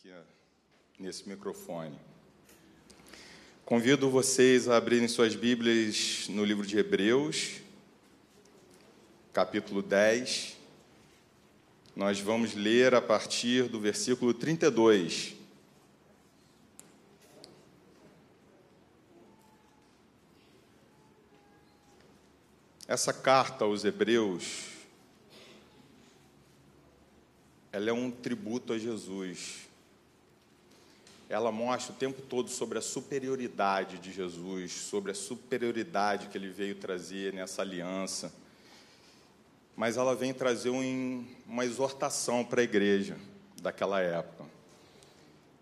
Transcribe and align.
aqui 0.00 0.14
nesse 0.98 1.28
microfone. 1.28 1.98
Convido 3.66 4.08
vocês 4.08 4.66
a 4.66 4.78
abrirem 4.78 5.06
suas 5.06 5.34
Bíblias 5.34 6.26
no 6.30 6.42
livro 6.42 6.66
de 6.66 6.78
Hebreus, 6.78 7.60
capítulo 9.30 9.82
10. 9.82 10.56
Nós 11.94 12.18
vamos 12.18 12.54
ler 12.54 12.94
a 12.94 13.02
partir 13.02 13.68
do 13.68 13.78
versículo 13.78 14.32
32. 14.32 15.34
Essa 22.88 23.12
carta 23.12 23.66
aos 23.66 23.84
Hebreus, 23.84 24.68
ela 27.70 27.90
é 27.90 27.92
um 27.92 28.10
tributo 28.10 28.72
a 28.72 28.78
Jesus. 28.78 29.69
Ela 31.30 31.52
mostra 31.52 31.92
o 31.92 31.96
tempo 31.96 32.20
todo 32.22 32.50
sobre 32.50 32.76
a 32.76 32.82
superioridade 32.82 33.98
de 33.98 34.12
Jesus, 34.12 34.72
sobre 34.72 35.12
a 35.12 35.14
superioridade 35.14 36.26
que 36.26 36.36
ele 36.36 36.48
veio 36.48 36.74
trazer 36.74 37.32
nessa 37.32 37.62
aliança. 37.62 38.32
Mas 39.76 39.96
ela 39.96 40.16
vem 40.16 40.34
trazer 40.34 40.70
uma 40.70 41.64
exortação 41.64 42.44
para 42.44 42.62
a 42.62 42.64
igreja 42.64 43.16
daquela 43.62 44.00
época. 44.00 44.44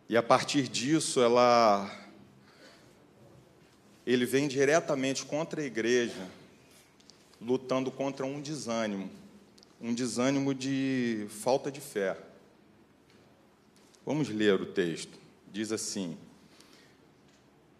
E 0.08 0.16
a 0.16 0.22
partir 0.22 0.68
disso, 0.68 1.20
ela 1.20 1.86
ele 4.06 4.24
vem 4.24 4.48
diretamente 4.48 5.26
contra 5.26 5.60
a 5.60 5.64
igreja, 5.66 6.26
lutando 7.38 7.90
contra 7.90 8.24
um 8.24 8.40
desânimo, 8.40 9.10
um 9.78 9.92
desânimo 9.92 10.54
de 10.54 11.26
falta 11.28 11.70
de 11.70 11.82
fé. 11.82 12.16
Vamos 14.06 14.30
ler 14.30 14.58
o 14.62 14.64
texto. 14.64 15.27
Diz 15.52 15.72
assim: 15.72 16.16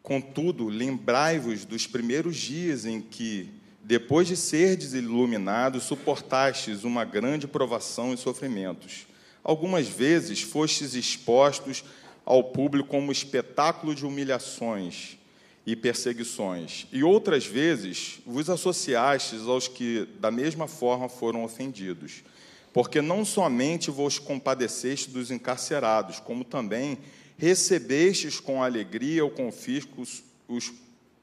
Contudo, 0.03 0.69
lembrai-vos 0.69 1.65
dos 1.65 1.87
primeiros 1.87 2.37
dias 2.37 2.87
em 2.87 3.01
que, 3.01 3.51
depois 3.85 4.27
de 4.27 4.37
serdes 4.37 4.95
iluminados, 4.95 5.85
suportastes 5.85 6.85
uma 6.85 7.05
grande 7.05 7.47
provação 7.47 8.15
e 8.15 8.17
sofrimentos. 8.17 9.07
Algumas 9.45 9.87
vezes 9.87 10.41
fostes 10.41 10.95
expostos 10.95 11.85
ao 12.25 12.45
público 12.45 12.89
como 12.89 13.13
espetáculo 13.13 13.95
de 13.95 14.05
humilhações 14.05 15.19
e 15.67 15.77
perseguições, 15.77 16.87
e 16.91 17.03
outras 17.03 17.45
vezes 17.45 18.21
vos 18.25 18.49
associastes 18.49 19.43
aos 19.43 19.69
que 19.69 20.09
da 20.19 20.31
mesma 20.31 20.67
forma 20.67 21.11
foram 21.11 21.45
ofendidos, 21.45 22.25
porque 22.73 23.03
não 23.03 23.23
somente 23.23 23.91
vos 23.91 24.19
compadeceste 24.19 25.11
dos 25.11 25.31
encarcerados, 25.31 26.21
como 26.21 26.43
também 26.43 26.97
recebestes 27.39 28.41
com 28.41 28.63
alegria 28.63 29.25
o 29.25 29.31
confisco, 29.31 30.03
os, 30.49 30.73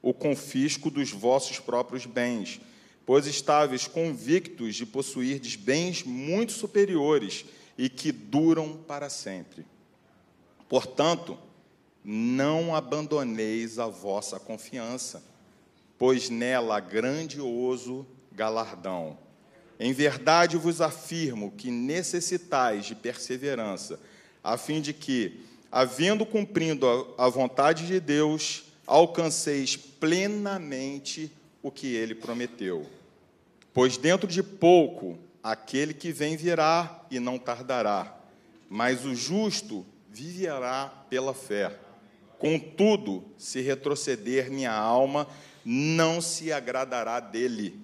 o 0.02 0.14
confisco 0.14 0.90
dos 0.90 1.12
vossos 1.12 1.60
próprios 1.60 2.06
bens, 2.06 2.60
pois 3.04 3.26
estáveis 3.26 3.86
convictos 3.86 4.74
de 4.74 4.86
possuirdes 4.86 5.54
bens 5.54 6.02
muito 6.02 6.52
superiores 6.52 7.44
e 7.78 7.88
que 7.88 8.10
duram 8.10 8.76
para 8.88 9.10
sempre. 9.10 9.64
Portanto, 10.68 11.38
não 12.02 12.74
abandoneis 12.74 13.78
a 13.78 13.86
vossa 13.86 14.40
confiança, 14.40 15.22
pois 15.98 16.30
nela 16.30 16.76
há 16.76 16.80
grandioso 16.80 18.06
galardão. 18.32 19.18
Em 19.78 19.92
verdade 19.92 20.56
vos 20.56 20.80
afirmo 20.80 21.50
que 21.50 21.70
necessitais 21.70 22.86
de 22.86 22.94
perseverança, 22.94 24.00
a 24.42 24.56
fim 24.56 24.80
de 24.80 24.92
que, 24.92 25.40
havendo 25.76 26.24
cumprido 26.24 27.14
a 27.18 27.28
vontade 27.28 27.86
de 27.86 28.00
Deus, 28.00 28.64
alcanceis 28.86 29.76
plenamente 29.76 31.30
o 31.62 31.70
que 31.70 31.94
ele 31.94 32.14
prometeu. 32.14 32.86
Pois 33.74 33.98
dentro 33.98 34.26
de 34.26 34.42
pouco 34.42 35.18
aquele 35.42 35.92
que 35.92 36.10
vem 36.12 36.34
virá 36.34 37.04
e 37.10 37.20
não 37.20 37.38
tardará, 37.38 38.18
mas 38.70 39.04
o 39.04 39.14
justo 39.14 39.84
viverá 40.08 40.86
pela 41.10 41.34
fé. 41.34 41.78
Contudo, 42.38 43.22
se 43.36 43.60
retroceder 43.60 44.50
minha 44.50 44.72
alma, 44.72 45.28
não 45.62 46.22
se 46.22 46.50
agradará 46.52 47.20
dele. 47.20 47.78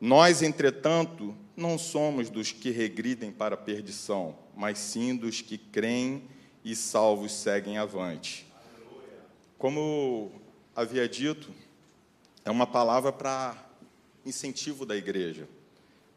Nós, 0.00 0.40
entretanto, 0.40 1.36
não 1.54 1.76
somos 1.76 2.30
dos 2.30 2.52
que 2.52 2.70
regridem 2.70 3.30
para 3.30 3.54
a 3.54 3.58
perdição, 3.58 4.34
mas 4.56 4.78
sim 4.78 5.14
dos 5.14 5.42
que 5.42 5.58
creem 5.58 6.22
e 6.64 6.76
salvos 6.76 7.32
seguem 7.32 7.78
avante. 7.78 8.46
Como 9.58 10.32
havia 10.74 11.08
dito, 11.08 11.50
é 12.44 12.50
uma 12.50 12.66
palavra 12.66 13.12
para 13.12 13.56
incentivo 14.24 14.84
da 14.86 14.96
igreja, 14.96 15.48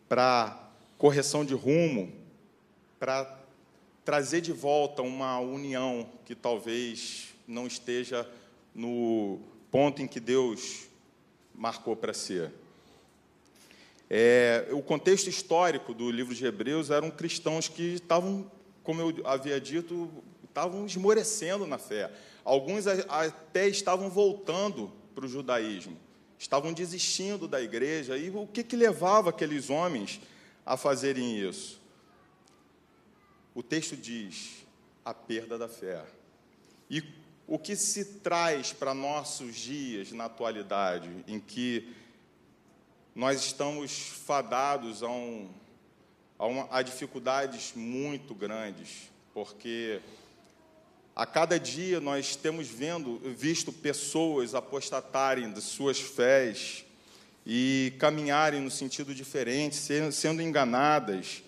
para 0.08 0.70
correção 0.98 1.44
de 1.44 1.54
rumo, 1.54 2.12
para 3.00 3.40
trazer 4.06 4.42
de 4.42 4.52
volta 4.52 5.02
uma 5.02 5.40
união 5.40 6.10
que 6.26 6.36
talvez 6.36 7.30
não 7.48 7.68
esteja 7.68 8.28
no 8.74 9.40
ponto 9.72 10.02
em 10.02 10.08
que 10.08 10.20
Deus 10.20 10.88
marcou 11.54 11.96
para 11.96 12.14
ser. 12.14 12.52
É, 14.10 14.68
o 14.72 14.82
contexto 14.82 15.30
histórico 15.30 15.94
do 15.94 16.12
livro 16.12 16.36
de 16.36 16.46
Hebreus 16.46 16.90
eram 16.90 17.10
cristãos 17.10 17.68
que 17.68 17.96
estavam, 17.96 18.50
como 18.84 19.02
eu 19.02 19.26
havia 19.26 19.60
dito, 19.60 20.10
estavam 20.54 20.86
esmorecendo 20.86 21.66
na 21.66 21.78
fé. 21.78 22.12
Alguns 22.46 22.86
até 22.88 23.68
estavam 23.68 24.10
voltando 24.10 24.92
para 25.16 25.26
o 25.26 25.28
judaísmo, 25.28 25.98
estavam 26.38 26.72
desistindo 26.72 27.48
da 27.48 27.62
igreja. 27.62 28.18
E 28.18 28.30
o 28.30 28.48
que, 28.48 28.64
que 28.64 28.76
levava 28.76 29.32
aqueles 29.32 29.70
homens 29.70 30.22
a 30.66 30.78
fazerem 30.78 31.38
isso? 31.38 31.84
o 33.56 33.62
texto 33.62 33.96
diz 33.96 34.66
a 35.06 35.14
perda 35.14 35.58
da 35.58 35.68
fé. 35.68 36.04
E 36.90 37.04
o 37.48 37.60
que 37.60 37.76
se 37.76 38.06
traz 38.20 38.74
para 38.74 38.94
nossos 38.94 39.56
dias 39.56 40.12
na 40.12 40.26
atualidade, 40.26 41.10
em 41.28 41.40
que 41.40 41.94
nós 43.14 43.44
estamos 43.44 43.92
fadados 43.92 45.04
a, 45.04 45.10
um, 45.10 45.50
a, 46.40 46.46
uma, 46.48 46.68
a 46.72 46.82
dificuldades 46.82 47.74
muito 47.76 48.34
grandes, 48.34 49.12
porque 49.34 50.02
a 51.16 51.26
cada 51.26 51.60
dia 51.60 52.00
nós 52.00 52.36
temos 52.36 52.68
vendo, 52.68 53.20
visto 53.36 53.72
pessoas 53.72 54.56
apostatarem 54.56 55.52
de 55.52 55.62
suas 55.62 56.00
fés 56.00 56.84
e 57.46 57.94
caminharem 58.00 58.62
no 58.62 58.72
sentido 58.72 59.14
diferente, 59.14 59.76
sendo 60.12 60.42
enganadas, 60.42 61.44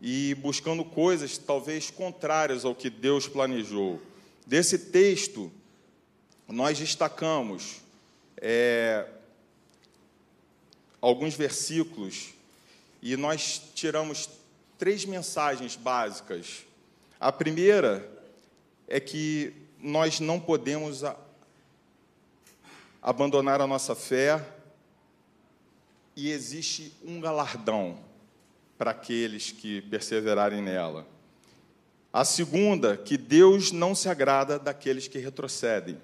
e 0.00 0.34
buscando 0.36 0.84
coisas 0.84 1.36
talvez 1.36 1.90
contrárias 1.90 2.64
ao 2.64 2.74
que 2.74 2.88
Deus 2.88 3.26
planejou. 3.26 4.00
Desse 4.46 4.78
texto, 4.78 5.52
nós 6.46 6.78
destacamos 6.78 7.82
é, 8.36 9.06
alguns 11.00 11.34
versículos 11.34 12.28
e 13.02 13.16
nós 13.16 13.60
tiramos 13.74 14.30
três 14.78 15.04
mensagens 15.04 15.76
básicas. 15.76 16.64
A 17.18 17.32
primeira 17.32 18.17
é 18.88 18.98
que 18.98 19.52
nós 19.80 20.18
não 20.18 20.40
podemos 20.40 21.04
a, 21.04 21.16
abandonar 23.02 23.60
a 23.60 23.66
nossa 23.66 23.94
fé 23.94 24.44
e 26.16 26.30
existe 26.30 26.92
um 27.04 27.20
galardão 27.20 27.98
para 28.76 28.90
aqueles 28.90 29.52
que 29.52 29.82
perseverarem 29.82 30.62
nela. 30.62 31.06
A 32.12 32.24
segunda, 32.24 32.96
que 32.96 33.16
Deus 33.16 33.70
não 33.70 33.94
se 33.94 34.08
agrada 34.08 34.58
daqueles 34.58 35.06
que 35.06 35.18
retrocedem. 35.18 36.00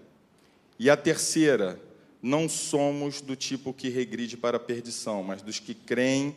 E 0.78 0.90
a 0.90 0.96
terceira, 0.96 1.80
não 2.22 2.48
somos 2.48 3.20
do 3.20 3.34
tipo 3.34 3.72
que 3.72 3.88
regride 3.88 4.36
para 4.36 4.56
a 4.56 4.60
perdição, 4.60 5.22
mas 5.22 5.42
dos 5.42 5.58
que 5.58 5.74
creem 5.74 6.34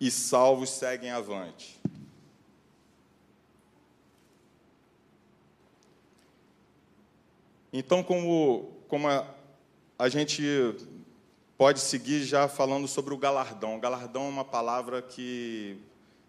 e 0.00 0.10
salvos 0.10 0.70
seguem 0.70 1.10
avante. 1.10 1.80
Então, 7.76 8.04
como, 8.04 8.72
como 8.86 9.08
a, 9.08 9.26
a 9.98 10.08
gente 10.08 10.44
pode 11.58 11.80
seguir 11.80 12.22
já 12.22 12.46
falando 12.46 12.86
sobre 12.86 13.12
o 13.12 13.18
galardão. 13.18 13.76
O 13.76 13.80
galardão 13.80 14.26
é 14.26 14.28
uma 14.28 14.44
palavra 14.44 15.02
que 15.02 15.76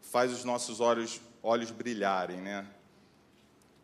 faz 0.02 0.32
os 0.32 0.44
nossos 0.44 0.80
olhos, 0.80 1.22
olhos 1.44 1.70
brilharem, 1.70 2.38
né? 2.38 2.66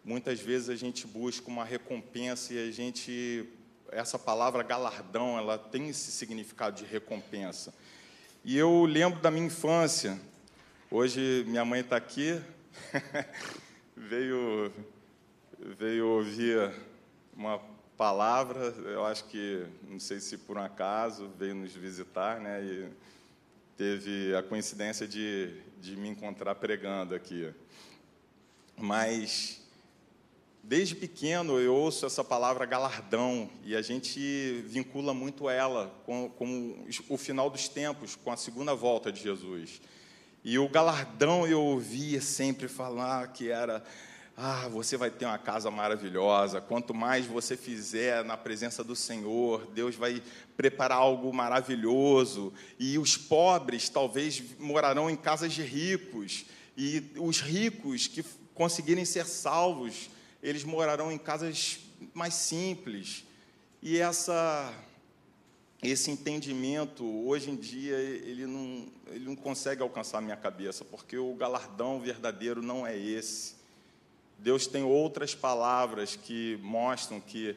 Muitas 0.04 0.40
vezes 0.40 0.70
a 0.70 0.76
gente 0.76 1.06
busca 1.06 1.48
uma 1.50 1.64
recompensa 1.64 2.52
e 2.52 2.68
a 2.68 2.72
gente 2.72 3.48
essa 3.92 4.18
palavra 4.18 4.64
galardão, 4.64 5.38
ela 5.38 5.60
tem 5.60 5.88
esse 5.90 6.12
significado 6.12 6.78
de 6.78 6.86
recompensa. 6.86 7.72
E 8.44 8.58
eu 8.58 8.86
lembro 8.86 9.20
da 9.20 9.30
minha 9.30 9.46
infância. 9.46 10.20
Hoje 10.90 11.44
minha 11.46 11.64
mãe 11.64 11.82
está 11.82 11.96
aqui. 11.96 12.42
veio, 13.96 14.74
veio 15.78 16.08
ouvir 16.08 16.74
uma 17.42 17.60
palavra, 17.98 18.60
eu 18.86 19.04
acho 19.06 19.26
que, 19.26 19.66
não 19.88 20.00
sei 20.00 20.20
se 20.20 20.38
por 20.38 20.58
um 20.58 20.62
acaso, 20.62 21.30
veio 21.38 21.56
nos 21.56 21.74
visitar, 21.74 22.40
né? 22.40 22.64
E 22.64 22.90
teve 23.76 24.36
a 24.36 24.44
coincidência 24.44 25.08
de, 25.08 25.60
de 25.80 25.96
me 25.96 26.08
encontrar 26.08 26.56
pregando 26.56 27.16
aqui. 27.16 27.52
Mas 28.78 29.62
Desde 30.64 30.96
pequeno 30.96 31.60
eu 31.60 31.74
ouço 31.74 32.06
essa 32.06 32.24
palavra 32.24 32.68
galardão 32.68 33.50
e 33.64 33.76
a 33.76 33.82
gente 33.82 34.64
vincula 34.68 35.12
muito 35.12 35.50
ela 35.50 35.92
com, 36.06 36.30
com, 36.30 36.86
o 37.10 37.18
final 37.18 37.50
dos 37.50 37.68
tempos, 37.68 38.16
com 38.16 38.32
a 38.32 38.38
segunda 38.38 38.76
volta 38.76 39.12
de 39.12 39.24
Jesus. 39.24 39.82
E 40.44 40.60
o 40.60 40.70
galardão 40.70 41.48
eu 41.48 41.60
ouvia 41.60 42.22
sempre 42.22 42.68
falar 42.68 43.28
que 43.30 43.50
era: 43.50 43.84
ah, 44.36 44.68
você 44.70 44.98
vai 44.98 45.12
ter 45.12 45.26
uma 45.26 45.38
casa 45.38 45.70
maravilhosa. 45.70 46.62
Quanto 46.62 46.94
mais 46.94 47.26
você 47.26 47.56
fizer 47.56 48.24
na 48.24 48.38
presença 48.38 48.84
do 48.84 48.96
Senhor, 48.96 49.68
Deus 49.74 49.96
vai 49.96 50.22
preparar 50.58 50.98
algo 50.98 51.34
maravilhoso. 51.34 52.54
E 52.80 52.98
os 52.98 53.18
pobres 53.18 53.90
talvez 53.90 54.42
morarão 54.58 55.10
em 55.10 55.16
casas 55.16 55.54
de 55.54 55.62
ricos. 55.62 56.46
E 56.76 57.12
os 57.18 57.42
ricos 57.42 58.08
que 58.08 58.24
conseguirem 58.54 59.06
ser 59.06 59.26
salvos 59.26 60.10
eles 60.42 60.64
morarão 60.64 61.12
em 61.12 61.18
casas 61.18 61.80
mais 62.14 62.34
simples. 62.34 63.24
E 63.82 63.98
essa 63.98 64.74
esse 65.84 66.12
entendimento, 66.12 67.04
hoje 67.26 67.50
em 67.50 67.56
dia, 67.56 67.96
ele 67.98 68.46
não, 68.46 68.88
ele 69.08 69.26
não 69.26 69.36
consegue 69.36 69.82
alcançar 69.82 70.20
a 70.20 70.22
minha 70.22 70.38
cabeça, 70.38 70.86
porque 70.86 71.18
o 71.18 71.34
galardão 71.34 72.00
verdadeiro 72.00 72.62
não 72.62 72.86
é 72.86 72.96
esse. 72.96 73.56
Deus 74.42 74.66
tem 74.66 74.82
outras 74.84 75.36
palavras 75.36 76.16
que 76.16 76.58
mostram 76.64 77.20
que 77.20 77.56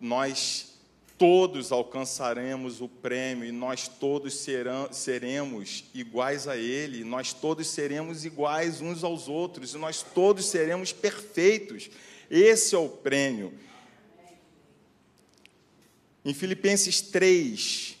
nós 0.00 0.74
todos 1.16 1.70
alcançaremos 1.70 2.80
o 2.80 2.88
prêmio 2.88 3.44
e 3.44 3.52
nós 3.52 3.86
todos 3.86 4.34
serão, 4.34 4.92
seremos 4.92 5.84
iguais 5.94 6.48
a 6.48 6.56
Ele, 6.56 7.04
nós 7.04 7.32
todos 7.32 7.68
seremos 7.68 8.24
iguais 8.24 8.80
uns 8.80 9.04
aos 9.04 9.28
outros 9.28 9.72
e 9.72 9.78
nós 9.78 10.02
todos 10.02 10.46
seremos 10.46 10.92
perfeitos. 10.92 11.88
Esse 12.28 12.74
é 12.74 12.78
o 12.78 12.88
prêmio. 12.88 13.52
Em 16.24 16.34
Filipenses 16.34 17.00
3, 17.00 17.96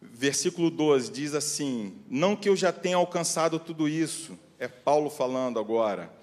versículo 0.00 0.70
12, 0.70 1.12
diz 1.12 1.34
assim: 1.34 1.94
Não 2.08 2.34
que 2.34 2.48
eu 2.48 2.56
já 2.56 2.72
tenha 2.72 2.96
alcançado 2.96 3.58
tudo 3.58 3.86
isso, 3.86 4.38
é 4.58 4.66
Paulo 4.66 5.10
falando 5.10 5.58
agora 5.58 6.16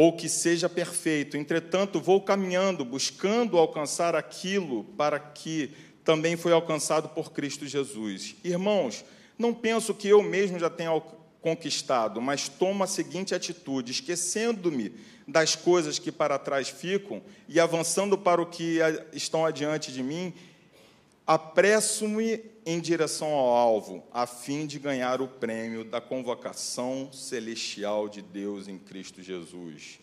ou 0.00 0.12
que 0.12 0.28
seja 0.28 0.68
perfeito. 0.68 1.36
Entretanto, 1.36 2.00
vou 2.00 2.20
caminhando, 2.20 2.84
buscando 2.84 3.58
alcançar 3.58 4.14
aquilo 4.14 4.84
para 4.96 5.18
que 5.18 5.72
também 6.04 6.36
foi 6.36 6.52
alcançado 6.52 7.08
por 7.08 7.32
Cristo 7.32 7.66
Jesus. 7.66 8.36
Irmãos, 8.44 9.04
não 9.36 9.52
penso 9.52 9.92
que 9.92 10.06
eu 10.06 10.22
mesmo 10.22 10.56
já 10.56 10.70
tenha 10.70 10.92
conquistado, 11.42 12.22
mas 12.22 12.48
tomo 12.48 12.84
a 12.84 12.86
seguinte 12.86 13.34
atitude: 13.34 13.90
esquecendo-me 13.90 14.92
das 15.26 15.56
coisas 15.56 15.98
que 15.98 16.12
para 16.12 16.38
trás 16.38 16.68
ficam 16.68 17.20
e 17.48 17.58
avançando 17.58 18.16
para 18.16 18.40
o 18.40 18.46
que 18.46 18.78
estão 19.12 19.44
adiante 19.44 19.90
de 19.90 20.04
mim, 20.04 20.32
apresso-me 21.26 22.38
em 22.70 22.80
direção 22.80 23.28
ao 23.28 23.48
alvo, 23.48 24.06
a 24.12 24.26
fim 24.26 24.66
de 24.66 24.78
ganhar 24.78 25.22
o 25.22 25.26
prêmio 25.26 25.84
da 25.84 26.02
convocação 26.02 27.10
celestial 27.10 28.10
de 28.10 28.20
Deus 28.20 28.68
em 28.68 28.76
Cristo 28.76 29.22
Jesus. 29.22 29.98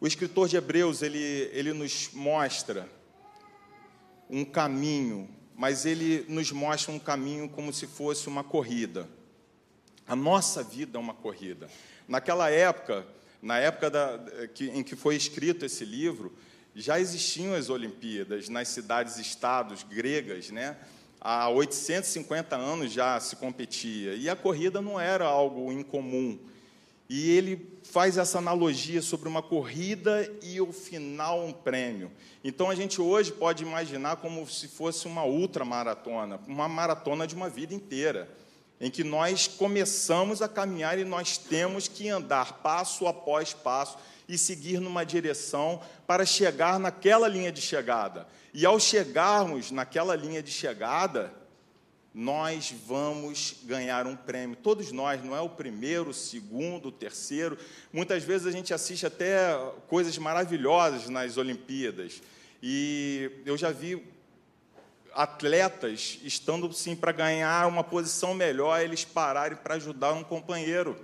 O 0.00 0.06
escritor 0.06 0.48
de 0.48 0.56
Hebreus, 0.56 1.02
ele, 1.02 1.18
ele 1.52 1.74
nos 1.74 2.08
mostra 2.14 2.88
um 4.30 4.46
caminho, 4.46 5.28
mas 5.54 5.84
ele 5.84 6.24
nos 6.26 6.50
mostra 6.50 6.90
um 6.90 6.98
caminho 6.98 7.50
como 7.50 7.70
se 7.70 7.86
fosse 7.86 8.28
uma 8.28 8.42
corrida. 8.42 9.06
A 10.08 10.16
nossa 10.16 10.62
vida 10.62 10.96
é 10.96 11.00
uma 11.00 11.12
corrida. 11.12 11.68
Naquela 12.08 12.48
época, 12.48 13.06
na 13.42 13.58
época 13.58 13.90
da, 13.90 14.48
que, 14.54 14.70
em 14.70 14.82
que 14.82 14.96
foi 14.96 15.16
escrito 15.16 15.66
esse 15.66 15.84
livro, 15.84 16.32
já 16.74 16.98
existiam 16.98 17.54
as 17.54 17.70
Olimpíadas 17.70 18.48
nas 18.48 18.68
cidades-estados 18.68 19.82
gregas, 19.84 20.50
né? 20.50 20.76
Há 21.20 21.48
850 21.48 22.56
anos 22.56 22.92
já 22.92 23.18
se 23.20 23.36
competia 23.36 24.14
e 24.14 24.28
a 24.28 24.36
corrida 24.36 24.82
não 24.82 25.00
era 25.00 25.24
algo 25.24 25.72
incomum. 25.72 26.38
E 27.08 27.30
ele 27.30 27.78
faz 27.82 28.16
essa 28.16 28.38
analogia 28.38 29.00
sobre 29.00 29.28
uma 29.28 29.42
corrida 29.42 30.30
e 30.42 30.60
o 30.60 30.72
final 30.72 31.44
um 31.44 31.52
prêmio. 31.52 32.10
Então 32.42 32.68
a 32.68 32.74
gente 32.74 33.00
hoje 33.00 33.30
pode 33.30 33.62
imaginar 33.62 34.16
como 34.16 34.46
se 34.48 34.68
fosse 34.68 35.06
uma 35.06 35.24
ultramaratona, 35.24 36.40
uma 36.46 36.68
maratona 36.68 37.26
de 37.26 37.34
uma 37.34 37.48
vida 37.48 37.72
inteira, 37.72 38.28
em 38.80 38.90
que 38.90 39.04
nós 39.04 39.46
começamos 39.46 40.42
a 40.42 40.48
caminhar 40.48 40.98
e 40.98 41.04
nós 41.04 41.38
temos 41.38 41.88
que 41.88 42.08
andar 42.08 42.54
passo 42.62 43.06
após 43.06 43.54
passo 43.54 43.96
e 44.28 44.38
seguir 44.38 44.80
numa 44.80 45.04
direção 45.04 45.80
para 46.06 46.24
chegar 46.24 46.78
naquela 46.78 47.28
linha 47.28 47.52
de 47.52 47.60
chegada. 47.60 48.26
E 48.52 48.64
ao 48.64 48.78
chegarmos 48.78 49.70
naquela 49.70 50.14
linha 50.14 50.42
de 50.42 50.50
chegada, 50.50 51.32
nós 52.14 52.72
vamos 52.86 53.56
ganhar 53.64 54.06
um 54.06 54.14
prêmio. 54.14 54.56
Todos 54.56 54.92
nós, 54.92 55.22
não 55.24 55.34
é 55.34 55.40
o 55.40 55.48
primeiro, 55.48 56.10
o 56.10 56.14
segundo, 56.14 56.86
o 56.86 56.92
terceiro. 56.92 57.58
Muitas 57.92 58.22
vezes 58.22 58.46
a 58.46 58.52
gente 58.52 58.72
assiste 58.72 59.04
até 59.04 59.58
coisas 59.88 60.16
maravilhosas 60.16 61.08
nas 61.08 61.36
Olimpíadas. 61.36 62.22
E 62.62 63.30
eu 63.44 63.56
já 63.56 63.72
vi 63.72 64.00
atletas 65.12 66.20
estando 66.22 66.72
sim 66.72 66.94
para 66.94 67.12
ganhar 67.12 67.66
uma 67.66 67.82
posição 67.82 68.32
melhor, 68.32 68.80
eles 68.80 69.04
pararem 69.04 69.56
para 69.56 69.74
ajudar 69.74 70.12
um 70.12 70.24
companheiro. 70.24 70.96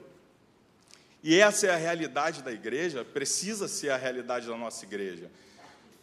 E 1.23 1.39
essa 1.39 1.67
é 1.67 1.71
a 1.71 1.77
realidade 1.77 2.43
da 2.43 2.51
igreja, 2.51 3.05
precisa 3.05 3.69
ser 3.69 3.91
a 3.91 3.97
realidade 3.97 4.47
da 4.47 4.57
nossa 4.57 4.85
igreja. 4.85 5.31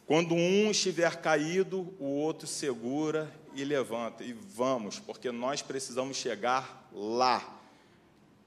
Quando 0.06 0.36
um 0.36 0.70
estiver 0.70 1.18
caído, 1.18 1.94
o 2.00 2.06
outro 2.06 2.48
segura 2.48 3.30
e 3.54 3.64
levanta. 3.64 4.24
E 4.24 4.32
vamos, 4.32 5.00
porque 5.00 5.32
nós 5.32 5.62
precisamos 5.62 6.18
chegar 6.18 6.88
lá. 6.94 7.60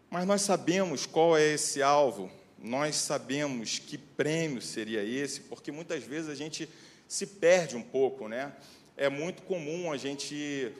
Mas 0.08 0.26
nós 0.26 0.42
sabemos 0.42 1.06
qual 1.06 1.36
é 1.36 1.54
esse 1.54 1.82
alvo, 1.82 2.30
nós 2.58 2.96
sabemos 2.96 3.78
que 3.78 3.98
prêmio 3.98 4.62
seria 4.62 5.02
esse, 5.02 5.40
porque 5.42 5.72
muitas 5.72 6.04
vezes 6.04 6.30
a 6.30 6.34
gente 6.34 6.68
se 7.06 7.26
perde 7.26 7.76
um 7.76 7.82
pouco, 7.82 8.28
né? 8.28 8.52
É 8.96 9.08
muito 9.08 9.42
comum 9.42 9.90
a 9.92 9.96
gente 9.96 10.72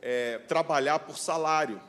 é, 0.00 0.38
trabalhar 0.38 1.00
por 1.00 1.18
salário. 1.18 1.80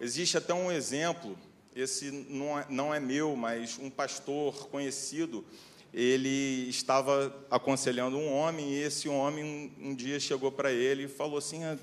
Existe 0.00 0.38
até 0.38 0.54
um 0.54 0.70
exemplo 0.70 1.36
esse 1.74 2.10
não 2.10 2.58
é, 2.58 2.66
não 2.68 2.94
é 2.94 3.00
meu, 3.00 3.36
mas 3.36 3.78
um 3.78 3.90
pastor 3.90 4.68
conhecido, 4.68 5.44
ele 5.92 6.68
estava 6.68 7.34
aconselhando 7.50 8.16
um 8.16 8.32
homem, 8.32 8.70
e 8.70 8.82
esse 8.82 9.08
homem 9.08 9.44
um, 9.44 9.90
um 9.90 9.94
dia 9.94 10.18
chegou 10.18 10.50
para 10.50 10.72
ele 10.72 11.04
e 11.04 11.08
falou 11.08 11.38
assim: 11.38 11.64
ah, 11.64 11.78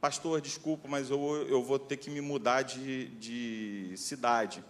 Pastor, 0.00 0.40
desculpa, 0.40 0.86
mas 0.86 1.10
eu, 1.10 1.18
eu 1.48 1.60
vou 1.60 1.76
ter 1.76 1.96
que 1.96 2.08
me 2.08 2.20
mudar 2.20 2.62
de, 2.62 3.06
de 3.18 3.92
cidade. 3.96 4.62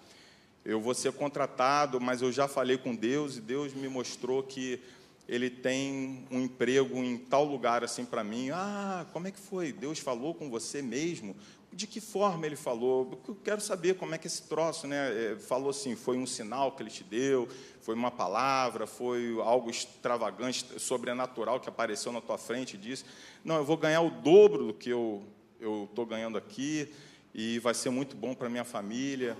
Eu 0.64 0.80
vou 0.80 0.94
ser 0.94 1.12
contratado, 1.12 2.00
mas 2.00 2.22
eu 2.22 2.32
já 2.32 2.48
falei 2.48 2.78
com 2.78 2.94
Deus 2.94 3.36
e 3.36 3.40
Deus 3.42 3.74
me 3.74 3.88
mostrou 3.88 4.42
que 4.42 4.80
ele 5.28 5.50
tem 5.50 6.26
um 6.30 6.40
emprego 6.40 6.96
em 7.04 7.18
tal 7.18 7.44
lugar 7.44 7.84
assim 7.84 8.06
para 8.06 8.24
mim. 8.24 8.48
Ah, 8.50 9.04
como 9.12 9.28
é 9.28 9.30
que 9.30 9.38
foi? 9.38 9.70
Deus 9.70 9.98
falou 9.98 10.34
com 10.34 10.48
você 10.48 10.80
mesmo? 10.80 11.36
De 11.72 11.86
que 11.86 12.00
forma 12.00 12.46
ele 12.46 12.56
falou? 12.56 13.20
Eu 13.26 13.34
quero 13.36 13.60
saber 13.60 13.94
como 13.94 14.14
é 14.14 14.18
que 14.18 14.26
esse 14.26 14.42
troço, 14.42 14.86
né? 14.86 15.32
É, 15.32 15.36
falou 15.36 15.70
assim, 15.70 15.94
foi 15.94 16.16
um 16.16 16.26
sinal 16.26 16.72
que 16.72 16.82
ele 16.82 16.90
te 16.90 17.04
deu, 17.04 17.48
foi 17.80 17.94
uma 17.94 18.10
palavra, 18.10 18.86
foi 18.86 19.36
algo 19.40 19.70
extravagante, 19.70 20.64
sobrenatural 20.78 21.60
que 21.60 21.68
apareceu 21.68 22.12
na 22.12 22.20
tua 22.20 22.38
frente 22.38 22.74
e 22.74 22.78
disse: 22.78 23.04
Não, 23.44 23.56
eu 23.56 23.64
vou 23.64 23.76
ganhar 23.76 24.00
o 24.00 24.10
dobro 24.10 24.68
do 24.68 24.74
que 24.74 24.90
eu 24.90 25.22
estou 25.60 26.06
ganhando 26.06 26.38
aqui 26.38 26.92
e 27.34 27.58
vai 27.58 27.74
ser 27.74 27.90
muito 27.90 28.16
bom 28.16 28.34
para 28.34 28.48
minha 28.48 28.64
família. 28.64 29.36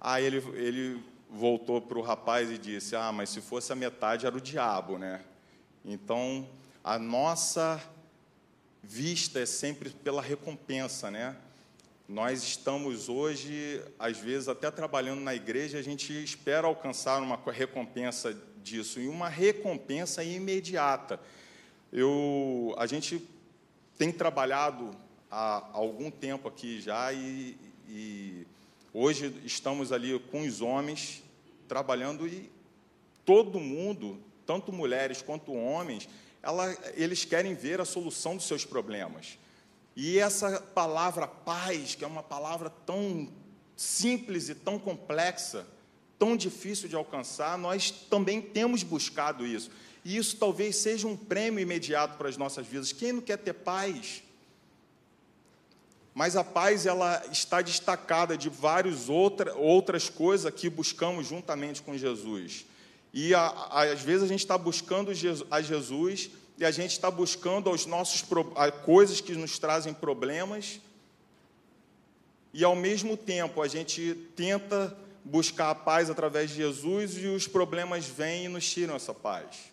Aí 0.00 0.24
ele, 0.24 0.38
ele 0.54 1.02
voltou 1.30 1.80
para 1.80 1.98
o 1.98 2.02
rapaz 2.02 2.50
e 2.50 2.58
disse: 2.58 2.96
Ah, 2.96 3.12
mas 3.12 3.30
se 3.30 3.40
fosse 3.40 3.72
a 3.72 3.76
metade 3.76 4.26
era 4.26 4.36
o 4.36 4.40
diabo, 4.40 4.98
né? 4.98 5.20
Então 5.84 6.48
a 6.82 6.98
nossa 6.98 7.82
vista 8.82 9.38
é 9.38 9.46
sempre 9.46 9.90
pela 9.90 10.20
recompensa, 10.20 11.10
né? 11.10 11.36
Nós 12.12 12.42
estamos 12.42 13.08
hoje, 13.08 13.82
às 13.98 14.18
vezes, 14.18 14.46
até 14.46 14.70
trabalhando 14.70 15.22
na 15.22 15.34
igreja, 15.34 15.78
a 15.78 15.82
gente 15.82 16.12
espera 16.22 16.66
alcançar 16.66 17.22
uma 17.22 17.40
recompensa 17.50 18.38
disso, 18.62 19.00
e 19.00 19.08
uma 19.08 19.30
recompensa 19.30 20.22
imediata. 20.22 21.18
Eu, 21.90 22.74
a 22.76 22.86
gente 22.86 23.26
tem 23.96 24.12
trabalhado 24.12 24.90
há 25.30 25.70
algum 25.72 26.10
tempo 26.10 26.48
aqui 26.48 26.82
já, 26.82 27.10
e, 27.14 27.56
e 27.88 28.46
hoje 28.92 29.34
estamos 29.46 29.90
ali 29.90 30.18
com 30.30 30.42
os 30.42 30.60
homens 30.60 31.22
trabalhando 31.66 32.28
e 32.28 32.52
todo 33.24 33.58
mundo, 33.58 34.20
tanto 34.44 34.70
mulheres 34.70 35.22
quanto 35.22 35.54
homens, 35.54 36.06
ela, 36.42 36.76
eles 36.92 37.24
querem 37.24 37.54
ver 37.54 37.80
a 37.80 37.86
solução 37.86 38.36
dos 38.36 38.46
seus 38.46 38.66
problemas. 38.66 39.38
E 39.94 40.18
essa 40.18 40.60
palavra 40.60 41.26
paz, 41.26 41.94
que 41.94 42.04
é 42.04 42.06
uma 42.06 42.22
palavra 42.22 42.70
tão 42.70 43.28
simples 43.76 44.48
e 44.48 44.54
tão 44.54 44.78
complexa, 44.78 45.66
tão 46.18 46.36
difícil 46.36 46.88
de 46.88 46.96
alcançar, 46.96 47.58
nós 47.58 47.90
também 47.90 48.40
temos 48.40 48.82
buscado 48.82 49.46
isso. 49.46 49.70
E 50.04 50.16
isso 50.16 50.36
talvez 50.36 50.76
seja 50.76 51.06
um 51.06 51.16
prêmio 51.16 51.60
imediato 51.60 52.16
para 52.16 52.28
as 52.28 52.36
nossas 52.36 52.66
vidas. 52.66 52.92
Quem 52.92 53.12
não 53.12 53.20
quer 53.20 53.38
ter 53.38 53.52
paz? 53.52 54.22
Mas 56.14 56.36
a 56.36 56.44
paz 56.44 56.86
ela 56.86 57.24
está 57.30 57.62
destacada 57.62 58.36
de 58.36 58.48
várias 58.48 59.08
outra, 59.08 59.54
outras 59.54 60.08
coisas 60.08 60.52
que 60.52 60.68
buscamos 60.68 61.26
juntamente 61.26 61.82
com 61.82 61.96
Jesus. 61.96 62.66
E 63.12 63.34
a, 63.34 63.40
a, 63.40 63.82
às 63.84 64.00
vezes 64.00 64.24
a 64.24 64.26
gente 64.26 64.40
está 64.40 64.58
buscando 64.58 65.10
a 65.50 65.62
Jesus 65.62 66.30
e 66.58 66.64
a 66.64 66.70
gente 66.70 66.92
está 66.92 67.10
buscando 67.10 67.70
os 67.70 67.86
nossos 67.86 68.24
coisas 68.84 69.20
que 69.20 69.32
nos 69.34 69.58
trazem 69.58 69.92
problemas 69.92 70.80
e 72.52 72.62
ao 72.64 72.76
mesmo 72.76 73.16
tempo 73.16 73.62
a 73.62 73.68
gente 73.68 74.14
tenta 74.36 74.96
buscar 75.24 75.70
a 75.70 75.74
paz 75.74 76.10
através 76.10 76.50
de 76.50 76.56
Jesus 76.56 77.16
e 77.16 77.26
os 77.26 77.48
problemas 77.48 78.06
vêm 78.06 78.44
e 78.44 78.48
nos 78.48 78.68
tiram 78.68 78.94
essa 78.94 79.14
paz. 79.14 79.72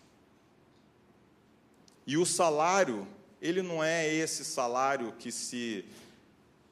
E 2.07 2.17
o 2.17 2.25
salário, 2.25 3.07
ele 3.41 3.61
não 3.61 3.83
é 3.83 4.07
esse 4.07 4.45
salário 4.45 5.13
que 5.19 5.31
se 5.31 5.85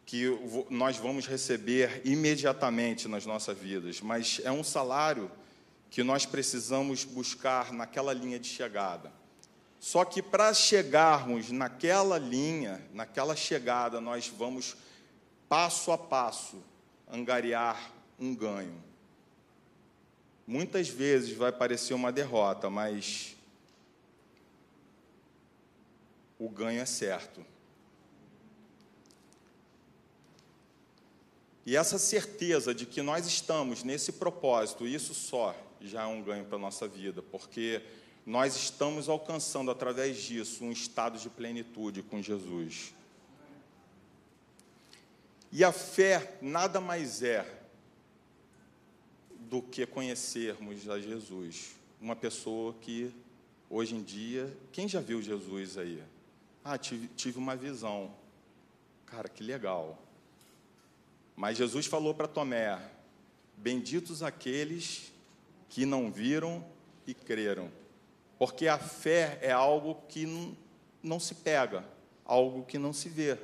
que 0.06 0.26
nós 0.70 0.96
vamos 0.96 1.28
receber 1.28 2.02
imediatamente 2.06 3.10
nas 3.10 3.26
nossas 3.26 3.58
vidas, 3.58 4.00
mas 4.00 4.40
é 4.42 4.50
um 4.50 4.64
salário 4.64 5.30
que 5.90 6.02
nós 6.02 6.26
precisamos 6.26 7.04
buscar 7.04 7.74
naquela 7.74 8.14
linha 8.14 8.40
de 8.40 8.48
chegada. 8.48 9.12
Só 9.80 10.04
que 10.04 10.22
para 10.22 10.54
chegarmos 10.54 11.52
naquela 11.52 12.18
linha, 12.18 12.84
naquela 12.94 13.36
chegada, 13.36 14.02
nós 14.02 14.28
vamos 14.28 14.76
passo 15.48 15.92
a 15.92 15.98
passo 15.98 16.62
angariar 17.12 17.92
um 18.20 18.36
ganho. 18.36 18.84
Muitas 20.46 20.88
vezes 20.88 21.32
vai 21.32 21.52
parecer 21.52 21.94
uma 21.94 22.12
derrota, 22.12 22.70
mas 22.70 23.36
o 26.40 26.50
ganho 26.50 26.82
é 26.82 26.86
certo. 26.86 27.46
E 31.66 31.76
essa 31.76 32.00
certeza 32.00 32.74
de 32.74 32.86
que 32.86 33.02
nós 33.02 33.28
estamos 33.28 33.84
nesse 33.84 34.14
propósito, 34.14 34.88
isso 34.88 35.14
só 35.14 35.54
já 35.82 36.04
é 36.04 36.06
um 36.06 36.24
ganho 36.24 36.46
para 36.46 36.56
a 36.56 36.60
nossa 36.60 36.88
vida, 36.88 37.22
porque 37.22 37.82
nós 38.28 38.58
estamos 38.58 39.08
alcançando 39.08 39.72
através 39.72 40.22
disso 40.22 40.66
um 40.66 40.72
estado 40.74 41.18
de 41.18 41.30
plenitude 41.30 42.04
com 42.04 42.22
Jesus. 42.22 42.94
E 45.50 45.64
a 45.64 45.72
fé 45.72 46.38
nada 46.42 46.82
mais 46.82 47.24
é 47.24 47.50
do 49.40 49.62
que 49.62 49.86
conhecermos 49.86 50.90
a 50.90 51.00
Jesus. 51.00 51.72
Uma 52.02 52.18
pessoa 52.18 52.74
que, 52.82 53.16
hoje 53.70 53.96
em 53.96 54.04
dia, 54.04 54.54
quem 54.74 54.90
já 54.90 55.00
viu 55.00 55.22
Jesus 55.22 55.78
aí? 55.78 56.04
Ah, 56.66 56.78
tive, 56.78 57.08
tive 57.16 57.38
uma 57.38 57.56
visão. 57.56 58.14
Cara, 59.06 59.30
que 59.30 59.42
legal. 59.42 59.98
Mas 61.34 61.58
Jesus 61.58 61.86
falou 61.86 62.14
para 62.14 62.28
Tomé: 62.28 62.78
Benditos 63.56 64.22
aqueles 64.22 65.14
que 65.70 65.86
não 65.86 66.12
viram 66.12 66.62
e 67.08 67.14
creram. 67.14 67.72
Porque 68.38 68.68
a 68.68 68.78
fé 68.78 69.40
é 69.42 69.52
algo 69.52 69.96
que 70.08 70.56
não, 71.04 71.20
se 71.20 71.36
pega, 71.36 71.84
algo 72.26 72.64
que 72.64 72.78
não 72.78 72.94
se 72.94 73.10
vê 73.10 73.38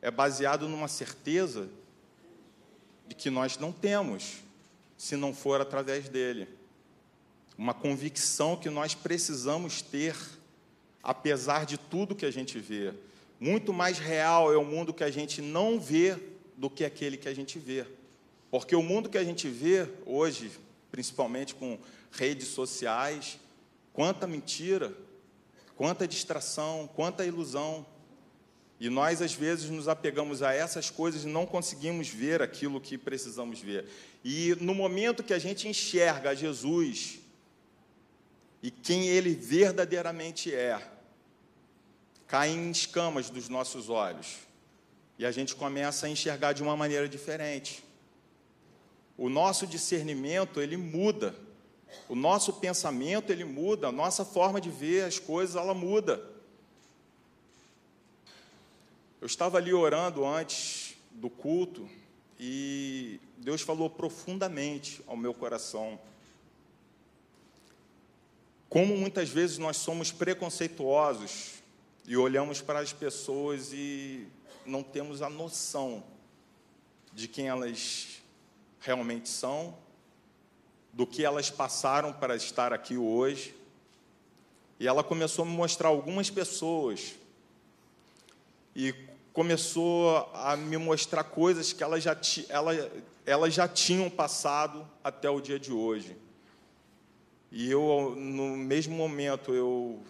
é 0.00 0.10
baseado 0.10 0.68
numa 0.68 0.88
certeza 0.88 1.68
de 3.06 3.14
que 3.14 3.30
nós 3.30 3.58
não 3.58 3.72
temos, 3.72 4.38
se 4.96 5.16
não 5.16 5.34
for 5.34 5.60
através 5.60 6.08
dele. 6.08 6.48
Uma 7.56 7.74
convicção 7.74 8.56
que 8.56 8.70
nós 8.70 8.94
precisamos 8.94 9.82
ter, 9.82 10.16
apesar 11.02 11.66
de 11.66 11.76
tudo 11.76 12.14
que 12.14 12.26
a 12.26 12.30
gente 12.30 12.58
vê. 12.58 12.94
Muito 13.40 13.72
mais 13.72 13.98
real 13.98 14.52
é 14.52 14.56
o 14.56 14.64
mundo 14.64 14.94
que 14.94 15.04
a 15.04 15.10
gente 15.10 15.40
não 15.42 15.80
vê 15.80 16.16
do 16.56 16.70
que 16.70 16.84
aquele 16.84 17.16
que 17.16 17.28
a 17.28 17.34
gente 17.34 17.58
vê. 17.58 17.86
Porque 18.50 18.76
o 18.76 18.82
mundo 18.82 19.08
que 19.08 19.18
a 19.18 19.24
gente 19.24 19.48
vê 19.48 19.88
hoje, 20.06 20.50
principalmente 20.90 21.54
com 21.54 21.78
redes 22.10 22.48
sociais, 22.48 23.38
quanta 23.98 24.28
mentira, 24.28 24.96
quanta 25.74 26.06
distração, 26.06 26.88
quanta 26.94 27.26
ilusão. 27.26 27.84
E 28.78 28.88
nós, 28.88 29.20
às 29.20 29.34
vezes, 29.34 29.68
nos 29.70 29.88
apegamos 29.88 30.40
a 30.40 30.54
essas 30.54 30.88
coisas 30.88 31.24
e 31.24 31.26
não 31.26 31.44
conseguimos 31.44 32.06
ver 32.06 32.40
aquilo 32.40 32.80
que 32.80 32.96
precisamos 32.96 33.58
ver. 33.58 33.88
E 34.24 34.56
no 34.60 34.72
momento 34.72 35.24
que 35.24 35.34
a 35.34 35.38
gente 35.40 35.66
enxerga 35.66 36.32
Jesus 36.32 37.18
e 38.62 38.70
quem 38.70 39.08
ele 39.08 39.34
verdadeiramente 39.34 40.54
é, 40.54 40.80
caem 42.28 42.70
escamas 42.70 43.28
dos 43.28 43.48
nossos 43.48 43.88
olhos. 43.88 44.36
E 45.18 45.26
a 45.26 45.32
gente 45.32 45.56
começa 45.56 46.06
a 46.06 46.08
enxergar 46.08 46.52
de 46.52 46.62
uma 46.62 46.76
maneira 46.76 47.08
diferente. 47.08 47.82
O 49.16 49.28
nosso 49.28 49.66
discernimento, 49.66 50.60
ele 50.60 50.76
muda. 50.76 51.47
O 52.08 52.14
nosso 52.14 52.54
pensamento, 52.54 53.30
ele 53.30 53.44
muda. 53.44 53.88
A 53.88 53.92
nossa 53.92 54.24
forma 54.24 54.60
de 54.60 54.70
ver 54.70 55.04
as 55.04 55.18
coisas, 55.18 55.56
ela 55.56 55.74
muda. 55.74 56.22
Eu 59.20 59.26
estava 59.26 59.58
ali 59.58 59.74
orando 59.74 60.24
antes 60.24 60.96
do 61.10 61.28
culto 61.28 61.88
e 62.38 63.20
Deus 63.36 63.62
falou 63.62 63.90
profundamente 63.90 65.02
ao 65.06 65.16
meu 65.16 65.34
coração. 65.34 65.98
Como 68.68 68.96
muitas 68.96 69.28
vezes 69.28 69.58
nós 69.58 69.76
somos 69.76 70.12
preconceituosos 70.12 71.54
e 72.06 72.16
olhamos 72.16 72.60
para 72.60 72.80
as 72.80 72.92
pessoas 72.92 73.72
e 73.72 74.28
não 74.64 74.82
temos 74.82 75.20
a 75.20 75.28
noção 75.28 76.04
de 77.12 77.26
quem 77.26 77.48
elas 77.48 78.22
realmente 78.78 79.28
são, 79.28 79.76
do 80.98 81.06
que 81.06 81.24
elas 81.24 81.48
passaram 81.48 82.12
para 82.12 82.34
estar 82.34 82.72
aqui 82.72 82.96
hoje. 82.96 83.54
E 84.80 84.88
ela 84.88 85.04
começou 85.04 85.44
a 85.44 85.48
me 85.48 85.54
mostrar 85.54 85.90
algumas 85.90 86.28
pessoas 86.28 87.14
e 88.74 88.92
começou 89.32 90.28
a 90.34 90.56
me 90.56 90.76
mostrar 90.76 91.22
coisas 91.22 91.72
que 91.72 91.84
elas 91.84 92.02
já, 92.02 92.16
ela, 92.48 92.72
elas 93.24 93.54
já 93.54 93.68
tinham 93.68 94.10
passado 94.10 94.84
até 95.04 95.30
o 95.30 95.40
dia 95.40 95.56
de 95.56 95.72
hoje. 95.72 96.16
E 97.52 97.70
eu, 97.70 98.16
no 98.16 98.56
mesmo 98.56 98.96
momento, 98.96 99.54
eu 99.54 100.02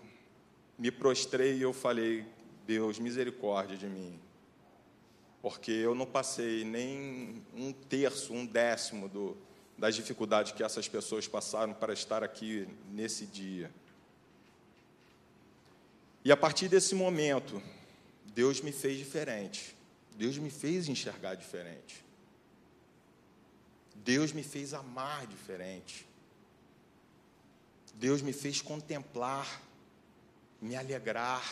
me 0.78 0.90
prostrei 0.90 1.59
e 1.59 1.62
eu 1.62 1.75
falei: 1.75 2.25
Deus, 2.66 2.99
misericórdia 2.99 3.76
de 3.76 3.87
mim. 3.87 4.18
Porque 5.42 5.71
eu 5.71 5.95
não 5.95 6.07
passei 6.07 6.64
nem 6.64 7.42
um 7.54 7.75
terço, 7.75 8.33
um 8.33 8.47
décimo 8.47 9.07
do, 9.07 9.37
das 9.78 9.94
dificuldades 9.94 10.50
que 10.50 10.64
essas 10.64 10.88
pessoas 10.88 11.28
passaram 11.28 11.73
para 11.73 11.92
estar 11.92 12.25
aqui 12.25 12.68
nesse 12.90 13.25
dia. 13.25 13.70
E 16.25 16.32
a 16.32 16.37
partir 16.37 16.68
desse 16.68 16.97
momento, 16.97 17.62
Deus 18.35 18.61
me 18.61 18.73
fez 18.73 18.99
diferente. 18.99 19.76
Deus 20.16 20.37
me 20.37 20.50
fez 20.50 20.88
enxergar 20.88 21.37
diferente. 21.37 22.04
Deus 23.94 24.32
me 24.32 24.42
fez 24.42 24.75
amar 24.75 25.26
diferente. 25.28 26.04
Deus 27.94 28.20
me 28.20 28.32
fez 28.32 28.61
contemplar, 28.61 29.62
me 30.61 30.75
alegrar. 30.75 31.49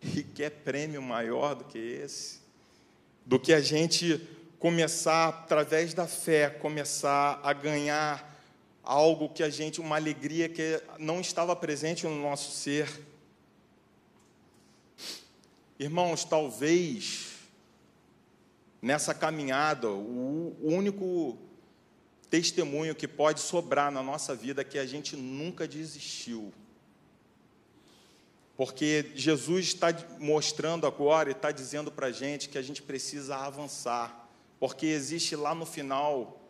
E 0.00 0.22
quer 0.22 0.50
prêmio 0.50 1.02
maior 1.02 1.56
do 1.56 1.64
que 1.64 1.78
esse? 1.78 2.38
Do 3.26 3.40
que 3.40 3.52
a 3.52 3.60
gente 3.60 4.37
começar, 4.58 5.28
através 5.28 5.94
da 5.94 6.06
fé, 6.06 6.50
começar 6.50 7.40
a 7.42 7.52
ganhar 7.52 8.36
algo 8.82 9.28
que 9.28 9.42
a 9.42 9.50
gente, 9.50 9.80
uma 9.80 9.96
alegria 9.96 10.48
que 10.48 10.82
não 10.98 11.20
estava 11.20 11.54
presente 11.54 12.06
no 12.06 12.20
nosso 12.22 12.50
ser. 12.56 12.88
Irmãos, 15.78 16.24
talvez 16.24 17.28
nessa 18.80 19.14
caminhada, 19.14 19.88
o 19.90 20.56
único 20.60 21.38
testemunho 22.30 22.94
que 22.94 23.06
pode 23.06 23.40
sobrar 23.40 23.90
na 23.90 24.02
nossa 24.02 24.34
vida 24.34 24.62
é 24.62 24.64
que 24.64 24.78
a 24.78 24.86
gente 24.86 25.16
nunca 25.16 25.68
desistiu. 25.68 26.52
Porque 28.56 29.12
Jesus 29.14 29.66
está 29.66 29.88
mostrando 30.18 30.86
agora 30.86 31.28
e 31.28 31.32
está 31.32 31.52
dizendo 31.52 31.92
para 31.92 32.08
a 32.08 32.12
gente 32.12 32.48
que 32.48 32.58
a 32.58 32.62
gente 32.62 32.82
precisa 32.82 33.36
avançar, 33.36 34.27
porque 34.58 34.86
existe 34.86 35.36
lá 35.36 35.54
no 35.54 35.64
final 35.64 36.40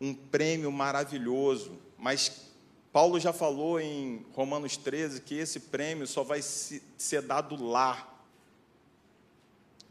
um 0.00 0.14
prêmio 0.14 0.70
maravilhoso, 0.70 1.72
mas 1.98 2.44
Paulo 2.92 3.18
já 3.18 3.32
falou 3.32 3.80
em 3.80 4.24
Romanos 4.34 4.76
13 4.76 5.22
que 5.22 5.34
esse 5.34 5.58
prêmio 5.58 6.06
só 6.06 6.22
vai 6.22 6.40
ser 6.42 7.22
dado 7.22 7.56
lá. 7.60 8.08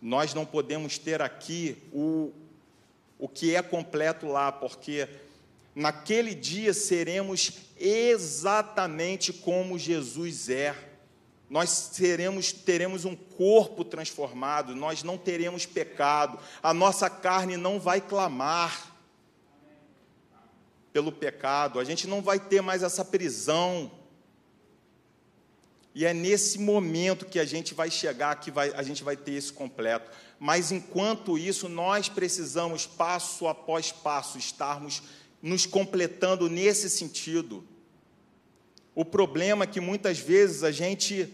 Nós 0.01 0.33
não 0.33 0.45
podemos 0.45 0.97
ter 0.97 1.21
aqui 1.21 1.77
o, 1.91 2.31
o 3.19 3.27
que 3.27 3.55
é 3.55 3.61
completo 3.61 4.27
lá, 4.27 4.51
porque 4.51 5.09
naquele 5.75 6.33
dia 6.33 6.73
seremos 6.73 7.51
exatamente 7.77 9.33
como 9.33 9.77
Jesus 9.79 10.49
é. 10.49 10.92
Nós 11.49 11.69
seremos, 11.69 12.51
teremos 12.51 13.05
um 13.05 13.15
corpo 13.15 13.83
transformado, 13.83 14.75
nós 14.75 15.03
não 15.03 15.17
teremos 15.17 15.65
pecado, 15.65 16.39
a 16.61 16.73
nossa 16.73 17.09
carne 17.09 17.57
não 17.57 17.79
vai 17.79 18.01
clamar 18.01 18.93
pelo 20.91 21.11
pecado, 21.11 21.79
a 21.79 21.83
gente 21.83 22.07
não 22.07 22.21
vai 22.21 22.39
ter 22.39 22.61
mais 22.61 22.83
essa 22.83 23.03
prisão. 23.03 23.91
E 25.95 26.05
é 26.05 26.13
nesse 26.13 26.59
momento 26.59 27.25
que 27.25 27.39
a 27.39 27.45
gente 27.45 27.73
vai 27.73 27.91
chegar, 27.91 28.39
que 28.39 28.49
vai, 28.49 28.71
a 28.73 28.81
gente 28.81 29.03
vai 29.03 29.17
ter 29.17 29.31
isso 29.31 29.53
completo. 29.53 30.09
Mas 30.39 30.71
enquanto 30.71 31.37
isso, 31.37 31.69
nós 31.69 32.09
precisamos, 32.09 32.85
passo 32.85 33.47
após 33.47 33.91
passo, 33.91 34.37
estarmos 34.37 35.03
nos 35.41 35.65
completando 35.65 36.49
nesse 36.49 36.89
sentido. 36.89 37.63
O 38.95 39.03
problema 39.03 39.63
é 39.63 39.67
que 39.67 39.79
muitas 39.79 40.19
vezes 40.19 40.63
a 40.63 40.71
gente 40.71 41.29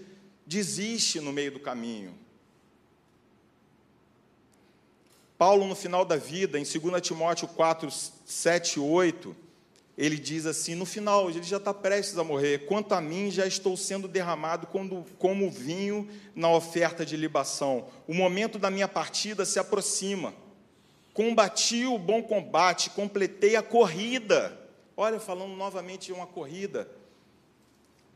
desiste 0.45 1.19
no 1.19 1.31
meio 1.31 1.51
do 1.51 1.59
caminho. 1.59 2.13
Paulo, 5.37 5.65
no 5.65 5.75
final 5.75 6.03
da 6.03 6.17
vida, 6.17 6.59
em 6.59 6.63
2 6.63 7.01
Timóteo 7.01 7.47
4, 7.47 7.89
7 8.25 8.75
e 8.75 8.79
8, 8.79 9.35
ele 9.97 10.17
diz 10.17 10.45
assim: 10.45 10.75
no 10.75 10.85
final, 10.85 11.29
ele 11.29 11.43
já 11.43 11.57
está 11.57 11.73
prestes 11.73 12.17
a 12.17 12.23
morrer. 12.23 12.65
Quanto 12.65 12.93
a 12.93 13.01
mim, 13.01 13.29
já 13.29 13.45
estou 13.45 13.75
sendo 13.77 14.07
derramado 14.07 14.67
como, 14.67 15.49
vinho 15.51 16.09
na 16.33 16.49
oferta 16.49 17.05
de 17.05 17.17
libação. 17.17 17.87
O 18.07 18.13
momento 18.13 18.57
da 18.57 18.69
minha 18.69 18.87
partida 18.87 19.45
se 19.45 19.59
aproxima. 19.59 20.33
Combati 21.13 21.85
o 21.85 21.97
bom 21.97 22.23
combate, 22.23 22.89
completei 22.89 23.57
a 23.57 23.63
corrida. 23.63 24.57
Olha, 24.95 25.19
falando 25.19 25.55
novamente 25.55 26.07
de 26.07 26.13
uma 26.13 26.27
corrida. 26.27 26.89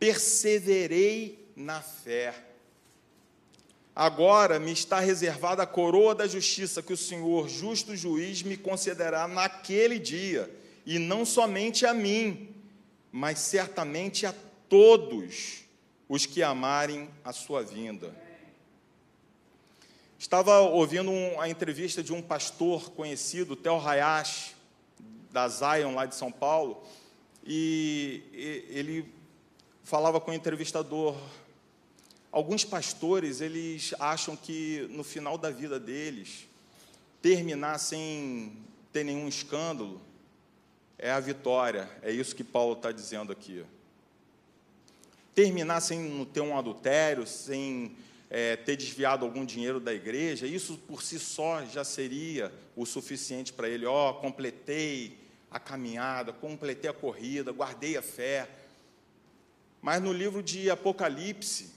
Perseverei 0.04 1.48
na 1.56 1.80
fé. 1.80 2.36
Agora 3.96 4.60
me 4.60 4.74
está 4.74 5.00
reservada 5.00 5.64
a 5.64 5.66
coroa 5.66 6.14
da 6.14 6.28
justiça 6.28 6.84
que 6.84 6.92
o 6.92 6.98
Senhor, 6.98 7.48
justo 7.48 7.96
juiz, 7.96 8.44
me 8.44 8.58
concederá 8.58 9.30
naquele 9.30 9.98
dia 9.98 10.54
e 10.86 11.00
não 11.00 11.26
somente 11.26 11.86
a 11.86 11.94
mim, 11.94 12.54
mas 13.14 13.40
certamente 13.40 14.26
a 14.26 14.36
todos 14.68 15.64
os 16.10 16.26
que 16.26 16.44
amarem 16.44 17.10
a 17.24 17.32
sua 17.32 17.64
vinda. 17.64 18.14
Estava 20.20 20.60
ouvindo 20.60 21.12
um, 21.12 21.40
a 21.40 21.48
entrevista 21.48 22.04
de 22.04 22.12
um 22.12 22.22
pastor 22.22 22.90
conhecido, 22.92 23.56
Theo 23.56 23.80
Hayashi, 23.80 24.54
da 25.32 25.48
Zion, 25.48 25.96
lá 25.96 26.06
de 26.06 26.16
São 26.16 26.30
Paulo, 26.30 26.84
e, 27.46 28.22
e 28.34 28.66
ele 28.78 29.23
falava 29.84 30.20
com 30.20 30.32
o 30.32 30.34
entrevistador. 30.34 31.16
Alguns 32.32 32.66
pastores, 32.66 33.42
eles 33.42 33.94
acham 34.00 34.36
que 34.36 34.88
no 34.90 35.04
final 35.04 35.38
da 35.38 35.52
vida 35.52 35.80
deles, 35.80 36.48
terminar 37.22 37.78
sem 37.78 38.58
ter 38.92 39.04
nenhum 39.04 39.28
escândalo, 39.28 40.02
é 40.98 41.12
a 41.12 41.20
vitória. 41.20 41.90
É 42.02 42.12
isso 42.12 42.36
que 42.36 42.44
Paulo 42.44 42.74
está 42.74 42.92
dizendo 42.92 43.32
aqui. 43.32 43.64
Terminar 45.36 45.82
sem 45.82 46.26
ter 46.34 46.42
um 46.42 46.58
adultério, 46.58 47.28
sem 47.28 47.96
é, 48.30 48.56
ter 48.56 48.76
desviado 48.76 49.26
algum 49.26 49.46
dinheiro 49.46 49.80
da 49.80 49.94
igreja, 49.94 50.48
isso 50.48 50.78
por 50.88 51.04
si 51.04 51.20
só 51.20 51.64
já 51.66 51.84
seria 51.84 52.52
o 52.76 52.86
suficiente 52.86 53.54
para 53.54 53.70
ele. 53.70 53.86
Ó, 53.86 54.10
oh, 54.10 54.14
completei 54.16 55.20
a 55.52 55.60
caminhada, 55.60 56.34
completei 56.34 56.90
a 56.90 56.94
corrida, 56.94 57.52
guardei 57.52 57.96
a 57.96 58.02
fé. 58.02 58.48
Mas 59.84 60.02
no 60.02 60.14
livro 60.14 60.42
de 60.42 60.70
Apocalipse, 60.70 61.74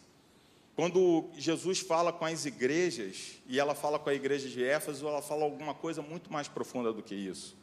quando 0.77 1.29
Jesus 1.37 1.81
fala 1.81 2.13
com 2.13 2.25
as 2.25 2.47
igrejas, 2.47 3.33
e 3.49 3.59
ela 3.59 3.75
fala 3.75 3.99
com 3.99 4.09
a 4.09 4.15
igreja 4.15 4.49
de 4.49 4.63
Éfeso, 4.63 5.09
ela 5.09 5.21
fala 5.21 5.43
alguma 5.43 5.75
coisa 5.75 6.01
muito 6.01 6.33
mais 6.33 6.47
profunda 6.47 6.93
do 6.93 7.03
que 7.03 7.17
isso. 7.17 7.57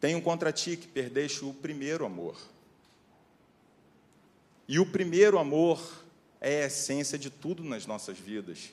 Tenho 0.00 0.20
contra 0.20 0.52
ti 0.52 0.76
que 0.76 0.88
perdeste 0.88 1.44
o 1.44 1.54
primeiro 1.54 2.04
amor. 2.04 2.36
E 4.66 4.80
o 4.80 4.84
primeiro 4.84 5.38
amor 5.38 5.80
é 6.40 6.64
a 6.64 6.66
essência 6.66 7.16
de 7.16 7.30
tudo 7.30 7.62
nas 7.62 7.86
nossas 7.86 8.18
vidas. 8.18 8.72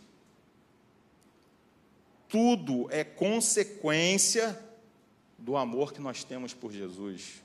Tudo 2.27 2.87
é 2.89 3.03
consequência 3.03 4.59
do 5.37 5.55
amor 5.55 5.93
que 5.93 6.01
nós 6.01 6.23
temos 6.23 6.51
por 6.51 6.71
Jesus. 6.71 7.43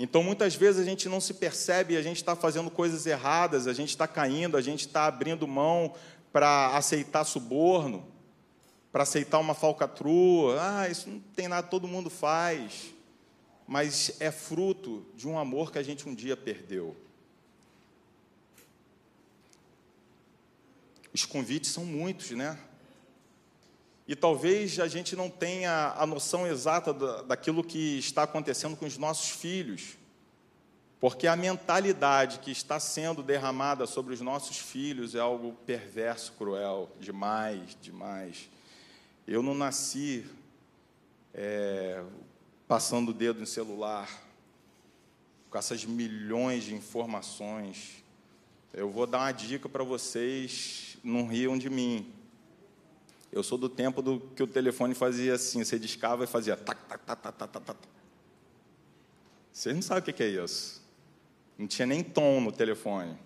Então, 0.00 0.22
muitas 0.22 0.56
vezes 0.56 0.80
a 0.80 0.84
gente 0.84 1.08
não 1.08 1.20
se 1.20 1.34
percebe, 1.34 1.96
a 1.96 2.02
gente 2.02 2.16
está 2.16 2.34
fazendo 2.34 2.70
coisas 2.70 3.06
erradas, 3.06 3.68
a 3.68 3.72
gente 3.72 3.90
está 3.90 4.08
caindo, 4.08 4.56
a 4.56 4.60
gente 4.60 4.86
está 4.86 5.04
abrindo 5.04 5.46
mão 5.46 5.94
para 6.32 6.76
aceitar 6.76 7.22
suborno 7.22 8.10
para 8.92 9.04
aceitar 9.04 9.38
uma 9.38 9.54
falcatrua. 9.54 10.58
Ah, 10.60 10.88
isso 10.88 11.08
não 11.08 11.20
tem 11.20 11.48
nada, 11.48 11.66
todo 11.66 11.88
mundo 11.88 12.10
faz. 12.10 12.92
Mas 13.66 14.16
é 14.20 14.30
fruto 14.30 15.06
de 15.14 15.28
um 15.28 15.38
amor 15.38 15.70
que 15.70 15.78
a 15.78 15.82
gente 15.82 16.08
um 16.08 16.14
dia 16.14 16.36
perdeu. 16.36 16.96
Os 21.12 21.24
convites 21.24 21.70
são 21.70 21.84
muitos, 21.84 22.30
né? 22.32 22.58
E 24.10 24.16
talvez 24.16 24.80
a 24.80 24.88
gente 24.88 25.14
não 25.14 25.30
tenha 25.30 25.94
a 25.96 26.04
noção 26.04 26.44
exata 26.44 26.92
daquilo 27.22 27.62
que 27.62 27.96
está 27.96 28.24
acontecendo 28.24 28.76
com 28.76 28.84
os 28.84 28.98
nossos 28.98 29.30
filhos, 29.30 29.96
porque 30.98 31.28
a 31.28 31.36
mentalidade 31.36 32.40
que 32.40 32.50
está 32.50 32.80
sendo 32.80 33.22
derramada 33.22 33.86
sobre 33.86 34.12
os 34.12 34.20
nossos 34.20 34.58
filhos 34.58 35.14
é 35.14 35.20
algo 35.20 35.52
perverso, 35.64 36.32
cruel, 36.32 36.90
demais, 36.98 37.78
demais. 37.80 38.50
Eu 39.28 39.44
não 39.44 39.54
nasci 39.54 40.26
é, 41.32 42.02
passando 42.66 43.10
o 43.10 43.14
dedo 43.14 43.40
em 43.40 43.46
celular, 43.46 44.10
com 45.48 45.56
essas 45.56 45.84
milhões 45.84 46.64
de 46.64 46.74
informações. 46.74 48.02
Eu 48.74 48.90
vou 48.90 49.06
dar 49.06 49.18
uma 49.18 49.30
dica 49.30 49.68
para 49.68 49.84
vocês, 49.84 50.98
não 51.04 51.28
riam 51.28 51.56
de 51.56 51.70
mim. 51.70 52.12
Eu 53.32 53.42
sou 53.42 53.56
do 53.56 53.68
tempo 53.68 54.02
do 54.02 54.20
que 54.34 54.42
o 54.42 54.46
telefone 54.46 54.94
fazia 54.94 55.34
assim, 55.34 55.62
você 55.62 55.78
discava 55.78 56.24
e 56.24 56.26
fazia 56.26 56.56
tac, 56.56 56.80
tac, 56.88 57.04
tac, 57.04 57.22
tac, 57.22 57.36
tac, 57.36 57.64
tac. 57.64 57.78
Vocês 59.52 59.74
não 59.74 59.82
sabem 59.82 60.12
o 60.12 60.16
que 60.16 60.22
é 60.22 60.28
isso. 60.28 60.82
Não 61.56 61.66
tinha 61.66 61.86
nem 61.86 62.02
tom 62.02 62.40
no 62.40 62.50
telefone. 62.50 63.16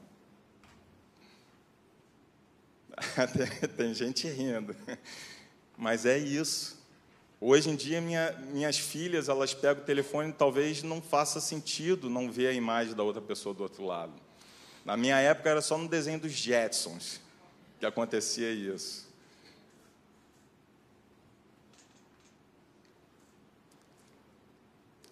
Tem 3.77 3.95
gente 3.95 4.29
rindo. 4.29 4.75
Mas 5.77 6.05
é 6.05 6.19
isso. 6.19 6.83
Hoje 7.41 7.71
em 7.71 7.77
dia, 7.77 8.01
minha, 8.01 8.33
minhas 8.53 8.79
filhas, 8.79 9.29
elas 9.29 9.53
pegam 9.53 9.83
o 9.83 9.87
telefone 9.87 10.31
e 10.31 10.33
talvez 10.33 10.83
não 10.83 11.03
faça 11.03 11.41
sentido 11.41 12.09
não 12.09 12.31
ver 12.31 12.49
a 12.49 12.53
imagem 12.53 12.95
da 12.95 13.03
outra 13.03 13.21
pessoa 13.21 13.55
do 13.55 13.63
outro 13.63 13.85
lado. 13.85 14.13
Na 14.85 14.97
minha 14.97 15.19
época, 15.19 15.51
era 15.51 15.61
só 15.61 15.77
no 15.77 15.89
desenho 15.89 16.19
dos 16.19 16.33
Jetsons 16.33 17.21
que 17.79 17.87
acontecia 17.87 18.51
isso. 18.51 19.04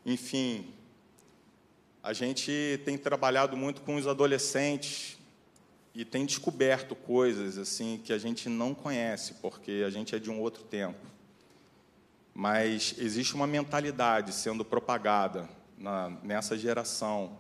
Enfim, 0.05 0.67
a 2.03 2.13
gente 2.13 2.81
tem 2.85 2.99
trabalhado 2.99 3.57
muito 3.57 3.83
com 3.83 3.95
os 3.95 4.07
adolescentes 4.07 5.17
e 5.95 6.05
tem 6.05 6.27
descoberto 6.27 6.95
coisas 6.97 7.59
assim 7.59 8.01
que 8.05 8.13
a 8.13 8.19
gente 8.19 8.49
não 8.49 8.75
conhece, 8.75 9.35
porque 9.35 9.85
a 9.87 9.91
gente 9.91 10.15
é 10.15 10.19
de 10.19 10.31
um 10.31 10.41
outro 10.41 10.65
tempo. 10.65 10.99
Mas 12.35 12.95
existe 12.99 13.35
uma 13.35 13.47
mentalidade 13.47 14.33
sendo 14.33 14.65
propagada 14.65 15.49
na, 15.79 16.11
nessa 16.23 16.59
geração 16.59 17.39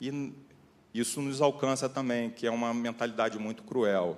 e 0.00 0.32
isso 0.94 1.20
nos 1.20 1.42
alcança 1.42 1.88
também, 1.88 2.30
que 2.30 2.46
é 2.46 2.50
uma 2.50 2.72
mentalidade 2.72 3.38
muito 3.38 3.62
cruel. 3.62 4.16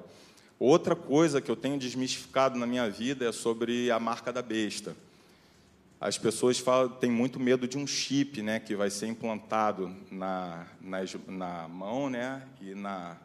Outra 0.59 0.95
coisa 0.95 1.41
que 1.41 1.51
eu 1.51 1.57
tenho 1.57 1.77
desmistificado 1.77 2.57
na 2.57 2.67
minha 2.67 2.89
vida 2.89 3.29
é 3.29 3.33
sobre 3.33 3.91
a 3.91 3.99
marca 3.99 4.33
da 4.33 4.43
besta. 4.43 4.97
As 6.03 6.19
pessoas 6.19 6.59
falam, 6.59 6.89
têm 6.89 7.13
muito 7.13 7.39
medo 7.39 7.69
de 7.69 7.79
um 7.79 7.87
chip, 7.87 8.43
né, 8.43 8.59
que 8.59 8.75
vai 8.75 8.91
ser 8.91 9.07
implantado 9.07 9.95
na, 10.11 10.67
na, 10.81 10.99
na 11.29 11.69
mão, 11.69 12.11
né, 12.11 12.43
e 12.61 12.75
na, 12.75 13.17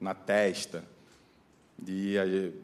na 0.00 0.14
testa. 0.14 0.82
E 1.86 2.16
aí, 2.16 2.54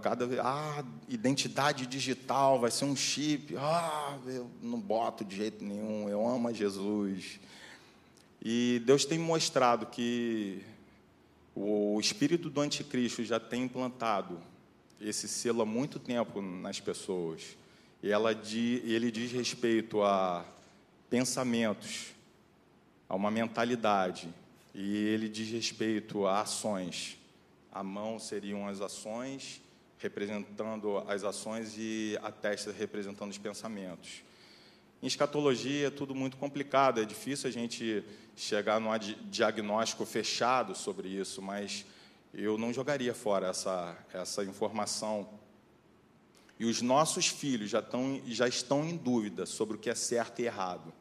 cada 0.00 0.26
ah, 0.42 0.82
identidade 1.06 1.86
digital, 1.86 2.58
vai 2.58 2.70
ser 2.70 2.86
um 2.86 2.96
chip. 2.96 3.54
Ah, 3.58 4.18
eu 4.26 4.50
não 4.62 4.80
boto 4.80 5.22
de 5.22 5.36
jeito 5.36 5.62
nenhum, 5.62 6.08
eu 6.08 6.26
amo 6.26 6.48
a 6.48 6.52
Jesus. 6.54 7.38
E 8.42 8.80
Deus 8.86 9.04
tem 9.04 9.18
mostrado 9.18 9.84
que 9.84 10.62
o 11.54 12.00
espírito 12.00 12.48
do 12.48 12.62
anticristo 12.62 13.22
já 13.22 13.38
tem 13.38 13.64
implantado 13.64 14.40
esse 14.98 15.28
selo 15.28 15.60
há 15.60 15.66
muito 15.66 15.98
tempo 15.98 16.40
nas 16.40 16.80
pessoas. 16.80 17.59
Ela, 18.02 18.32
ele 18.32 19.10
diz 19.10 19.30
respeito 19.30 20.02
a 20.02 20.44
pensamentos, 21.10 22.14
a 23.08 23.14
uma 23.14 23.30
mentalidade, 23.30 24.28
e 24.74 24.96
ele 24.96 25.28
diz 25.28 25.50
respeito 25.50 26.26
a 26.26 26.40
ações. 26.40 27.18
A 27.70 27.82
mão 27.82 28.18
seriam 28.18 28.66
as 28.66 28.80
ações, 28.80 29.60
representando 29.98 30.98
as 31.06 31.24
ações, 31.24 31.74
e 31.76 32.18
a 32.22 32.32
testa 32.32 32.72
representando 32.72 33.30
os 33.30 33.38
pensamentos. 33.38 34.22
Em 35.02 35.06
escatologia 35.06 35.88
é 35.88 35.90
tudo 35.90 36.14
muito 36.14 36.36
complicado, 36.36 37.00
é 37.00 37.04
difícil 37.04 37.48
a 37.48 37.52
gente 37.52 38.04
chegar 38.36 38.80
num 38.80 38.90
diagnóstico 39.30 40.04
fechado 40.04 40.74
sobre 40.74 41.08
isso, 41.08 41.40
mas 41.40 41.84
eu 42.32 42.56
não 42.56 42.72
jogaria 42.72 43.14
fora 43.14 43.48
essa, 43.48 43.96
essa 44.12 44.44
informação 44.44 45.28
e 46.60 46.66
os 46.66 46.82
nossos 46.82 47.26
filhos 47.26 47.70
já 47.70 47.78
estão, 47.78 48.20
já 48.26 48.46
estão 48.46 48.84
em 48.84 48.94
dúvida 48.94 49.46
sobre 49.46 49.76
o 49.76 49.80
que 49.80 49.88
é 49.88 49.94
certo 49.94 50.42
e 50.42 50.44
errado. 50.44 50.92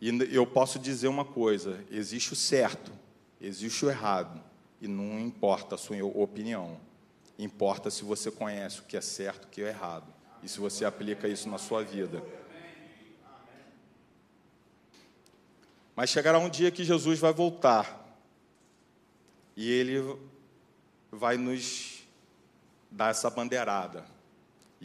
E 0.00 0.08
eu 0.34 0.46
posso 0.46 0.78
dizer 0.78 1.08
uma 1.08 1.26
coisa: 1.26 1.84
existe 1.90 2.32
o 2.32 2.36
certo, 2.36 2.90
existe 3.38 3.84
o 3.84 3.90
errado, 3.90 4.42
e 4.80 4.88
não 4.88 5.20
importa 5.20 5.74
a 5.74 5.78
sua 5.78 6.02
opinião. 6.02 6.80
Importa 7.38 7.90
se 7.90 8.02
você 8.02 8.30
conhece 8.30 8.80
o 8.80 8.84
que 8.84 8.96
é 8.96 9.00
certo 9.02 9.44
e 9.44 9.46
o 9.46 9.50
que 9.50 9.62
é 9.62 9.68
errado, 9.68 10.10
e 10.42 10.48
se 10.48 10.58
você 10.58 10.86
aplica 10.86 11.28
isso 11.28 11.46
na 11.50 11.58
sua 11.58 11.84
vida. 11.84 12.24
Mas 15.94 16.08
chegará 16.08 16.38
um 16.38 16.48
dia 16.48 16.70
que 16.70 16.82
Jesus 16.82 17.18
vai 17.18 17.34
voltar, 17.34 18.18
e 19.54 19.70
ele 19.70 20.18
vai 21.12 21.36
nos 21.36 22.02
dar 22.90 23.10
essa 23.10 23.28
bandeirada. 23.28 24.13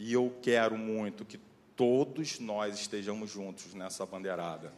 E 0.02 0.14
eu 0.14 0.34
quero 0.40 0.78
muito 0.78 1.26
que 1.26 1.38
todos 1.76 2.38
nós 2.38 2.80
estejamos 2.80 3.30
juntos 3.30 3.74
nessa 3.74 4.06
bandeirada. 4.06 4.72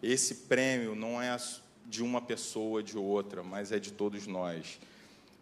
Esse 0.00 0.46
prêmio 0.46 0.94
não 0.94 1.20
é 1.20 1.36
de 1.84 2.00
uma 2.00 2.22
pessoa, 2.22 2.80
de 2.80 2.96
outra, 2.96 3.42
mas 3.42 3.72
é 3.72 3.80
de 3.80 3.92
todos 3.92 4.28
nós. 4.28 4.78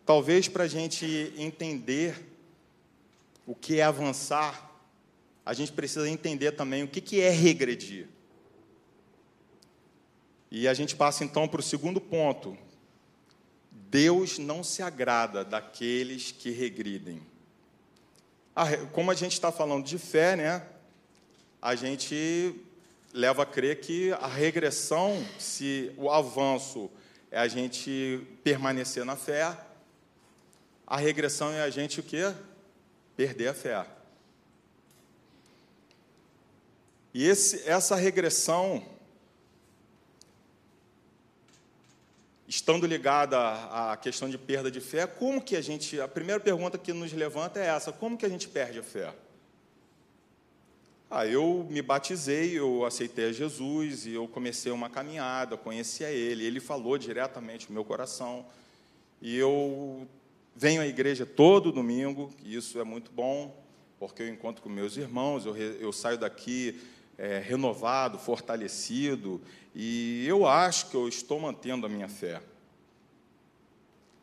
Talvez 0.06 0.48
para 0.48 0.64
a 0.64 0.66
gente 0.66 1.04
entender 1.36 2.18
o 3.46 3.54
que 3.54 3.78
é 3.78 3.82
avançar, 3.82 4.74
a 5.44 5.52
gente 5.52 5.70
precisa 5.70 6.08
entender 6.08 6.52
também 6.52 6.82
o 6.82 6.88
que 6.88 7.20
é 7.20 7.28
regredir. 7.28 8.08
E 10.50 10.66
a 10.66 10.72
gente 10.72 10.96
passa 10.96 11.24
então 11.24 11.46
para 11.46 11.60
o 11.60 11.62
segundo 11.62 12.00
ponto. 12.00 12.56
Deus 13.70 14.38
não 14.38 14.64
se 14.64 14.80
agrada 14.80 15.44
daqueles 15.44 16.32
que 16.32 16.48
regridem 16.48 17.20
como 18.92 19.10
a 19.10 19.14
gente 19.14 19.32
está 19.32 19.52
falando 19.52 19.84
de 19.84 19.98
fé, 19.98 20.34
né? 20.34 20.66
A 21.60 21.74
gente 21.74 22.54
leva 23.12 23.42
a 23.42 23.46
crer 23.46 23.80
que 23.80 24.12
a 24.12 24.26
regressão, 24.26 25.24
se 25.38 25.92
o 25.96 26.10
avanço 26.10 26.90
é 27.30 27.38
a 27.38 27.48
gente 27.48 28.26
permanecer 28.42 29.04
na 29.04 29.16
fé, 29.16 29.56
a 30.86 30.96
regressão 30.96 31.52
é 31.52 31.62
a 31.62 31.70
gente 31.70 32.00
o 32.00 32.02
quê? 32.02 32.32
Perder 33.16 33.48
a 33.48 33.54
fé. 33.54 33.86
E 37.12 37.26
esse, 37.26 37.68
essa 37.68 37.96
regressão 37.96 38.84
estando 42.48 42.86
ligada 42.86 43.38
à 43.38 43.94
questão 43.98 44.26
de 44.26 44.38
perda 44.38 44.70
de 44.70 44.80
fé, 44.80 45.06
como 45.06 45.40
que 45.40 45.54
a 45.54 45.60
gente, 45.60 46.00
a 46.00 46.08
primeira 46.08 46.40
pergunta 46.40 46.78
que 46.78 46.94
nos 46.94 47.12
levanta 47.12 47.60
é 47.60 47.66
essa, 47.66 47.92
como 47.92 48.16
que 48.16 48.24
a 48.24 48.28
gente 48.28 48.48
perde 48.48 48.78
a 48.78 48.82
fé? 48.82 49.12
Ah, 51.10 51.26
eu 51.26 51.66
me 51.70 51.82
batizei, 51.82 52.58
eu 52.58 52.86
aceitei 52.86 53.26
a 53.26 53.32
Jesus 53.32 54.06
e 54.06 54.14
eu 54.14 54.26
comecei 54.26 54.72
uma 54.72 54.88
caminhada, 54.88 55.58
conheci 55.58 56.04
a 56.04 56.10
Ele, 56.10 56.44
Ele 56.44 56.58
falou 56.58 56.96
diretamente 56.96 57.68
no 57.68 57.74
meu 57.74 57.84
coração 57.84 58.46
e 59.20 59.36
eu 59.36 60.08
venho 60.56 60.80
à 60.80 60.86
igreja 60.86 61.26
todo 61.26 61.70
domingo, 61.70 62.32
e 62.42 62.56
isso 62.56 62.80
é 62.80 62.84
muito 62.84 63.10
bom, 63.12 63.62
porque 63.98 64.22
eu 64.22 64.28
encontro 64.28 64.62
com 64.62 64.68
meus 64.68 64.96
irmãos, 64.96 65.44
eu, 65.44 65.56
eu 65.56 65.92
saio 65.92 66.16
daqui 66.16 66.80
é, 67.18 67.40
renovado, 67.40 68.18
fortalecido, 68.18 69.42
e 69.74 70.24
eu 70.26 70.46
acho 70.46 70.88
que 70.88 70.96
eu 70.96 71.08
estou 71.08 71.40
mantendo 71.40 71.84
a 71.84 71.88
minha 71.88 72.08
fé. 72.08 72.40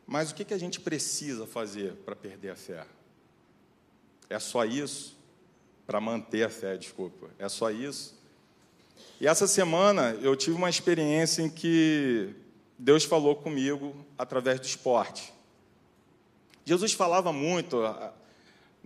Mas 0.06 0.30
o 0.30 0.34
que, 0.34 0.44
que 0.44 0.54
a 0.54 0.58
gente 0.58 0.80
precisa 0.80 1.46
fazer 1.46 1.92
para 2.04 2.16
perder 2.16 2.50
a 2.50 2.56
fé? 2.56 2.86
É 4.30 4.38
só 4.38 4.64
isso? 4.64 5.16
Para 5.86 6.00
manter 6.00 6.44
a 6.44 6.48
fé, 6.48 6.76
desculpa. 6.76 7.28
É 7.38 7.48
só 7.48 7.70
isso? 7.70 8.16
E 9.20 9.26
essa 9.26 9.46
semana 9.46 10.16
eu 10.22 10.34
tive 10.34 10.56
uma 10.56 10.70
experiência 10.70 11.42
em 11.42 11.50
que 11.50 12.34
Deus 12.78 13.04
falou 13.04 13.36
comigo 13.36 13.94
através 14.16 14.58
do 14.60 14.66
esporte. 14.66 15.32
Jesus 16.64 16.92
falava 16.92 17.32
muito 17.32 17.78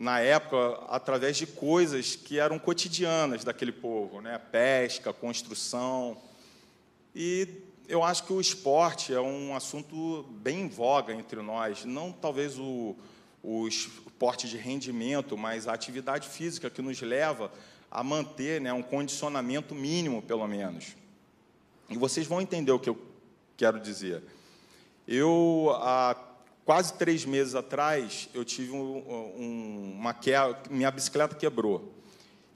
na 0.01 0.19
época, 0.19 0.83
através 0.89 1.37
de 1.37 1.47
coisas 1.47 2.17
que 2.17 2.39
eram 2.39 2.59
cotidianas 2.59 3.45
daquele 3.45 3.71
povo, 3.71 4.23
né? 4.23 4.39
pesca, 4.39 5.13
construção. 5.13 6.17
E 7.15 7.47
eu 7.87 8.03
acho 8.03 8.25
que 8.25 8.33
o 8.33 8.41
esporte 8.41 9.13
é 9.13 9.21
um 9.21 9.55
assunto 9.55 10.25
bem 10.31 10.63
em 10.63 10.69
voga 10.69 11.13
entre 11.13 11.43
nós, 11.43 11.85
não 11.85 12.13
talvez 12.13 12.59
o, 12.59 12.97
o 13.43 13.69
esporte 13.69 14.49
de 14.49 14.57
rendimento, 14.57 15.37
mas 15.37 15.69
a 15.69 15.75
atividade 15.75 16.27
física 16.27 16.71
que 16.71 16.81
nos 16.81 16.99
leva 17.03 17.53
a 17.91 18.03
manter 18.03 18.59
né, 18.59 18.73
um 18.73 18.83
condicionamento 18.83 19.75
mínimo, 19.75 20.23
pelo 20.23 20.47
menos. 20.49 20.97
E 21.91 21.99
vocês 21.99 22.27
vão 22.27 22.41
entender 22.41 22.73
o 22.73 22.79
que 22.79 22.89
eu 22.89 22.99
quero 23.55 23.79
dizer. 23.79 24.23
Eu, 25.07 25.77
há 25.83 26.15
quase 26.71 26.93
três 26.93 27.25
meses 27.25 27.57
atrás, 27.57 28.29
eu 28.33 28.45
tive 28.45 28.71
um, 28.71 28.99
um, 29.37 29.97
uma 29.99 30.15
queda, 30.15 30.57
minha 30.71 30.89
bicicleta 30.89 31.35
quebrou. 31.35 31.93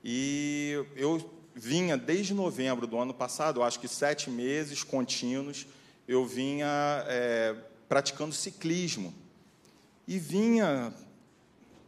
E 0.05 0.87
eu 0.95 1.29
vinha 1.53 1.97
desde 1.97 2.33
novembro 2.33 2.87
do 2.87 2.97
ano 2.97 3.13
passado, 3.13 3.61
acho 3.61 3.81
que 3.81 3.89
sete 3.89 4.31
meses 4.31 4.85
contínuos, 4.85 5.67
eu 6.07 6.25
vinha 6.25 7.05
é, 7.09 7.57
praticando 7.89 8.33
ciclismo. 8.33 9.13
E 10.07 10.17
vinha 10.17 10.95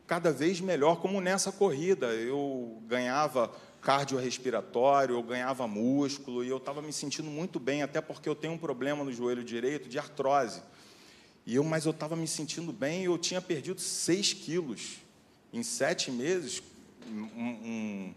cada 0.05 0.33
vez 0.33 0.61
melhor, 0.61 0.97
como 0.97 1.21
nessa 1.21 1.53
corrida. 1.53 2.07
Eu 2.07 2.83
ganhava 2.89 3.53
cardiorrespiratório, 3.81 5.15
eu 5.15 5.23
ganhava 5.23 5.69
músculo, 5.69 6.43
e 6.43 6.49
eu 6.49 6.57
estava 6.57 6.83
me 6.83 6.93
sentindo 6.93 7.31
muito 7.31 7.61
bem, 7.61 7.85
até 7.85 8.01
porque 8.01 8.29
eu 8.29 8.35
tenho 8.35 8.55
um 8.55 8.59
problema 8.59 9.05
no 9.05 9.12
joelho 9.12 9.45
direito 9.45 9.89
de 9.89 9.97
artrose. 9.97 10.61
E 11.46 11.54
eu, 11.54 11.62
mas 11.62 11.87
eu 11.87 11.92
estava 11.92 12.16
me 12.16 12.26
sentindo 12.26 12.72
bem, 12.72 13.04
eu 13.04 13.16
tinha 13.16 13.40
perdido 13.40 13.80
6 13.80 14.32
quilos 14.32 14.96
em 15.52 15.62
sete 15.62 16.11
meses, 16.11 16.62
um, 17.09 17.40
um, 17.44 18.14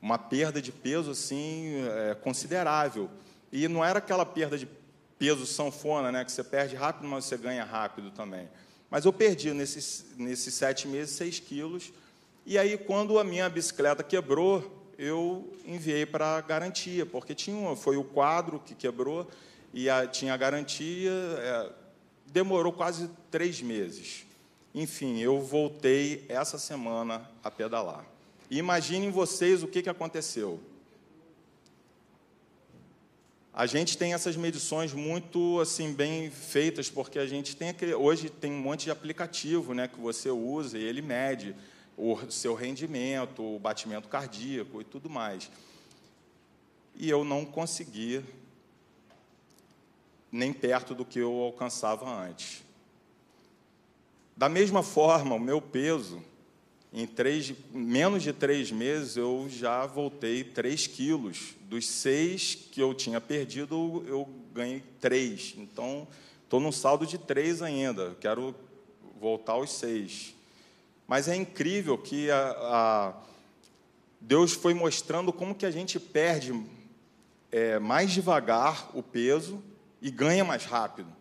uma 0.00 0.18
perda 0.18 0.60
de 0.60 0.70
peso 0.70 1.10
assim 1.10 1.82
é, 1.86 2.14
considerável. 2.14 3.10
E 3.50 3.66
não 3.66 3.84
era 3.84 3.98
aquela 3.98 4.26
perda 4.26 4.58
de 4.58 4.68
peso 5.18 5.46
sanfona, 5.46 6.12
né, 6.12 6.24
que 6.24 6.30
você 6.30 6.44
perde 6.44 6.76
rápido, 6.76 7.08
mas 7.08 7.24
você 7.24 7.36
ganha 7.36 7.64
rápido 7.64 8.10
também. 8.10 8.48
Mas 8.90 9.04
eu 9.04 9.12
perdi 9.12 9.52
nesses, 9.52 10.04
nesses 10.16 10.54
sete 10.54 10.86
meses 10.86 11.16
6 11.16 11.40
quilos. 11.40 11.92
E 12.46 12.56
aí, 12.56 12.78
quando 12.78 13.18
a 13.18 13.24
minha 13.24 13.48
bicicleta 13.48 14.02
quebrou, 14.02 14.92
eu 14.98 15.52
enviei 15.64 16.06
para 16.06 16.40
garantia, 16.40 17.04
porque 17.04 17.34
tinha, 17.34 17.76
foi 17.76 17.96
o 17.96 18.04
quadro 18.04 18.60
que 18.60 18.74
quebrou 18.74 19.28
e 19.72 19.90
a, 19.90 20.06
tinha 20.06 20.36
garantia. 20.36 21.10
É, 21.10 21.70
demorou 22.32 22.72
quase 22.72 23.10
três 23.30 23.60
meses. 23.60 24.26
Enfim, 24.74 25.18
eu 25.18 25.40
voltei 25.40 26.24
essa 26.28 26.58
semana 26.58 27.28
a 27.42 27.50
pedalar. 27.50 28.04
E 28.50 28.58
imaginem 28.58 29.10
vocês 29.10 29.62
o 29.62 29.68
que, 29.68 29.82
que 29.82 29.90
aconteceu. 29.90 30.60
A 33.52 33.66
gente 33.66 33.98
tem 33.98 34.14
essas 34.14 34.36
medições 34.36 34.92
muito 34.92 35.58
assim 35.60 35.92
bem 35.92 36.30
feitas, 36.30 36.88
porque 36.88 37.18
a 37.18 37.26
gente 37.26 37.56
tem 37.56 37.70
aquele, 37.70 37.92
hoje 37.92 38.30
tem 38.30 38.52
um 38.52 38.60
monte 38.60 38.84
de 38.84 38.90
aplicativo, 38.90 39.74
né, 39.74 39.88
que 39.88 39.98
você 39.98 40.30
usa 40.30 40.78
e 40.78 40.84
ele 40.84 41.02
mede 41.02 41.56
o 41.96 42.16
seu 42.30 42.54
rendimento, 42.54 43.42
o 43.42 43.58
batimento 43.58 44.08
cardíaco 44.08 44.80
e 44.80 44.84
tudo 44.84 45.10
mais. 45.10 45.50
E 46.94 47.10
eu 47.10 47.24
não 47.24 47.44
conseguia 47.44 48.22
nem 50.30 50.52
perto 50.52 50.94
do 50.94 51.04
que 51.04 51.18
eu 51.18 51.32
alcançava 51.32 52.08
antes. 52.08 52.62
Da 54.36 54.48
mesma 54.48 54.82
forma, 54.82 55.34
o 55.34 55.40
meu 55.40 55.60
peso, 55.60 56.22
em 56.92 57.06
três, 57.06 57.52
menos 57.72 58.22
de 58.22 58.32
três 58.32 58.70
meses, 58.70 59.16
eu 59.16 59.46
já 59.50 59.84
voltei 59.86 60.44
3 60.44 60.86
quilos. 60.86 61.54
Dos 61.62 61.86
seis 61.88 62.54
que 62.54 62.80
eu 62.80 62.94
tinha 62.94 63.20
perdido, 63.20 64.04
eu 64.06 64.28
ganhei 64.54 64.82
três. 65.00 65.54
Então, 65.58 66.06
estou 66.44 66.60
num 66.60 66.72
saldo 66.72 67.06
de 67.06 67.18
três 67.18 67.62
ainda. 67.62 68.16
Quero 68.20 68.54
voltar 69.20 69.52
aos 69.52 69.72
seis. 69.72 70.34
Mas 71.06 71.28
é 71.28 71.34
incrível 71.34 71.98
que 71.98 72.30
a, 72.30 72.50
a 72.60 73.14
Deus 74.20 74.52
foi 74.52 74.72
mostrando 74.74 75.32
como 75.32 75.54
que 75.54 75.66
a 75.66 75.70
gente 75.70 75.98
perde 75.98 76.58
é, 77.50 77.78
mais 77.78 78.12
devagar 78.12 78.90
o 78.94 79.02
peso 79.02 79.62
e 80.00 80.10
ganha 80.10 80.44
mais 80.44 80.64
rápido. 80.64 81.12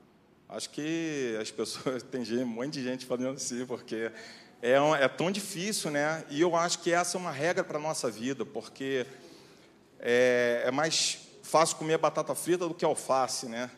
Acho 0.49 0.69
que 0.69 1.37
as 1.41 1.51
pessoas, 1.51 2.03
tem 2.09 2.23
gente, 2.23 2.43
um 2.43 2.47
monte 2.47 2.73
de 2.73 2.83
gente 2.83 3.05
falando 3.05 3.35
assim, 3.35 3.65
porque 3.65 4.11
é, 4.61 4.73
é 4.73 5.07
tão 5.07 5.31
difícil, 5.31 5.91
né? 5.91 6.23
E 6.29 6.41
eu 6.41 6.55
acho 6.55 6.79
que 6.79 6.91
essa 6.91 7.17
é 7.17 7.19
uma 7.19 7.31
regra 7.31 7.63
para 7.63 7.77
a 7.77 7.81
nossa 7.81 8.09
vida, 8.09 8.45
porque 8.45 9.05
é, 9.99 10.63
é 10.65 10.71
mais 10.71 11.19
fácil 11.43 11.77
comer 11.77 11.97
batata 11.97 12.33
frita 12.33 12.67
do 12.67 12.73
que 12.73 12.85
alface, 12.85 13.47
né? 13.47 13.69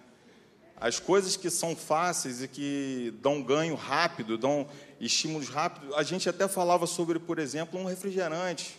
As 0.82 0.98
coisas 0.98 1.36
que 1.36 1.50
são 1.50 1.76
fáceis 1.76 2.42
e 2.42 2.48
que 2.48 3.14
dão 3.22 3.44
ganho 3.44 3.76
rápido, 3.76 4.38
dão 4.38 4.66
estímulos 5.00 5.50
rápidos, 5.50 5.94
a 5.94 6.04
gente 6.04 6.30
até 6.30 6.48
falava 6.48 6.88
sobre, 6.88 7.20
por 7.20 7.38
exemplo, 7.38 7.78
um 7.78 7.84
refrigerante. 7.84 8.79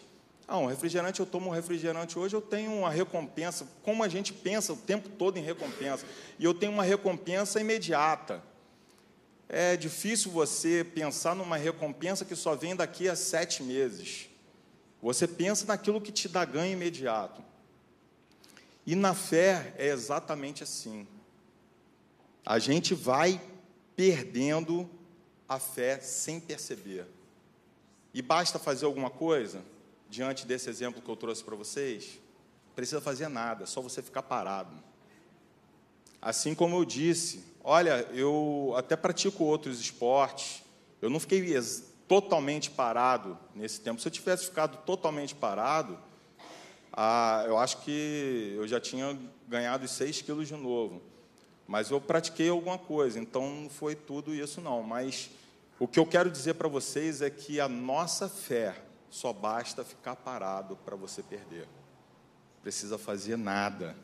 Ah, 0.53 0.59
um 0.59 0.67
refrigerante, 0.67 1.21
eu 1.21 1.27
tomo 1.27 1.49
um 1.49 1.53
refrigerante 1.53 2.19
hoje, 2.19 2.35
eu 2.35 2.43
tenho 2.43 2.73
uma 2.73 2.91
recompensa, 2.91 3.69
como 3.85 4.03
a 4.03 4.09
gente 4.09 4.33
pensa 4.33 4.73
o 4.73 4.77
tempo 4.77 5.09
todo 5.09 5.39
em 5.39 5.43
recompensa, 5.43 6.05
e 6.41 6.45
eu 6.45 6.53
tenho 6.53 6.73
uma 6.73 6.83
recompensa 6.83 7.61
imediata. 7.61 8.43
É 9.49 9.77
difícil 9.77 10.33
você 10.33 10.83
pensar 10.83 11.37
numa 11.37 11.57
recompensa 11.57 12.25
que 12.25 12.35
só 12.35 12.57
vem 12.57 12.75
daqui 12.75 13.09
a 13.09 13.15
sete 13.15 13.63
meses. 13.63 14.29
Você 15.01 15.29
pensa 15.29 15.65
naquilo 15.67 16.01
que 16.01 16.11
te 16.11 16.29
dá 16.29 16.45
ganho 16.45 16.73
imediato. 16.73 17.45
E 18.85 18.97
na 18.97 19.15
fé 19.15 19.73
é 19.79 19.87
exatamente 19.87 20.65
assim 20.65 21.07
a 22.45 22.59
gente 22.59 22.95
vai 22.95 23.41
perdendo 23.95 24.91
a 25.49 25.61
fé 25.61 26.01
sem 26.01 26.41
perceber. 26.41 27.07
E 28.13 28.21
basta 28.21 28.59
fazer 28.59 28.87
alguma 28.87 29.11
coisa, 29.11 29.63
diante 30.11 30.45
desse 30.45 30.69
exemplo 30.69 31.01
que 31.01 31.09
eu 31.09 31.17
trouxe 31.17 31.43
para 31.43 31.55
vocês? 31.55 32.19
Precisa 32.75 33.01
fazer 33.01 33.29
nada, 33.29 33.65
só 33.65 33.81
você 33.81 34.03
ficar 34.03 34.23
parado. 34.23 34.75
Assim 36.21 36.55
como 36.55 36.77
eu 36.77 36.85
disse, 36.85 37.45
olha, 37.63 38.07
eu 38.13 38.75
até 38.77 38.97
pratico 38.97 39.45
outros 39.45 39.81
esportes, 39.81 40.63
eu 41.01 41.09
não 41.09 41.21
fiquei 41.21 41.57
totalmente 42.07 42.71
parado 42.71 43.39
nesse 43.55 43.81
tempo. 43.81 44.01
Se 44.01 44.09
eu 44.09 44.13
tivesse 44.13 44.47
ficado 44.47 44.85
totalmente 44.85 45.35
parado, 45.35 45.97
ah, 46.93 47.45
eu 47.47 47.57
acho 47.57 47.79
que 47.79 48.53
eu 48.57 48.67
já 48.67 48.81
tinha 48.81 49.17
ganhado 49.49 49.87
6 49.87 50.23
quilos 50.23 50.49
de 50.49 50.57
novo. 50.57 51.01
Mas 51.67 51.89
eu 51.91 52.01
pratiquei 52.01 52.49
alguma 52.49 52.77
coisa, 52.77 53.21
então 53.21 53.49
não 53.49 53.71
foi 53.71 53.95
tudo 53.95 54.35
isso 54.35 54.61
não. 54.61 54.83
Mas 54.83 55.31
o 55.79 55.87
que 55.87 56.01
eu 56.01 56.05
quero 56.05 56.29
dizer 56.29 56.55
para 56.55 56.69
vocês 56.69 57.23
é 57.23 57.31
que 57.31 57.61
a 57.61 57.69
nossa 57.69 58.29
fé 58.29 58.75
só 59.11 59.33
basta 59.33 59.85
ficar 59.85 60.17
parado 60.17 60.77
para 60.77 60.97
você 60.97 61.23
perder. 61.23 61.69
Precisa 62.63 62.97
fazer 62.97 63.37
nada. 63.37 63.97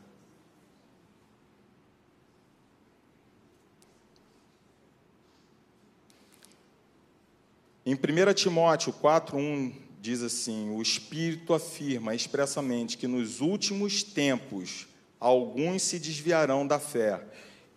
Em 7.85 7.95
1 7.95 8.33
Timóteo 8.33 8.91
4:1 8.91 9.73
diz 10.01 10.21
assim: 10.21 10.69
"O 10.75 10.81
Espírito 10.81 11.53
afirma 11.53 12.13
expressamente 12.13 12.97
que 12.97 13.07
nos 13.07 13.39
últimos 13.39 14.03
tempos 14.03 14.87
alguns 15.19 15.83
se 15.83 15.97
desviarão 15.97 16.67
da 16.67 16.79
fé, 16.79 17.23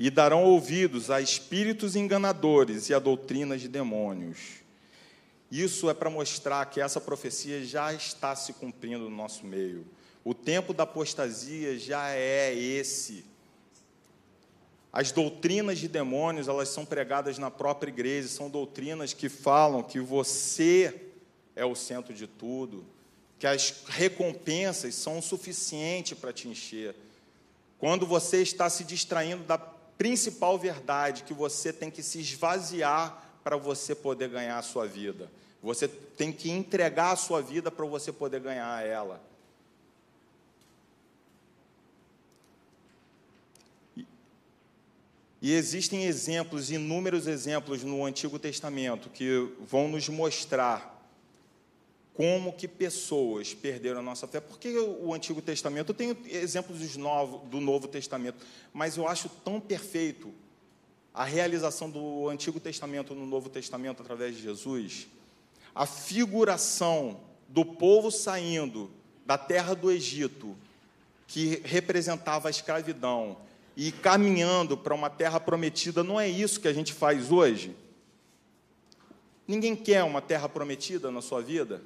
e 0.00 0.08
darão 0.08 0.44
ouvidos 0.44 1.10
a 1.10 1.20
espíritos 1.20 1.94
enganadores 1.94 2.88
e 2.88 2.94
a 2.94 2.98
doutrinas 2.98 3.60
de 3.60 3.68
demônios. 3.68 4.59
Isso 5.50 5.90
é 5.90 5.94
para 5.94 6.08
mostrar 6.08 6.64
que 6.66 6.80
essa 6.80 7.00
profecia 7.00 7.64
já 7.64 7.92
está 7.92 8.36
se 8.36 8.52
cumprindo 8.52 9.10
no 9.10 9.16
nosso 9.16 9.44
meio. 9.44 9.84
O 10.24 10.32
tempo 10.32 10.72
da 10.72 10.84
apostasia 10.84 11.78
já 11.78 12.10
é 12.10 12.54
esse. 12.54 13.24
As 14.92 15.10
doutrinas 15.10 15.78
de 15.78 15.88
demônios, 15.88 16.46
elas 16.46 16.68
são 16.68 16.84
pregadas 16.84 17.38
na 17.38 17.50
própria 17.50 17.90
igreja, 17.90 18.28
são 18.28 18.50
doutrinas 18.50 19.12
que 19.12 19.28
falam 19.28 19.82
que 19.82 19.98
você 20.00 21.08
é 21.56 21.64
o 21.64 21.74
centro 21.74 22.12
de 22.12 22.26
tudo, 22.26 22.84
que 23.38 23.46
as 23.46 23.82
recompensas 23.88 24.94
são 24.94 25.18
o 25.18 25.22
suficiente 25.22 26.14
para 26.14 26.32
te 26.32 26.48
encher. 26.48 26.94
Quando 27.78 28.06
você 28.06 28.42
está 28.42 28.68
se 28.68 28.84
distraindo 28.84 29.44
da 29.44 29.58
principal 29.58 30.58
verdade 30.58 31.24
que 31.24 31.34
você 31.34 31.72
tem 31.72 31.90
que 31.90 32.02
se 32.02 32.20
esvaziar 32.20 33.29
para 33.42 33.56
você 33.56 33.94
poder 33.94 34.28
ganhar 34.28 34.58
a 34.58 34.62
sua 34.62 34.86
vida. 34.86 35.30
Você 35.62 35.86
tem 35.88 36.32
que 36.32 36.50
entregar 36.50 37.12
a 37.12 37.16
sua 37.16 37.42
vida 37.42 37.70
para 37.70 37.84
você 37.84 38.12
poder 38.12 38.40
ganhar 38.40 38.86
ela. 38.86 39.20
E 45.42 45.54
existem 45.54 46.04
exemplos, 46.04 46.70
inúmeros 46.70 47.26
exemplos 47.26 47.82
no 47.82 48.04
Antigo 48.04 48.38
Testamento 48.38 49.08
que 49.08 49.50
vão 49.60 49.88
nos 49.88 50.06
mostrar 50.08 50.98
como 52.12 52.52
que 52.52 52.68
pessoas 52.68 53.54
perderam 53.54 54.00
a 54.00 54.02
nossa 54.02 54.26
fé. 54.28 54.40
Por 54.40 54.58
que 54.58 54.78
o 54.78 55.14
Antigo 55.14 55.40
Testamento? 55.40 55.90
Eu 55.90 55.94
tenho 55.94 56.16
exemplos 56.26 56.78
do 56.78 57.60
Novo 57.60 57.88
Testamento, 57.88 58.44
mas 58.74 58.98
eu 58.98 59.08
acho 59.08 59.30
tão 59.42 59.58
perfeito 59.58 60.30
a 61.12 61.24
realização 61.24 61.90
do 61.90 62.28
Antigo 62.28 62.60
Testamento 62.60 63.14
no 63.14 63.26
Novo 63.26 63.48
Testamento 63.48 64.02
através 64.02 64.36
de 64.36 64.42
Jesus. 64.42 65.08
A 65.74 65.86
figuração 65.86 67.20
do 67.48 67.64
povo 67.64 68.10
saindo 68.10 68.90
da 69.26 69.36
terra 69.36 69.74
do 69.74 69.90
Egito, 69.90 70.56
que 71.26 71.60
representava 71.64 72.48
a 72.48 72.50
escravidão, 72.50 73.36
e 73.76 73.92
caminhando 73.92 74.76
para 74.76 74.94
uma 74.94 75.08
terra 75.08 75.40
prometida, 75.40 76.02
não 76.02 76.20
é 76.20 76.28
isso 76.28 76.60
que 76.60 76.68
a 76.68 76.72
gente 76.72 76.92
faz 76.92 77.30
hoje? 77.30 77.74
Ninguém 79.46 79.74
quer 79.74 80.04
uma 80.04 80.20
terra 80.20 80.48
prometida 80.48 81.10
na 81.10 81.22
sua 81.22 81.40
vida? 81.40 81.82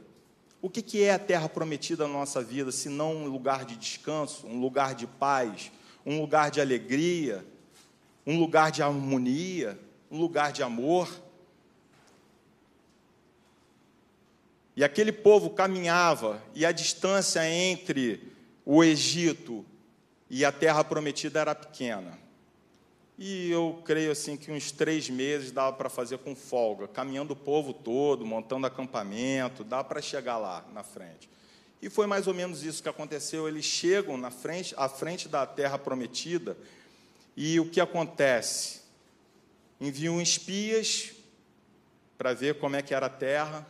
O 0.60 0.68
que, 0.68 0.82
que 0.82 1.02
é 1.02 1.12
a 1.12 1.18
terra 1.18 1.48
prometida 1.48 2.06
na 2.06 2.14
nossa 2.14 2.42
vida, 2.42 2.72
se 2.72 2.88
não 2.88 3.14
um 3.14 3.26
lugar 3.26 3.64
de 3.64 3.76
descanso, 3.76 4.46
um 4.46 4.60
lugar 4.60 4.94
de 4.94 5.06
paz, 5.06 5.70
um 6.04 6.20
lugar 6.20 6.50
de 6.50 6.60
alegria, 6.60 7.44
um 8.26 8.38
lugar 8.38 8.70
de 8.70 8.82
harmonia, 8.82 9.78
um 10.10 10.18
lugar 10.18 10.52
de 10.52 10.62
amor? 10.62 11.08
E 14.76 14.82
aquele 14.82 15.12
povo 15.12 15.50
caminhava, 15.50 16.42
e 16.54 16.66
a 16.66 16.72
distância 16.72 17.48
entre 17.48 18.32
o 18.64 18.82
Egito 18.82 19.64
e 20.28 20.44
a 20.44 20.50
terra 20.50 20.82
prometida 20.82 21.40
era 21.40 21.54
pequena. 21.54 22.18
E 23.16 23.48
eu 23.50 23.80
creio 23.84 24.10
assim 24.10 24.36
que 24.36 24.50
uns 24.50 24.72
três 24.72 25.08
meses 25.08 25.52
dava 25.52 25.76
para 25.76 25.88
fazer 25.88 26.18
com 26.18 26.34
folga, 26.34 26.88
caminhando 26.88 27.34
o 27.34 27.36
povo 27.36 27.72
todo, 27.72 28.26
montando 28.26 28.66
acampamento, 28.66 29.62
dá 29.62 29.84
para 29.84 30.02
chegar 30.02 30.38
lá 30.38 30.64
na 30.72 30.82
frente. 30.82 31.30
E 31.80 31.88
foi 31.88 32.06
mais 32.06 32.26
ou 32.26 32.34
menos 32.34 32.64
isso 32.64 32.82
que 32.82 32.88
aconteceu. 32.88 33.46
Eles 33.46 33.64
chegam 33.64 34.16
na 34.16 34.30
frente, 34.30 34.74
à 34.76 34.88
frente 34.88 35.28
da 35.28 35.46
terra 35.46 35.78
prometida, 35.78 36.56
e 37.36 37.58
o 37.58 37.68
que 37.68 37.80
acontece? 37.80 38.82
Enviam 39.80 40.20
espias 40.20 41.12
para 42.16 42.32
ver 42.32 42.58
como 42.58 42.76
é 42.76 42.82
que 42.82 42.94
era 42.94 43.06
a 43.06 43.10
terra. 43.10 43.66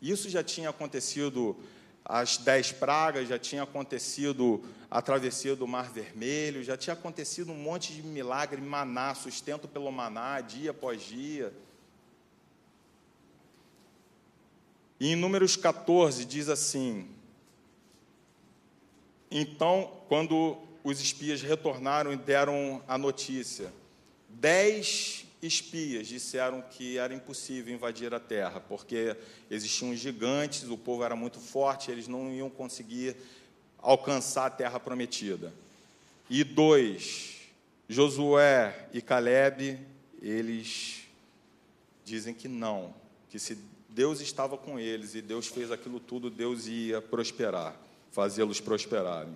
Isso 0.00 0.30
já 0.30 0.42
tinha 0.42 0.70
acontecido 0.70 1.56
as 2.04 2.38
dez 2.38 2.72
pragas, 2.72 3.28
já 3.28 3.38
tinha 3.38 3.62
acontecido 3.62 4.64
a 4.90 5.00
travessia 5.00 5.54
do 5.54 5.68
Mar 5.68 5.92
Vermelho, 5.92 6.64
já 6.64 6.76
tinha 6.76 6.94
acontecido 6.94 7.52
um 7.52 7.56
monte 7.56 7.92
de 7.92 8.02
milagre, 8.02 8.60
maná, 8.60 9.14
sustento 9.14 9.68
pelo 9.68 9.92
maná, 9.92 10.40
dia 10.40 10.72
após 10.72 11.02
dia. 11.02 11.52
E 14.98 15.12
em 15.12 15.16
Números 15.16 15.54
14 15.54 16.24
diz 16.24 16.48
assim: 16.48 17.08
Então, 19.30 20.02
quando 20.08 20.58
os 20.82 21.00
espias 21.00 21.42
retornaram 21.42 22.12
e 22.12 22.16
deram 22.16 22.82
a 22.86 22.96
notícia, 22.96 23.72
dez 24.28 25.26
espias 25.42 26.06
disseram 26.06 26.62
que 26.62 26.98
era 26.98 27.14
impossível 27.14 27.74
invadir 27.74 28.12
a 28.12 28.20
terra, 28.20 28.60
porque 28.60 29.16
existiam 29.50 29.94
gigantes, 29.94 30.68
o 30.68 30.76
povo 30.76 31.02
era 31.02 31.16
muito 31.16 31.38
forte, 31.38 31.90
eles 31.90 32.06
não 32.06 32.30
iam 32.32 32.50
conseguir 32.50 33.16
alcançar 33.78 34.46
a 34.46 34.50
terra 34.50 34.78
prometida. 34.78 35.52
E 36.28 36.44
dois, 36.44 37.38
Josué 37.88 38.88
e 38.92 39.00
Caleb, 39.00 39.78
eles 40.20 41.00
dizem 42.04 42.34
que 42.34 42.48
não, 42.48 42.94
que 43.30 43.38
se 43.38 43.58
Deus 43.88 44.20
estava 44.20 44.56
com 44.56 44.78
eles 44.78 45.14
e 45.14 45.22
Deus 45.22 45.46
fez 45.46 45.72
aquilo 45.72 45.98
tudo, 45.98 46.30
Deus 46.30 46.66
ia 46.66 47.00
prosperar, 47.00 47.74
fazê-los 48.12 48.60
prosperarem. 48.60 49.34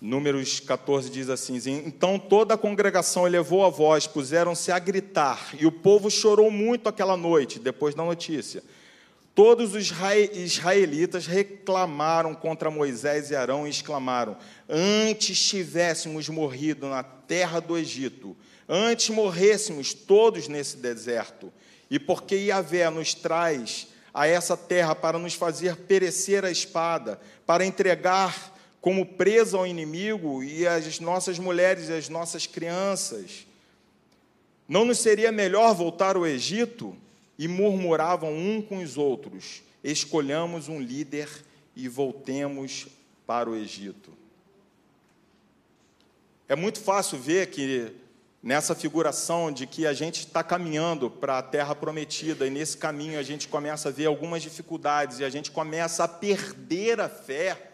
Números 0.00 0.60
14 0.60 1.10
diz 1.10 1.28
assim: 1.28 1.56
Então 1.84 2.18
toda 2.18 2.54
a 2.54 2.58
congregação 2.58 3.26
elevou 3.26 3.64
a 3.64 3.68
voz, 3.68 4.06
puseram-se 4.06 4.70
a 4.70 4.78
gritar, 4.78 5.54
e 5.58 5.66
o 5.66 5.72
povo 5.72 6.08
chorou 6.08 6.50
muito 6.50 6.88
aquela 6.88 7.16
noite, 7.16 7.58
depois 7.58 7.94
da 7.94 8.04
notícia. 8.04 8.62
Todos 9.34 9.74
os 9.74 9.92
israelitas 10.32 11.26
reclamaram 11.26 12.34
contra 12.34 12.70
Moisés 12.70 13.30
e 13.30 13.36
Arão 13.36 13.66
e 13.66 13.70
exclamaram: 13.70 14.36
Antes 14.68 15.48
tivéssemos 15.48 16.28
morrido 16.28 16.88
na 16.88 17.02
terra 17.02 17.60
do 17.60 17.76
Egito, 17.76 18.36
antes 18.68 19.10
morrêssemos 19.10 19.94
todos 19.94 20.46
nesse 20.46 20.76
deserto. 20.76 21.52
E 21.90 21.98
porque 21.98 22.36
Yahvé 22.36 22.88
nos 22.90 23.14
traz 23.14 23.88
a 24.12 24.26
essa 24.26 24.56
terra 24.56 24.94
para 24.94 25.18
nos 25.18 25.34
fazer 25.34 25.74
perecer 25.74 26.44
a 26.44 26.50
espada, 26.50 27.20
para 27.46 27.64
entregar 27.64 28.57
como 28.80 29.04
presa 29.04 29.56
ao 29.56 29.66
inimigo 29.66 30.42
e 30.42 30.66
as 30.66 31.00
nossas 31.00 31.38
mulheres 31.38 31.88
e 31.88 31.92
as 31.92 32.08
nossas 32.08 32.46
crianças. 32.46 33.46
Não 34.68 34.84
nos 34.84 34.98
seria 34.98 35.32
melhor 35.32 35.74
voltar 35.74 36.16
ao 36.16 36.26
Egito? 36.26 36.96
E 37.38 37.46
murmuravam 37.46 38.32
um 38.32 38.60
com 38.60 38.78
os 38.82 38.96
outros: 38.96 39.62
escolhamos 39.82 40.68
um 40.68 40.80
líder 40.80 41.28
e 41.74 41.88
voltemos 41.88 42.88
para 43.26 43.48
o 43.48 43.56
Egito. 43.56 44.12
É 46.48 46.56
muito 46.56 46.80
fácil 46.80 47.18
ver 47.18 47.48
que 47.50 47.92
nessa 48.42 48.74
figuração 48.74 49.52
de 49.52 49.66
que 49.66 49.86
a 49.86 49.92
gente 49.92 50.20
está 50.20 50.42
caminhando 50.42 51.10
para 51.10 51.38
a 51.38 51.42
terra 51.42 51.74
prometida 51.74 52.46
e 52.46 52.50
nesse 52.50 52.76
caminho 52.76 53.18
a 53.18 53.22
gente 53.22 53.48
começa 53.48 53.88
a 53.88 53.92
ver 53.92 54.06
algumas 54.06 54.42
dificuldades 54.42 55.18
e 55.18 55.24
a 55.24 55.30
gente 55.30 55.50
começa 55.50 56.04
a 56.04 56.08
perder 56.08 57.00
a 57.00 57.08
fé 57.08 57.68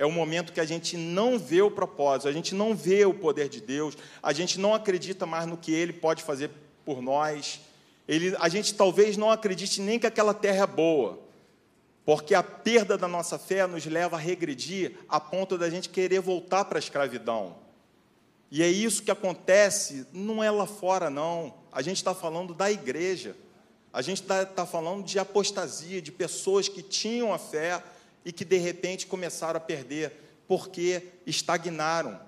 é 0.00 0.06
o 0.06 0.10
momento 0.10 0.54
que 0.54 0.60
a 0.60 0.64
gente 0.64 0.96
não 0.96 1.38
vê 1.38 1.60
o 1.60 1.70
propósito, 1.70 2.26
a 2.26 2.32
gente 2.32 2.54
não 2.54 2.74
vê 2.74 3.04
o 3.04 3.12
poder 3.12 3.50
de 3.50 3.60
Deus, 3.60 3.94
a 4.22 4.32
gente 4.32 4.58
não 4.58 4.74
acredita 4.74 5.26
mais 5.26 5.46
no 5.46 5.58
que 5.58 5.70
Ele 5.70 5.92
pode 5.92 6.22
fazer 6.22 6.50
por 6.86 7.02
nós. 7.02 7.60
Ele, 8.08 8.34
a 8.40 8.48
gente 8.48 8.72
talvez 8.72 9.18
não 9.18 9.30
acredite 9.30 9.78
nem 9.82 9.98
que 9.98 10.06
aquela 10.06 10.32
terra 10.32 10.64
é 10.64 10.66
boa, 10.66 11.18
porque 12.02 12.34
a 12.34 12.42
perda 12.42 12.96
da 12.96 13.06
nossa 13.06 13.38
fé 13.38 13.66
nos 13.66 13.84
leva 13.84 14.16
a 14.16 14.18
regredir 14.18 14.96
a 15.06 15.20
ponto 15.20 15.58
da 15.58 15.68
gente 15.68 15.90
querer 15.90 16.20
voltar 16.20 16.64
para 16.64 16.78
a 16.78 16.80
escravidão. 16.80 17.58
E 18.50 18.62
é 18.62 18.68
isso 18.68 19.02
que 19.02 19.10
acontece, 19.10 20.06
não 20.14 20.42
é 20.42 20.50
lá 20.50 20.66
fora, 20.66 21.10
não. 21.10 21.52
A 21.70 21.82
gente 21.82 21.98
está 21.98 22.14
falando 22.14 22.54
da 22.54 22.72
igreja. 22.72 23.36
A 23.92 24.00
gente 24.00 24.22
está 24.22 24.46
tá 24.46 24.64
falando 24.64 25.04
de 25.04 25.18
apostasia, 25.18 26.00
de 26.00 26.10
pessoas 26.10 26.70
que 26.70 26.82
tinham 26.82 27.34
a 27.34 27.38
fé, 27.38 27.82
e 28.24 28.32
que 28.32 28.44
de 28.44 28.58
repente 28.58 29.06
começaram 29.06 29.56
a 29.56 29.60
perder, 29.60 30.12
porque 30.46 31.02
estagnaram. 31.26 32.20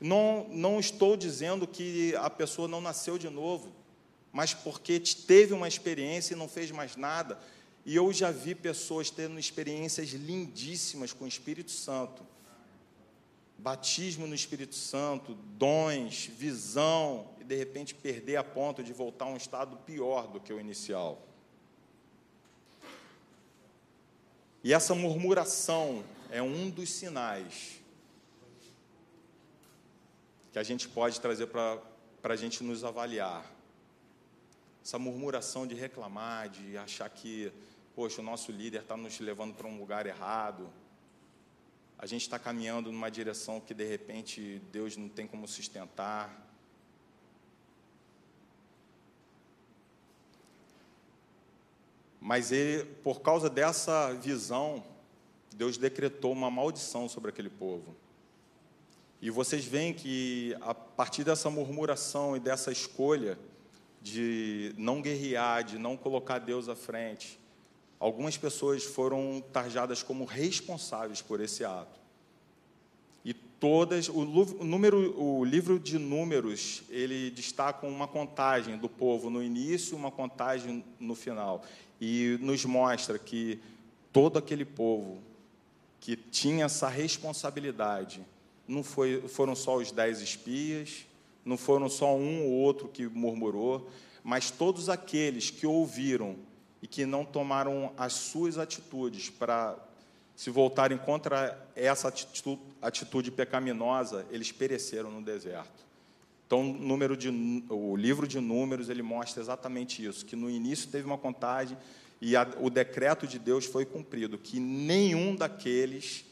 Não, 0.00 0.46
não 0.50 0.80
estou 0.80 1.16
dizendo 1.16 1.66
que 1.66 2.14
a 2.16 2.28
pessoa 2.28 2.66
não 2.66 2.80
nasceu 2.80 3.18
de 3.18 3.28
novo, 3.28 3.72
mas 4.32 4.54
porque 4.54 4.98
teve 4.98 5.52
uma 5.52 5.68
experiência 5.68 6.34
e 6.34 6.36
não 6.36 6.48
fez 6.48 6.70
mais 6.70 6.96
nada. 6.96 7.38
E 7.84 7.96
eu 7.96 8.12
já 8.12 8.30
vi 8.30 8.54
pessoas 8.54 9.10
tendo 9.10 9.38
experiências 9.38 10.10
lindíssimas 10.10 11.12
com 11.12 11.24
o 11.24 11.28
Espírito 11.28 11.70
Santo. 11.70 12.24
Batismo 13.58 14.26
no 14.26 14.34
Espírito 14.34 14.74
Santo, 14.74 15.34
dons, 15.56 16.26
visão, 16.26 17.28
e 17.40 17.44
de 17.44 17.56
repente 17.56 17.94
perder 17.94 18.36
a 18.36 18.44
ponto 18.44 18.82
de 18.82 18.92
voltar 18.92 19.26
a 19.26 19.28
um 19.28 19.36
estado 19.36 19.76
pior 19.78 20.26
do 20.26 20.40
que 20.40 20.52
o 20.52 20.58
inicial. 20.58 21.20
E 24.64 24.72
essa 24.72 24.94
murmuração 24.94 26.04
é 26.30 26.40
um 26.40 26.70
dos 26.70 26.88
sinais 26.90 27.80
que 30.52 30.58
a 30.58 30.62
gente 30.62 30.88
pode 30.88 31.20
trazer 31.20 31.46
para 31.48 31.80
a 32.22 32.36
gente 32.36 32.62
nos 32.62 32.84
avaliar. 32.84 33.44
Essa 34.84 34.98
murmuração 34.98 35.66
de 35.66 35.74
reclamar, 35.74 36.48
de 36.48 36.76
achar 36.76 37.08
que, 37.08 37.52
poxa, 37.94 38.20
o 38.20 38.24
nosso 38.24 38.52
líder 38.52 38.82
está 38.82 38.96
nos 38.96 39.18
levando 39.18 39.54
para 39.54 39.66
um 39.66 39.78
lugar 39.78 40.06
errado. 40.06 40.70
A 41.98 42.06
gente 42.06 42.22
está 42.22 42.38
caminhando 42.38 42.92
numa 42.92 43.10
direção 43.10 43.60
que 43.60 43.74
de 43.74 43.84
repente 43.84 44.62
Deus 44.70 44.96
não 44.96 45.08
tem 45.08 45.26
como 45.26 45.48
sustentar. 45.48 46.41
Mas 52.22 52.52
ele, 52.52 52.84
por 53.02 53.20
causa 53.20 53.50
dessa 53.50 54.12
visão, 54.12 54.84
Deus 55.56 55.76
decretou 55.76 56.30
uma 56.30 56.48
maldição 56.48 57.08
sobre 57.08 57.30
aquele 57.30 57.50
povo. 57.50 57.96
E 59.20 59.28
vocês 59.28 59.64
veem 59.64 59.92
que 59.92 60.56
a 60.60 60.72
partir 60.72 61.24
dessa 61.24 61.50
murmuração 61.50 62.36
e 62.36 62.40
dessa 62.40 62.70
escolha 62.70 63.36
de 64.00 64.72
não 64.78 65.02
guerrear, 65.02 65.64
de 65.64 65.78
não 65.78 65.96
colocar 65.96 66.38
Deus 66.38 66.68
à 66.68 66.76
frente, 66.76 67.40
algumas 67.98 68.36
pessoas 68.36 68.84
foram 68.84 69.42
tarjadas 69.52 70.00
como 70.00 70.24
responsáveis 70.24 71.20
por 71.20 71.40
esse 71.40 71.64
ato. 71.64 72.00
E 73.24 73.34
todas, 73.34 74.08
o, 74.08 74.24
número, 74.24 75.20
o 75.20 75.44
livro 75.44 75.76
de 75.76 75.98
números, 75.98 76.84
ele 76.88 77.32
destaca 77.32 77.84
uma 77.84 78.06
contagem 78.06 78.78
do 78.78 78.88
povo 78.88 79.28
no 79.28 79.42
início, 79.42 79.96
uma 79.96 80.10
contagem 80.12 80.84
no 81.00 81.16
final 81.16 81.64
e 82.04 82.36
nos 82.40 82.64
mostra 82.64 83.16
que 83.16 83.60
todo 84.12 84.36
aquele 84.36 84.64
povo 84.64 85.22
que 86.00 86.16
tinha 86.16 86.64
essa 86.64 86.88
responsabilidade, 86.88 88.26
não 88.66 88.82
foi, 88.82 89.28
foram 89.28 89.54
só 89.54 89.76
os 89.76 89.92
dez 89.92 90.20
espias, 90.20 91.06
não 91.44 91.56
foram 91.56 91.88
só 91.88 92.16
um 92.16 92.42
ou 92.42 92.50
outro 92.50 92.88
que 92.88 93.06
murmurou, 93.06 93.88
mas 94.24 94.50
todos 94.50 94.88
aqueles 94.88 95.48
que 95.48 95.64
ouviram 95.64 96.34
e 96.82 96.88
que 96.88 97.06
não 97.06 97.24
tomaram 97.24 97.92
as 97.96 98.14
suas 98.14 98.58
atitudes 98.58 99.30
para 99.30 99.78
se 100.34 100.50
voltarem 100.50 100.98
contra 100.98 101.56
essa 101.76 102.08
atitude, 102.08 102.60
atitude 102.80 103.30
pecaminosa, 103.30 104.26
eles 104.32 104.50
pereceram 104.50 105.08
no 105.08 105.22
deserto. 105.22 105.86
Então, 106.52 106.62
número 106.62 107.16
de, 107.16 107.30
o 107.70 107.96
livro 107.96 108.28
de 108.28 108.38
Números 108.38 108.90
ele 108.90 109.00
mostra 109.00 109.42
exatamente 109.42 110.04
isso, 110.04 110.26
que 110.26 110.36
no 110.36 110.50
início 110.50 110.90
teve 110.90 111.06
uma 111.06 111.16
contagem 111.16 111.78
e 112.20 112.36
a, 112.36 112.46
o 112.60 112.68
decreto 112.68 113.26
de 113.26 113.38
Deus 113.38 113.64
foi 113.64 113.86
cumprido, 113.86 114.36
que 114.36 114.60
nenhum 114.60 115.34
daqueles 115.34 116.26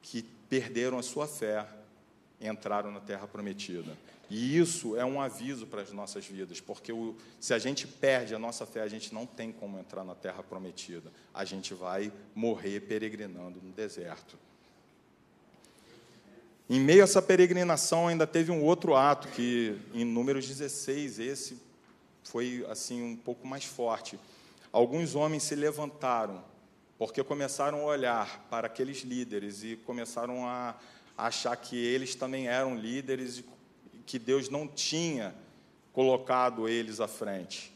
que 0.00 0.22
perderam 0.48 0.96
a 0.96 1.02
sua 1.02 1.26
fé 1.26 1.66
entraram 2.40 2.92
na 2.92 3.00
terra 3.00 3.26
prometida. 3.26 3.98
E 4.30 4.56
isso 4.56 4.96
é 4.96 5.04
um 5.04 5.20
aviso 5.20 5.66
para 5.66 5.82
as 5.82 5.90
nossas 5.90 6.24
vidas, 6.24 6.60
porque 6.60 6.92
o, 6.92 7.16
se 7.40 7.52
a 7.52 7.58
gente 7.58 7.88
perde 7.88 8.32
a 8.32 8.38
nossa 8.38 8.64
fé, 8.64 8.80
a 8.80 8.88
gente 8.88 9.12
não 9.12 9.26
tem 9.26 9.50
como 9.50 9.76
entrar 9.76 10.04
na 10.04 10.14
terra 10.14 10.40
prometida. 10.40 11.10
A 11.34 11.44
gente 11.44 11.74
vai 11.74 12.12
morrer 12.32 12.78
peregrinando 12.78 13.60
no 13.60 13.72
deserto. 13.72 14.38
Em 16.72 16.78
meio 16.78 17.00
a 17.00 17.02
essa 17.02 17.20
peregrinação, 17.20 18.06
ainda 18.06 18.28
teve 18.28 18.52
um 18.52 18.62
outro 18.62 18.94
ato 18.94 19.26
que, 19.26 19.76
em 19.92 20.04
Números 20.04 20.46
16, 20.46 21.18
esse 21.18 21.58
foi 22.22 22.64
assim 22.70 23.02
um 23.02 23.16
pouco 23.16 23.44
mais 23.44 23.64
forte. 23.64 24.16
Alguns 24.70 25.16
homens 25.16 25.42
se 25.42 25.56
levantaram 25.56 26.44
porque 26.96 27.24
começaram 27.24 27.80
a 27.80 27.84
olhar 27.86 28.46
para 28.48 28.68
aqueles 28.68 28.98
líderes 28.98 29.64
e 29.64 29.74
começaram 29.84 30.46
a 30.46 30.76
achar 31.18 31.56
que 31.56 31.76
eles 31.76 32.14
também 32.14 32.46
eram 32.46 32.76
líderes 32.76 33.38
e 33.38 33.44
que 34.06 34.16
Deus 34.16 34.48
não 34.48 34.68
tinha 34.68 35.34
colocado 35.92 36.68
eles 36.68 37.00
à 37.00 37.08
frente. 37.08 37.74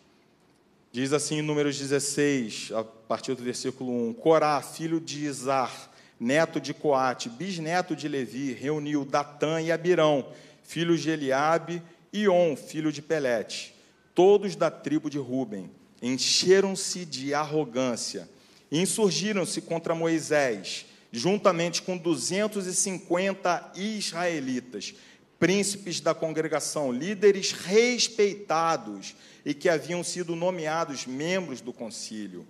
Diz 0.93 1.13
assim 1.13 1.39
em 1.39 1.43
Números 1.43 1.77
16, 1.77 2.71
a 2.73 2.85
partir 2.85 3.35
do 3.35 3.43
versículo 3.43 3.91
1: 4.11 4.15
Corá, 4.15 4.63
filho 4.63 5.01
de 5.01 5.25
Izar, 5.25 5.91
neto 6.19 6.61
de 6.61 6.73
Coate, 6.73 7.29
bisneto 7.29 7.95
de 7.97 8.09
Levi, 8.09 8.53
reuniu 8.53 9.05
Datã 9.05 9.61
e 9.61 9.73
Abirão, 9.73 10.27
filhos 10.63 11.01
de 11.01 11.11
Eliabe, 11.11 11.83
e 12.13 12.29
On, 12.29 12.57
filho 12.57 12.93
de 12.93 13.03
Pelete, 13.03 13.75
todos 14.15 14.55
da 14.55 14.71
tribo 14.71 15.11
de 15.11 15.19
Ruben. 15.19 15.69
Encheram-se 16.01 17.05
de 17.05 17.35
arrogância, 17.35 18.29
insurgiram-se 18.71 19.61
contra 19.61 19.95
Moisés, 19.95 20.87
juntamente 21.11 21.83
com 21.83 21.97
250 21.97 23.73
israelitas, 23.75 24.95
príncipes 25.39 26.01
da 26.01 26.15
congregação, 26.15 26.93
líderes 26.93 27.53
respeitados 27.53 29.15
e 29.45 29.53
que 29.53 29.69
haviam 29.69 30.03
sido 30.05 30.37
nomeados 30.37 31.07
membros 31.07 31.61
do 31.61 31.73
concílio. 31.73 32.47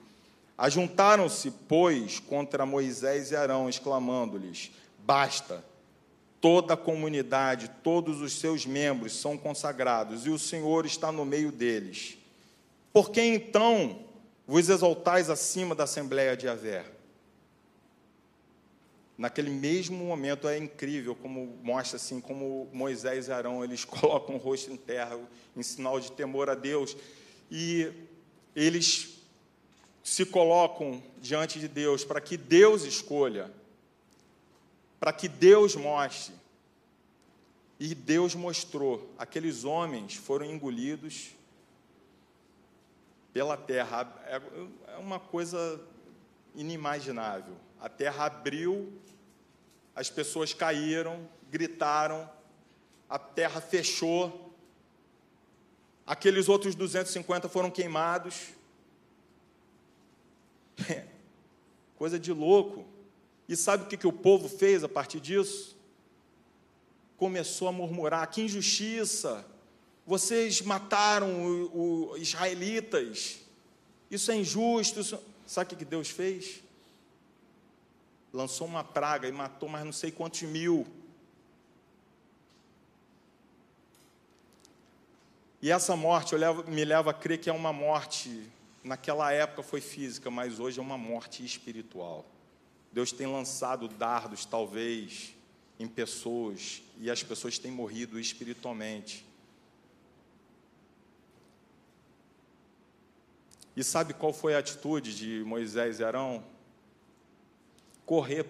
Ajuntaram-se, 0.56 1.50
pois, 1.50 2.20
contra 2.20 2.64
Moisés 2.64 3.32
e 3.32 3.36
Arão, 3.36 3.68
exclamando-lhes: 3.68 4.70
Basta, 4.98 5.64
toda 6.40 6.74
a 6.74 6.76
comunidade, 6.76 7.70
todos 7.82 8.20
os 8.20 8.34
seus 8.34 8.64
membros 8.64 9.16
são 9.16 9.36
consagrados, 9.36 10.26
e 10.26 10.30
o 10.30 10.38
Senhor 10.38 10.86
está 10.86 11.10
no 11.10 11.24
meio 11.24 11.50
deles. 11.50 12.18
Por 12.92 13.10
que 13.10 13.20
então 13.20 14.04
vos 14.46 14.68
exaltais 14.68 15.28
acima 15.28 15.74
da 15.74 15.84
Assembleia 15.84 16.36
de 16.36 16.46
Aver? 16.46 16.84
Naquele 19.16 19.50
mesmo 19.50 20.04
momento 20.04 20.48
é 20.48 20.58
incrível 20.58 21.14
como 21.14 21.58
mostra 21.62 21.96
assim 21.96 22.20
como 22.20 22.68
Moisés 22.72 23.28
e 23.28 23.32
Arão 23.32 23.64
eles 23.64 23.84
colocam 23.86 24.34
o 24.34 24.38
rosto 24.38 24.72
em 24.72 24.76
terra 24.76 25.18
em 25.56 25.62
sinal 25.62 26.00
de 26.00 26.10
temor 26.12 26.50
a 26.50 26.54
Deus 26.54 26.96
e 27.50 27.92
eles 28.56 29.13
se 30.04 30.26
colocam 30.26 31.02
diante 31.18 31.58
de 31.58 31.66
Deus 31.66 32.04
para 32.04 32.20
que 32.20 32.36
Deus 32.36 32.82
escolha, 32.82 33.50
para 35.00 35.14
que 35.14 35.26
Deus 35.26 35.74
mostre. 35.74 36.34
E 37.80 37.94
Deus 37.94 38.34
mostrou, 38.34 39.12
aqueles 39.18 39.64
homens 39.64 40.14
foram 40.14 40.44
engolidos 40.46 41.30
pela 43.32 43.56
terra. 43.56 44.14
É, 44.26 44.40
é 44.92 44.96
uma 44.98 45.18
coisa 45.18 45.80
inimaginável. 46.54 47.56
A 47.80 47.88
terra 47.88 48.26
abriu, 48.26 48.92
as 49.96 50.10
pessoas 50.10 50.52
caíram, 50.52 51.26
gritaram, 51.50 52.30
a 53.08 53.18
terra 53.18 53.60
fechou, 53.60 54.54
aqueles 56.06 56.48
outros 56.48 56.74
250 56.74 57.48
foram 57.48 57.70
queimados. 57.70 58.52
É, 60.90 61.04
coisa 61.96 62.18
de 62.18 62.32
louco. 62.32 62.84
E 63.48 63.56
sabe 63.56 63.84
o 63.84 63.86
que, 63.86 63.96
que 63.96 64.06
o 64.06 64.12
povo 64.12 64.48
fez 64.48 64.82
a 64.82 64.88
partir 64.88 65.20
disso? 65.20 65.76
Começou 67.16 67.68
a 67.68 67.72
murmurar: 67.72 68.28
que 68.30 68.42
injustiça! 68.42 69.44
Vocês 70.06 70.60
mataram 70.60 71.70
os 71.72 72.20
israelitas, 72.20 73.38
isso 74.10 74.30
é 74.30 74.36
injusto. 74.36 75.00
Isso... 75.00 75.18
Sabe 75.46 75.74
o 75.74 75.76
que 75.76 75.84
Deus 75.84 76.10
fez? 76.10 76.62
Lançou 78.32 78.66
uma 78.66 78.82
praga 78.82 79.28
e 79.28 79.32
matou 79.32 79.68
mais 79.68 79.84
não 79.84 79.92
sei 79.92 80.10
quantos 80.10 80.42
mil. 80.42 80.86
E 85.62 85.70
essa 85.70 85.96
morte 85.96 86.34
me 86.66 86.84
leva 86.84 87.10
a 87.10 87.14
crer 87.14 87.40
que 87.40 87.48
é 87.48 87.52
uma 87.52 87.72
morte, 87.72 88.46
naquela 88.84 89.32
época 89.32 89.62
foi 89.62 89.80
física, 89.80 90.30
mas 90.30 90.60
hoje 90.60 90.78
é 90.78 90.82
uma 90.82 90.98
morte 90.98 91.42
espiritual. 91.42 92.26
Deus 92.92 93.10
tem 93.10 93.26
lançado 93.26 93.88
dardos, 93.88 94.44
talvez, 94.44 95.34
em 95.80 95.88
pessoas, 95.88 96.82
e 97.00 97.10
as 97.10 97.22
pessoas 97.22 97.58
têm 97.58 97.72
morrido 97.72 98.20
espiritualmente. 98.20 99.24
E 103.74 103.82
sabe 103.82 104.14
qual 104.14 104.32
foi 104.32 104.54
a 104.54 104.58
atitude 104.58 105.16
de 105.16 105.42
Moisés 105.44 105.98
e 105.98 106.04
Arão? 106.04 106.44
Correr. 108.06 108.46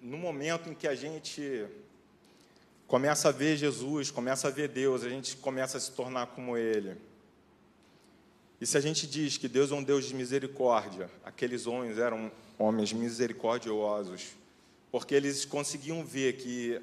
No 0.00 0.16
momento 0.16 0.70
em 0.70 0.74
que 0.74 0.86
a 0.86 0.94
gente 0.94 1.66
começa 2.86 3.28
a 3.28 3.32
ver 3.32 3.56
Jesus, 3.56 4.10
começa 4.10 4.48
a 4.48 4.50
ver 4.50 4.68
Deus, 4.68 5.02
a 5.02 5.08
gente 5.08 5.36
começa 5.36 5.76
a 5.76 5.80
se 5.80 5.90
tornar 5.92 6.26
como 6.28 6.56
Ele. 6.56 6.96
E 8.60 8.66
se 8.66 8.76
a 8.78 8.80
gente 8.80 9.06
diz 9.06 9.36
que 9.36 9.48
Deus 9.48 9.70
é 9.70 9.74
um 9.74 9.82
Deus 9.82 10.06
de 10.06 10.14
misericórdia, 10.14 11.10
aqueles 11.24 11.66
homens 11.66 11.98
eram 11.98 12.30
homens 12.58 12.92
misericordiosos, 12.92 14.28
porque 14.90 15.14
eles 15.14 15.44
conseguiam 15.44 16.04
ver 16.04 16.36
que 16.36 16.80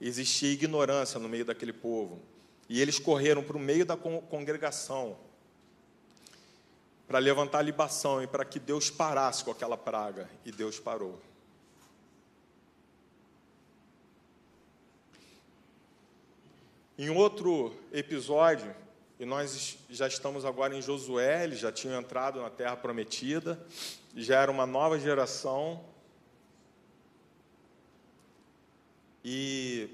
existia 0.00 0.52
ignorância 0.52 1.18
no 1.18 1.28
meio 1.28 1.44
daquele 1.44 1.72
povo. 1.72 2.20
E 2.68 2.80
eles 2.80 2.98
correram 2.98 3.42
para 3.42 3.56
o 3.56 3.60
meio 3.60 3.86
da 3.86 3.96
congregação 3.96 5.16
para 7.06 7.18
levantar 7.18 7.58
a 7.58 7.62
libação 7.62 8.22
e 8.22 8.26
para 8.26 8.44
que 8.44 8.58
Deus 8.58 8.90
parasse 8.90 9.44
com 9.44 9.50
aquela 9.50 9.76
praga. 9.76 10.28
E 10.44 10.50
Deus 10.50 10.78
parou. 10.78 11.20
Em 16.96 17.10
outro 17.10 17.74
episódio, 17.92 18.72
e 19.18 19.24
nós 19.24 19.76
já 19.90 20.06
estamos 20.06 20.44
agora 20.44 20.76
em 20.76 20.80
Josué, 20.80 21.42
eles 21.42 21.58
já 21.58 21.72
tinham 21.72 22.00
entrado 22.00 22.40
na 22.40 22.48
terra 22.48 22.76
prometida, 22.76 23.60
já 24.14 24.40
era 24.40 24.48
uma 24.48 24.64
nova 24.64 24.96
geração, 24.96 25.84
e 29.24 29.88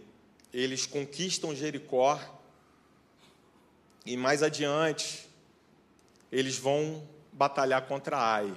eles 0.52 0.84
conquistam 0.84 1.54
Jericó, 1.54 2.20
e 4.04 4.14
mais 4.14 4.42
adiante 4.42 5.26
eles 6.30 6.58
vão 6.58 7.08
batalhar 7.32 7.86
contra 7.86 8.18
Ai. 8.18 8.54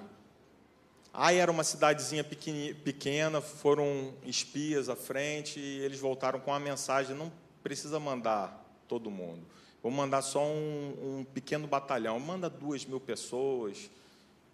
Ai 1.14 1.38
era 1.38 1.50
uma 1.50 1.64
cidadezinha 1.64 2.26
pequena, 2.26 3.40
foram 3.40 4.14
espias 4.26 4.90
à 4.90 4.98
frente 4.98 5.62
e 5.62 5.80
eles 5.80 6.00
voltaram 6.00 6.42
com 6.42 6.54
a 6.54 6.60
mensagem: 6.60 7.16
não 7.16 7.32
precisa 7.64 8.00
mandar 8.00 8.62
todo 8.88 9.10
mundo, 9.10 9.42
vou 9.82 9.92
mandar 9.92 10.22
só 10.22 10.44
um, 10.44 11.20
um 11.20 11.26
pequeno 11.34 11.66
batalhão, 11.66 12.20
manda 12.20 12.50
duas 12.50 12.86
mil 12.86 13.00
pessoas 13.00 13.90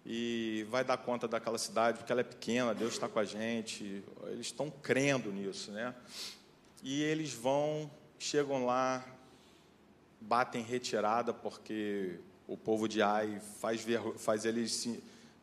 e 0.04 0.66
vai 0.70 0.84
dar 0.84 0.96
conta 0.96 1.28
daquela 1.28 1.58
cidade, 1.58 1.98
porque 1.98 2.10
ela 2.10 2.22
é 2.22 2.24
pequena, 2.24 2.74
Deus 2.74 2.94
está 2.94 3.08
com 3.08 3.18
a 3.18 3.24
gente. 3.24 4.02
Eles 4.28 4.46
estão 4.46 4.70
crendo 4.70 5.30
nisso, 5.30 5.70
né? 5.72 5.94
E 6.82 7.02
eles 7.02 7.34
vão, 7.34 7.90
chegam 8.18 8.64
lá, 8.64 9.04
batem 10.20 10.62
retirada, 10.62 11.34
porque 11.34 12.18
o 12.48 12.56
povo 12.56 12.88
de 12.88 13.02
Ai 13.02 13.40
faz, 13.60 13.84
faz 14.16 14.44
eles 14.44 14.88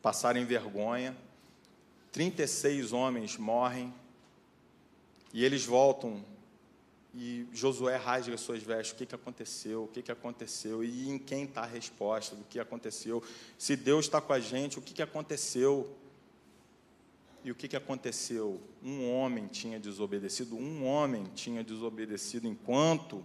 passarem 0.02 0.44
vergonha. 0.44 1.16
36 2.10 2.92
homens 2.92 3.36
morrem, 3.36 3.94
e 5.32 5.44
eles 5.44 5.64
voltam 5.64 6.24
e 7.20 7.48
Josué 7.52 7.96
rasga 7.96 8.36
suas 8.36 8.62
vestes. 8.62 8.92
O 8.92 8.94
que, 8.94 9.04
que 9.04 9.14
aconteceu? 9.16 9.82
O 9.82 9.88
que, 9.88 10.02
que 10.02 10.12
aconteceu? 10.12 10.84
E 10.84 11.10
em 11.10 11.18
quem 11.18 11.42
está 11.42 11.62
a 11.62 11.66
resposta 11.66 12.36
do 12.36 12.44
que 12.44 12.60
aconteceu? 12.60 13.20
Se 13.58 13.74
Deus 13.74 14.04
está 14.04 14.20
com 14.20 14.32
a 14.32 14.38
gente, 14.38 14.78
o 14.78 14.82
que, 14.82 14.94
que 14.94 15.02
aconteceu? 15.02 15.96
E 17.42 17.50
o 17.50 17.56
que, 17.56 17.66
que 17.66 17.74
aconteceu? 17.74 18.60
Um 18.80 19.12
homem 19.12 19.48
tinha 19.48 19.80
desobedecido, 19.80 20.54
um 20.54 20.86
homem 20.86 21.24
tinha 21.34 21.64
desobedecido 21.64 22.46
enquanto 22.46 23.24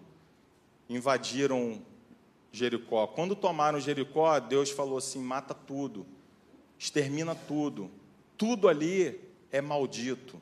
invadiram 0.89 1.79
Jericó. 2.51 3.05
Quando 3.05 3.35
tomaram 3.35 3.79
Jericó, 3.79 4.39
Deus 4.39 4.71
falou 4.71 4.97
assim: 4.97 5.21
mata 5.21 5.53
tudo, 5.53 6.03
extermina 6.79 7.35
tudo, 7.35 7.91
tudo 8.35 8.67
ali 8.67 9.21
é 9.51 9.61
maldito 9.61 10.41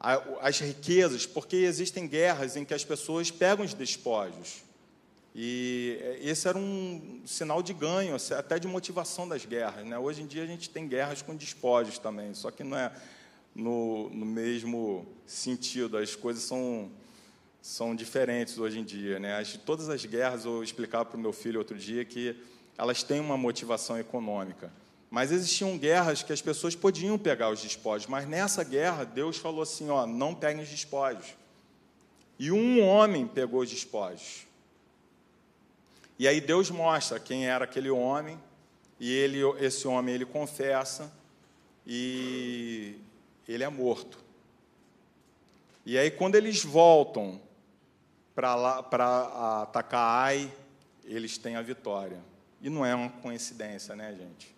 as 0.00 0.60
riquezas, 0.60 1.26
porque 1.26 1.56
existem 1.56 2.06
guerras 2.06 2.56
em 2.56 2.64
que 2.64 2.72
as 2.72 2.84
pessoas 2.84 3.30
pegam 3.30 3.64
os 3.64 3.74
despojos. 3.74 4.62
E 5.34 5.98
esse 6.20 6.48
era 6.48 6.58
um 6.58 7.22
sinal 7.24 7.62
de 7.62 7.72
ganho, 7.72 8.16
até 8.36 8.58
de 8.58 8.66
motivação 8.66 9.28
das 9.28 9.44
guerras. 9.44 9.86
Né? 9.86 9.98
Hoje 9.98 10.22
em 10.22 10.26
dia 10.26 10.42
a 10.42 10.46
gente 10.46 10.70
tem 10.70 10.88
guerras 10.88 11.22
com 11.22 11.34
despojos 11.34 11.98
também, 11.98 12.34
só 12.34 12.50
que 12.50 12.64
não 12.64 12.76
é 12.76 12.92
no, 13.54 14.08
no 14.10 14.26
mesmo 14.26 15.06
sentido, 15.26 15.96
as 15.96 16.14
coisas 16.14 16.44
são, 16.44 16.90
são 17.60 17.94
diferentes 17.94 18.58
hoje 18.58 18.78
em 18.78 18.84
dia. 18.84 19.18
Né? 19.18 19.36
As, 19.36 19.56
todas 19.56 19.88
as 19.88 20.04
guerras, 20.04 20.44
eu 20.44 20.62
explicava 20.62 21.04
para 21.04 21.16
o 21.16 21.20
meu 21.20 21.32
filho 21.32 21.58
outro 21.58 21.76
dia 21.76 22.04
que 22.04 22.36
elas 22.76 23.02
têm 23.02 23.20
uma 23.20 23.36
motivação 23.36 23.98
econômica. 23.98 24.72
Mas 25.10 25.32
existiam 25.32 25.78
guerras 25.78 26.22
que 26.22 26.32
as 26.32 26.42
pessoas 26.42 26.74
podiam 26.74 27.18
pegar 27.18 27.50
os 27.50 27.62
despojos, 27.62 28.06
mas 28.06 28.28
nessa 28.28 28.62
guerra 28.62 29.04
Deus 29.04 29.38
falou 29.38 29.62
assim: 29.62 29.88
ó, 29.88 30.06
não 30.06 30.34
peguem 30.34 30.62
os 30.62 30.68
despojos. 30.68 31.34
E 32.38 32.52
um 32.52 32.84
homem 32.84 33.26
pegou 33.26 33.62
os 33.62 33.70
despojos. 33.70 34.46
E 36.18 36.28
aí 36.28 36.40
Deus 36.40 36.70
mostra 36.70 37.18
quem 37.18 37.46
era 37.46 37.64
aquele 37.64 37.90
homem, 37.90 38.38
e 39.00 39.10
ele, 39.10 39.38
esse 39.60 39.88
homem 39.88 40.14
ele 40.14 40.26
confessa 40.26 41.12
e 41.86 42.98
ele 43.46 43.64
é 43.64 43.68
morto. 43.68 44.18
E 45.86 45.96
aí 45.96 46.10
quando 46.10 46.34
eles 46.34 46.62
voltam 46.62 47.40
para 48.34 49.62
atacar 49.62 50.26
Ai, 50.26 50.52
eles 51.04 51.38
têm 51.38 51.56
a 51.56 51.62
vitória. 51.62 52.20
E 52.60 52.68
não 52.68 52.84
é 52.84 52.94
uma 52.94 53.08
coincidência, 53.08 53.96
né, 53.96 54.14
gente? 54.14 54.57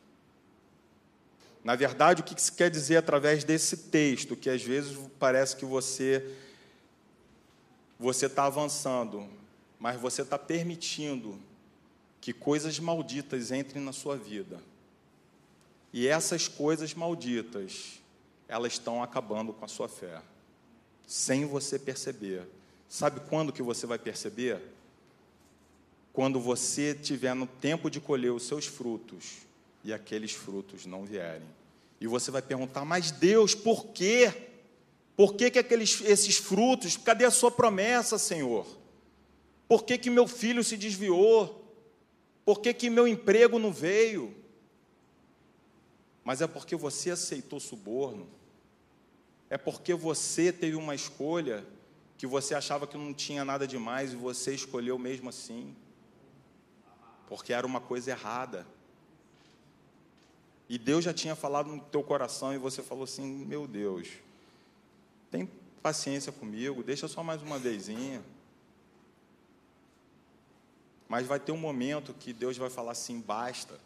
Na 1.63 1.77
verdade, 1.77 2.23
o 2.23 2.25
que 2.25 2.41
se 2.41 2.53
quer 2.53 2.71
dizer 2.71 2.97
através 2.97 3.45
desse 3.45 3.77
texto, 3.77 4.35
que 4.35 4.49
às 4.49 4.63
vezes 4.63 4.97
parece 5.19 5.57
que 5.57 5.65
você 5.65 6.37
você 7.99 8.27
está 8.27 8.47
avançando, 8.47 9.29
mas 9.79 10.01
você 10.01 10.23
está 10.23 10.39
permitindo 10.39 11.39
que 12.19 12.33
coisas 12.33 12.79
malditas 12.79 13.51
entrem 13.51 13.83
na 13.83 13.93
sua 13.93 14.17
vida. 14.17 14.59
E 15.93 16.09
essas 16.09 16.49
coisas 16.49 16.95
malditas, 16.95 18.01
elas 18.49 18.73
estão 18.73 19.03
acabando 19.03 19.53
com 19.53 19.67
a 19.67 19.69
sua 19.69 19.87
fé, 19.87 20.23
sem 21.07 21.45
você 21.45 21.79
perceber. 21.79 22.49
Sabe 22.89 23.21
quando 23.29 23.53
que 23.53 23.63
você 23.63 23.87
vai 23.87 23.99
perceber? 23.99 24.63
Quando 26.11 26.41
você 26.41 26.95
tiver 26.95 27.35
no 27.35 27.47
tempo 27.47 27.91
de 27.91 28.01
colher 28.01 28.33
os 28.33 28.45
seus 28.45 28.65
frutos 28.65 29.50
e 29.83 29.93
aqueles 29.93 30.33
frutos 30.33 30.87
não 30.87 31.05
vierem. 31.05 31.49
E 32.01 32.07
você 32.07 32.31
vai 32.31 32.43
perguntar: 32.43 32.85
"Mas 32.85 33.11
Deus, 33.11 33.55
por 33.55 33.87
quê? 33.89 34.33
Por 35.17 35.35
que, 35.35 35.51
que 35.51 35.59
aqueles, 35.59 36.01
esses 36.03 36.39
frutos? 36.39 36.97
Cadê 36.97 37.25
a 37.25 37.31
sua 37.31 37.51
promessa, 37.51 38.19
Senhor? 38.19 38.67
Por 39.69 39.85
que, 39.85 39.99
que 39.99 40.11
meu 40.11 40.27
filho 40.27 40.65
se 40.65 40.77
desviou? 40.77 41.63
Por 42.45 42.61
que, 42.61 42.73
que 42.73 42.91
meu 42.91 43.07
emprego 43.07 43.59
não 43.59 43.73
veio? 43.73 44.35
Mas 46.25 46.41
é 46.41 46.47
porque 46.47 46.75
você 46.75 47.11
aceitou 47.11 47.61
suborno. 47.61 48.29
É 49.49 49.59
porque 49.59 49.95
você 49.95 50.53
teve 50.53 50.77
uma 50.77 50.95
escolha 50.95 51.67
que 52.17 52.27
você 52.27 52.55
achava 52.55 52.87
que 52.87 52.97
não 52.97 53.13
tinha 53.13 53.45
nada 53.45 53.67
demais 53.67 54.13
e 54.13 54.17
você 54.17 54.55
escolheu 54.55 54.99
mesmo 54.99 55.29
assim. 55.29 55.75
Porque 57.29 57.53
era 57.53 57.67
uma 57.67 57.81
coisa 57.81 58.11
errada. 58.11 58.67
E 60.71 60.79
Deus 60.79 61.05
já 61.05 61.13
tinha 61.13 61.35
falado 61.35 61.69
no 61.69 61.81
teu 61.81 62.01
coração 62.01 62.55
e 62.55 62.57
você 62.57 62.81
falou 62.81 63.03
assim: 63.03 63.45
Meu 63.45 63.67
Deus, 63.67 64.07
tem 65.29 65.51
paciência 65.83 66.31
comigo, 66.31 66.81
deixa 66.85 67.09
só 67.09 67.25
mais 67.25 67.43
uma 67.43 67.59
vezinha. 67.59 68.23
Mas 71.09 71.27
vai 71.27 71.41
ter 71.41 71.51
um 71.51 71.57
momento 71.57 72.15
que 72.15 72.33
Deus 72.33 72.57
vai 72.57 72.71
falar 72.71 72.93
assim: 72.93 73.21
basta. 73.21 73.81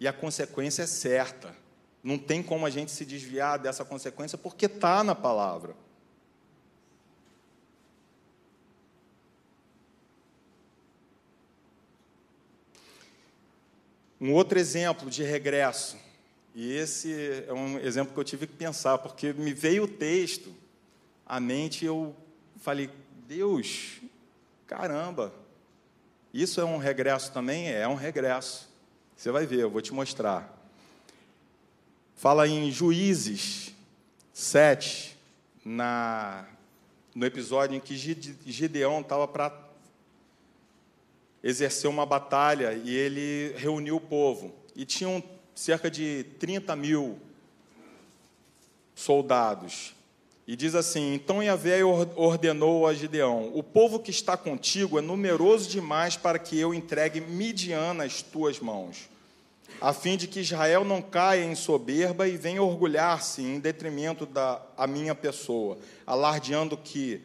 E 0.00 0.08
a 0.08 0.12
consequência 0.12 0.82
é 0.82 0.86
certa. 0.88 1.54
Não 2.02 2.18
tem 2.18 2.42
como 2.42 2.66
a 2.66 2.70
gente 2.70 2.90
se 2.90 3.04
desviar 3.04 3.56
dessa 3.56 3.84
consequência, 3.84 4.36
porque 4.36 4.66
está 4.66 5.04
na 5.04 5.14
palavra. 5.14 5.76
Um 14.20 14.34
outro 14.34 14.58
exemplo 14.58 15.08
de 15.08 15.22
regresso, 15.22 15.96
e 16.54 16.72
esse 16.72 17.44
é 17.48 17.52
um 17.52 17.78
exemplo 17.78 18.12
que 18.12 18.20
eu 18.20 18.24
tive 18.24 18.46
que 18.46 18.54
pensar, 18.54 18.98
porque 18.98 19.32
me 19.32 19.54
veio 19.54 19.84
o 19.84 19.88
texto 19.88 20.54
à 21.24 21.40
mente 21.40 21.84
e 21.84 21.86
eu 21.86 22.14
falei: 22.60 22.90
Deus, 23.26 24.00
caramba, 24.66 25.32
isso 26.34 26.60
é 26.60 26.64
um 26.64 26.76
regresso 26.76 27.32
também? 27.32 27.70
É 27.70 27.88
um 27.88 27.94
regresso. 27.94 28.68
Você 29.16 29.30
vai 29.30 29.46
ver, 29.46 29.60
eu 29.60 29.70
vou 29.70 29.80
te 29.80 29.94
mostrar. 29.94 30.54
Fala 32.14 32.46
em 32.46 32.70
Juízes 32.70 33.74
7, 34.34 35.16
na, 35.64 36.46
no 37.14 37.24
episódio 37.24 37.76
em 37.76 37.80
que 37.80 37.96
Gideão 37.96 39.00
estava 39.00 39.26
para 39.26 39.69
exercer 41.42 41.88
uma 41.88 42.04
batalha 42.04 42.72
e 42.84 42.94
ele 42.94 43.54
reuniu 43.56 43.96
o 43.96 44.00
povo. 44.00 44.52
E 44.74 44.84
tinham 44.84 45.22
cerca 45.54 45.90
de 45.90 46.24
30 46.38 46.74
mil 46.76 47.18
soldados. 48.94 49.94
E 50.46 50.56
diz 50.56 50.74
assim: 50.74 51.14
Então 51.14 51.42
Yahvé 51.42 51.84
ordenou 51.84 52.86
a 52.86 52.92
Gideão: 52.92 53.52
O 53.54 53.62
povo 53.62 54.00
que 54.00 54.10
está 54.10 54.36
contigo 54.36 54.98
é 54.98 55.02
numeroso 55.02 55.68
demais 55.68 56.16
para 56.16 56.38
que 56.38 56.58
eu 56.58 56.74
entregue 56.74 57.20
Midian 57.20 57.94
nas 57.94 58.20
tuas 58.20 58.58
mãos, 58.58 59.08
a 59.80 59.92
fim 59.92 60.16
de 60.16 60.26
que 60.26 60.40
Israel 60.40 60.84
não 60.84 61.00
caia 61.00 61.44
em 61.44 61.54
soberba 61.54 62.26
e 62.26 62.36
venha 62.36 62.62
orgulhar-se 62.62 63.42
em 63.42 63.60
detrimento 63.60 64.26
da 64.26 64.60
a 64.76 64.86
minha 64.86 65.14
pessoa, 65.14 65.78
alardeando 66.06 66.76
que 66.76 67.20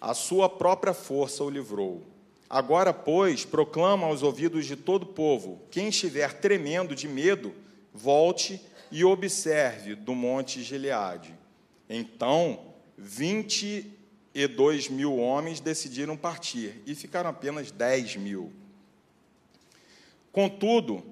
a 0.00 0.12
sua 0.12 0.48
própria 0.48 0.92
força 0.92 1.44
o 1.44 1.50
livrou. 1.50 2.02
Agora, 2.48 2.92
pois, 2.92 3.44
proclama 3.44 4.06
aos 4.06 4.22
ouvidos 4.22 4.66
de 4.66 4.76
todo 4.76 5.02
o 5.02 5.06
povo: 5.06 5.60
quem 5.70 5.88
estiver 5.88 6.32
tremendo 6.34 6.94
de 6.94 7.08
medo, 7.08 7.54
volte 7.92 8.60
e 8.90 9.04
observe 9.04 9.94
do 9.94 10.14
monte 10.14 10.62
Gileade. 10.62 11.34
Então, 11.88 12.74
22 12.96 14.88
mil 14.88 15.16
homens 15.16 15.60
decidiram 15.60 16.16
partir 16.16 16.82
e 16.86 16.94
ficaram 16.94 17.30
apenas 17.30 17.70
10 17.70 18.16
mil. 18.16 18.52
Contudo, 20.30 21.02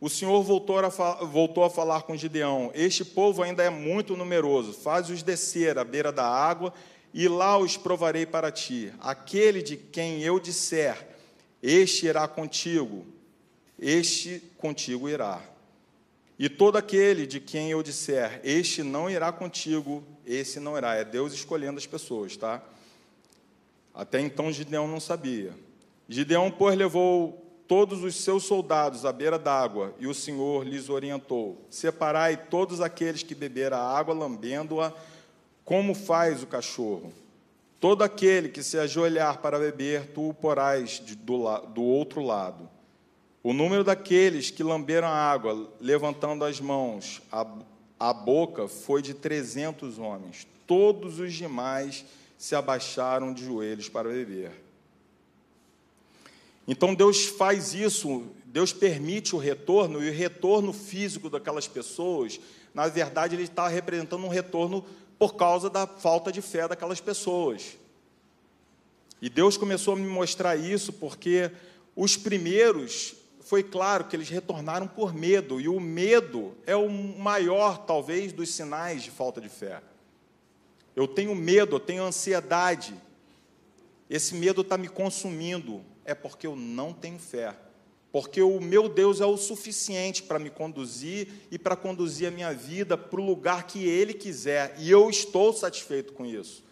o 0.00 0.10
Senhor 0.10 0.42
voltou 0.42 0.78
a, 0.78 0.88
voltou 1.24 1.64
a 1.64 1.70
falar 1.70 2.02
com 2.02 2.16
Gideão: 2.16 2.70
Este 2.74 3.04
povo 3.04 3.42
ainda 3.42 3.62
é 3.62 3.70
muito 3.70 4.16
numeroso, 4.16 4.72
faz-os 4.72 5.22
descer 5.22 5.78
à 5.78 5.84
beira 5.84 6.12
da 6.12 6.26
água 6.26 6.72
e 7.14 7.28
lá 7.28 7.56
os 7.56 7.76
provarei 7.76 8.26
para 8.26 8.50
ti. 8.50 8.92
Aquele 9.00 9.62
de 9.62 9.76
quem 9.76 10.20
eu 10.20 10.40
disser, 10.40 11.08
este 11.62 12.06
irá 12.06 12.26
contigo, 12.26 13.06
este 13.78 14.42
contigo 14.58 15.08
irá. 15.08 15.40
E 16.36 16.48
todo 16.48 16.76
aquele 16.76 17.24
de 17.24 17.38
quem 17.38 17.70
eu 17.70 17.80
disser, 17.84 18.40
este 18.42 18.82
não 18.82 19.08
irá 19.08 19.30
contigo, 19.30 20.02
esse 20.26 20.58
não 20.58 20.76
irá. 20.76 20.96
É 20.96 21.04
Deus 21.04 21.32
escolhendo 21.32 21.78
as 21.78 21.86
pessoas, 21.86 22.36
tá? 22.36 22.60
Até 23.94 24.20
então 24.20 24.50
Gideão 24.50 24.88
não 24.88 24.98
sabia. 24.98 25.54
Gideão, 26.08 26.50
pois, 26.50 26.76
levou 26.76 27.40
todos 27.68 28.02
os 28.02 28.16
seus 28.16 28.42
soldados 28.42 29.04
à 29.04 29.12
beira 29.12 29.38
d'água, 29.38 29.94
e 30.00 30.08
o 30.08 30.14
Senhor 30.14 30.66
lhes 30.66 30.88
orientou: 30.88 31.64
Separai 31.70 32.36
todos 32.36 32.80
aqueles 32.80 33.22
que 33.22 33.36
beberam 33.36 33.76
a 33.76 33.96
água, 33.96 34.12
lambendo-a, 34.12 34.92
como 35.64 35.94
faz 35.94 36.42
o 36.42 36.46
cachorro. 36.46 37.12
Todo 37.80 38.02
aquele 38.02 38.48
que 38.48 38.62
se 38.62 38.78
ajoelhar 38.78 39.38
para 39.38 39.58
beber, 39.58 40.06
tu 40.08 40.30
o 40.30 40.34
porás 40.34 41.00
do, 41.00 41.58
do 41.68 41.82
outro 41.82 42.22
lado. 42.22 42.68
O 43.42 43.52
número 43.52 43.84
daqueles 43.84 44.50
que 44.50 44.62
lamberam 44.62 45.06
a 45.06 45.10
água, 45.10 45.70
levantando 45.80 46.44
as 46.44 46.60
mãos, 46.60 47.20
a, 47.30 47.46
a 48.00 48.12
boca, 48.12 48.68
foi 48.68 49.02
de 49.02 49.12
trezentos 49.12 49.98
homens. 49.98 50.46
Todos 50.66 51.18
os 51.18 51.34
demais 51.34 52.04
se 52.38 52.54
abaixaram 52.54 53.34
de 53.34 53.44
joelhos 53.44 53.88
para 53.88 54.08
beber. 54.08 54.52
Então 56.66 56.94
Deus 56.94 57.26
faz 57.26 57.74
isso, 57.74 58.24
Deus 58.46 58.72
permite 58.72 59.36
o 59.36 59.38
retorno, 59.38 60.02
e 60.02 60.08
o 60.08 60.12
retorno 60.12 60.72
físico 60.72 61.28
daquelas 61.28 61.68
pessoas, 61.68 62.40
na 62.74 62.88
verdade, 62.88 63.36
ele 63.36 63.44
está 63.44 63.68
representando 63.68 64.24
um 64.24 64.28
retorno 64.28 64.84
por 65.18 65.34
causa 65.34 65.70
da 65.70 65.86
falta 65.86 66.30
de 66.30 66.42
fé 66.42 66.66
daquelas 66.68 67.00
pessoas. 67.00 67.76
E 69.20 69.30
Deus 69.30 69.56
começou 69.56 69.94
a 69.94 69.96
me 69.96 70.06
mostrar 70.06 70.56
isso 70.56 70.92
porque 70.92 71.50
os 71.96 72.16
primeiros 72.16 73.14
foi 73.40 73.62
claro 73.62 74.04
que 74.04 74.16
eles 74.16 74.28
retornaram 74.28 74.88
por 74.88 75.14
medo, 75.14 75.60
e 75.60 75.68
o 75.68 75.78
medo 75.78 76.54
é 76.66 76.74
o 76.74 76.88
maior, 76.88 77.84
talvez, 77.84 78.32
dos 78.32 78.54
sinais 78.54 79.02
de 79.02 79.10
falta 79.10 79.40
de 79.40 79.50
fé. 79.50 79.82
Eu 80.96 81.06
tenho 81.06 81.34
medo, 81.34 81.76
eu 81.76 81.80
tenho 81.80 82.02
ansiedade, 82.02 82.94
esse 84.08 84.34
medo 84.34 84.62
está 84.62 84.78
me 84.78 84.88
consumindo, 84.88 85.84
é 86.04 86.14
porque 86.14 86.46
eu 86.46 86.56
não 86.56 86.92
tenho 86.92 87.18
fé. 87.18 87.54
Porque 88.14 88.40
o 88.40 88.60
meu 88.60 88.88
Deus 88.88 89.20
é 89.20 89.26
o 89.26 89.36
suficiente 89.36 90.22
para 90.22 90.38
me 90.38 90.48
conduzir 90.48 91.26
e 91.50 91.58
para 91.58 91.74
conduzir 91.74 92.28
a 92.28 92.30
minha 92.30 92.54
vida 92.54 92.96
para 92.96 93.20
o 93.20 93.26
lugar 93.26 93.66
que 93.66 93.88
Ele 93.88 94.14
quiser, 94.14 94.76
e 94.78 94.88
eu 94.88 95.10
estou 95.10 95.52
satisfeito 95.52 96.12
com 96.12 96.24
isso. 96.24 96.62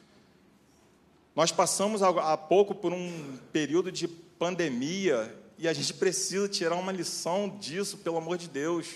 Nós 1.35 1.51
passamos 1.51 2.01
há 2.01 2.37
pouco 2.37 2.77
por 2.77 2.93
um 2.93 3.37
período 3.53 3.91
de 3.91 4.07
pandemia 4.07 5.37
e 5.59 5.67
a 5.67 5.73
gente 5.73 5.93
precisa 5.95 6.49
tirar 6.49 6.77
uma 6.77 6.93
lição 6.93 7.59
disso, 7.59 7.99
pelo 7.99 8.19
amor 8.19 8.39
de 8.39 8.49
Deus. 8.49 8.87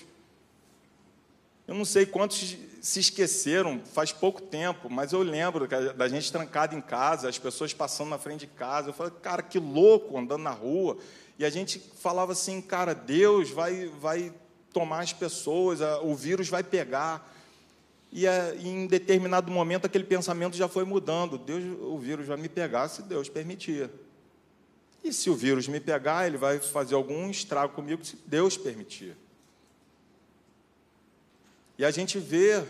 Eu 1.66 1.74
não 1.74 1.84
sei 1.84 2.06
quantos 2.06 2.56
se 2.80 3.00
esqueceram, 3.00 3.80
faz 3.92 4.12
pouco 4.12 4.40
tempo, 4.40 4.88
mas 4.88 5.12
eu 5.12 5.20
lembro 5.20 5.66
da 5.66 6.06
gente 6.06 6.30
trancada 6.30 6.76
em 6.76 6.80
casa, 6.80 7.28
as 7.28 7.40
pessoas 7.40 7.74
passando 7.74 8.10
na 8.10 8.18
frente 8.18 8.42
de 8.42 8.46
casa. 8.46 8.90
Eu 8.90 8.94
falei, 8.94 9.12
cara, 9.20 9.42
que 9.42 9.58
louco 9.58 10.16
andando 10.16 10.44
na 10.44 10.52
rua. 10.52 10.96
E 11.38 11.44
a 11.44 11.50
gente 11.50 11.78
falava 11.78 12.32
assim, 12.32 12.60
cara, 12.60 12.94
Deus 12.94 13.50
vai, 13.50 13.86
vai 14.00 14.32
tomar 14.72 15.00
as 15.00 15.12
pessoas, 15.12 15.80
o 16.02 16.14
vírus 16.14 16.48
vai 16.48 16.62
pegar. 16.62 17.34
E 18.10 18.24
em 18.62 18.86
determinado 18.86 19.50
momento 19.50 19.86
aquele 19.86 20.04
pensamento 20.04 20.56
já 20.56 20.68
foi 20.68 20.84
mudando. 20.84 21.36
Deus, 21.36 21.62
o 21.80 21.98
vírus 21.98 22.26
vai 22.26 22.36
me 22.36 22.48
pegar 22.48 22.88
se 22.88 23.02
Deus 23.02 23.28
permitir. 23.28 23.90
E 25.04 25.12
se 25.12 25.28
o 25.28 25.34
vírus 25.34 25.68
me 25.68 25.78
pegar, 25.78 26.26
ele 26.26 26.36
vai 26.36 26.58
fazer 26.58 26.94
algum 26.94 27.30
estrago 27.30 27.74
comigo, 27.74 28.04
se 28.04 28.16
Deus 28.26 28.56
permitir. 28.56 29.16
E 31.78 31.84
a 31.84 31.90
gente 31.90 32.18
vê 32.18 32.64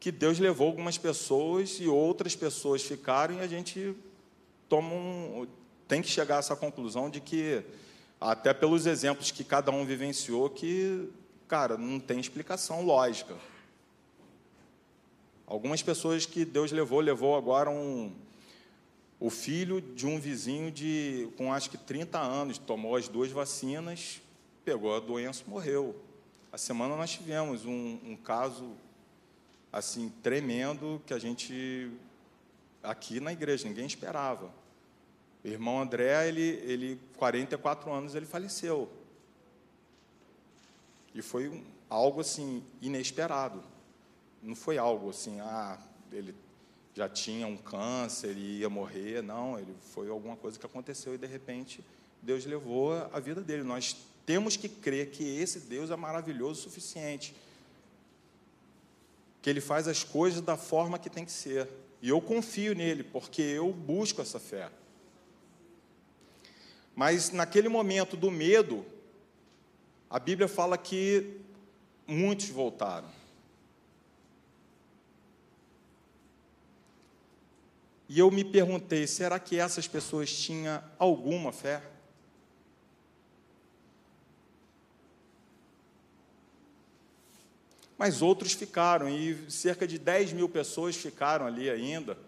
que 0.00 0.10
Deus 0.10 0.38
levou 0.38 0.66
algumas 0.66 0.98
pessoas 0.98 1.78
e 1.80 1.86
outras 1.86 2.34
pessoas 2.34 2.82
ficaram, 2.82 3.36
e 3.36 3.40
a 3.40 3.46
gente 3.46 3.94
toma 4.68 4.94
um, 4.94 5.46
tem 5.86 6.02
que 6.02 6.08
chegar 6.08 6.36
a 6.36 6.38
essa 6.38 6.56
conclusão 6.56 7.10
de 7.10 7.20
que, 7.20 7.62
até 8.20 8.54
pelos 8.54 8.86
exemplos 8.86 9.30
que 9.30 9.44
cada 9.44 9.70
um 9.70 9.84
vivenciou, 9.84 10.48
que, 10.48 11.08
cara, 11.46 11.76
não 11.76 12.00
tem 12.00 12.18
explicação 12.18 12.84
lógica. 12.84 13.36
Algumas 15.46 15.82
pessoas 15.82 16.24
que 16.24 16.44
Deus 16.44 16.72
levou, 16.72 17.00
levou 17.00 17.36
agora 17.36 17.68
um, 17.70 18.12
o 19.20 19.28
filho 19.28 19.80
de 19.80 20.06
um 20.06 20.18
vizinho 20.18 20.70
de 20.70 21.28
com 21.36 21.52
acho 21.52 21.70
que 21.70 21.76
30 21.76 22.18
anos, 22.18 22.58
tomou 22.58 22.96
as 22.96 23.08
duas 23.08 23.30
vacinas, 23.30 24.22
pegou 24.64 24.96
a 24.96 25.00
doença, 25.00 25.44
morreu. 25.46 25.94
A 26.50 26.56
semana 26.56 26.96
nós 26.96 27.10
tivemos 27.10 27.66
um, 27.66 27.98
um 28.04 28.16
caso 28.16 28.72
assim 29.70 30.10
tremendo 30.22 31.02
que 31.04 31.12
a 31.12 31.18
gente 31.18 31.90
aqui 32.82 33.20
na 33.20 33.32
igreja 33.32 33.68
ninguém 33.68 33.86
esperava. 33.86 34.50
O 35.44 35.48
irmão 35.48 35.80
André, 35.80 36.26
ele, 36.26 36.40
ele 36.40 37.00
44 37.18 37.92
anos, 37.92 38.14
ele 38.14 38.24
faleceu. 38.24 38.90
E 41.14 41.20
foi 41.20 41.48
um, 41.48 41.62
algo 41.88 42.22
assim 42.22 42.64
inesperado. 42.80 43.62
Não 44.42 44.56
foi 44.56 44.78
algo 44.78 45.10
assim, 45.10 45.40
ah, 45.40 45.78
ele 46.10 46.34
já 46.94 47.08
tinha 47.08 47.46
um 47.46 47.56
câncer 47.56 48.36
e 48.36 48.60
ia 48.60 48.70
morrer, 48.70 49.22
não, 49.22 49.58
ele 49.58 49.74
foi 49.92 50.08
alguma 50.08 50.36
coisa 50.36 50.58
que 50.58 50.64
aconteceu 50.64 51.14
e 51.14 51.18
de 51.18 51.26
repente 51.26 51.84
Deus 52.22 52.46
levou 52.46 52.92
a 53.12 53.20
vida 53.20 53.40
dele. 53.40 53.62
Nós 53.62 53.96
temos 54.24 54.56
que 54.56 54.68
crer 54.68 55.10
que 55.10 55.24
esse 55.24 55.60
Deus 55.60 55.90
é 55.90 55.96
maravilhoso 55.96 56.60
o 56.60 56.62
suficiente. 56.62 57.34
Que 59.42 59.50
ele 59.50 59.60
faz 59.60 59.86
as 59.86 60.02
coisas 60.02 60.40
da 60.40 60.56
forma 60.56 60.98
que 60.98 61.10
tem 61.10 61.24
que 61.24 61.32
ser. 61.32 61.68
E 62.00 62.08
eu 62.08 62.20
confio 62.20 62.74
nele, 62.74 63.02
porque 63.02 63.42
eu 63.42 63.70
busco 63.72 64.22
essa 64.22 64.38
fé. 64.38 64.70
Mas 66.94 67.30
naquele 67.30 67.68
momento 67.68 68.16
do 68.16 68.30
medo, 68.30 68.84
a 70.08 70.18
Bíblia 70.18 70.46
fala 70.46 70.78
que 70.78 71.40
muitos 72.06 72.48
voltaram. 72.48 73.08
E 78.08 78.18
eu 78.18 78.30
me 78.30 78.44
perguntei: 78.44 79.06
será 79.06 79.40
que 79.40 79.58
essas 79.58 79.88
pessoas 79.88 80.32
tinham 80.32 80.82
alguma 80.98 81.50
fé? 81.50 81.82
Mas 87.98 88.22
outros 88.22 88.52
ficaram, 88.52 89.08
e 89.08 89.50
cerca 89.50 89.86
de 89.86 89.98
10 89.98 90.32
mil 90.32 90.48
pessoas 90.48 90.94
ficaram 90.94 91.46
ali 91.46 91.70
ainda. 91.70 92.18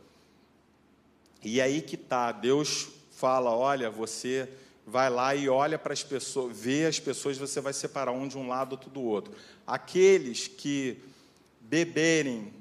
E 1.42 1.60
aí 1.60 1.82
que 1.82 1.96
está, 1.96 2.32
Deus 2.32 2.95
fala: 3.16 3.50
olha, 3.50 3.90
você 3.90 4.48
vai 4.86 5.10
lá 5.10 5.34
e 5.34 5.48
olha 5.48 5.78
para 5.78 5.92
as 5.92 6.04
pessoas, 6.04 6.56
vê 6.56 6.86
as 6.86 7.00
pessoas, 7.00 7.36
você 7.36 7.60
vai 7.60 7.72
separar 7.72 8.12
um 8.12 8.28
de 8.28 8.38
um 8.38 8.46
lado, 8.46 8.72
outro 8.72 8.90
do 8.90 9.02
outro. 9.02 9.34
Aqueles 9.66 10.46
que 10.46 11.02
beberem 11.60 12.52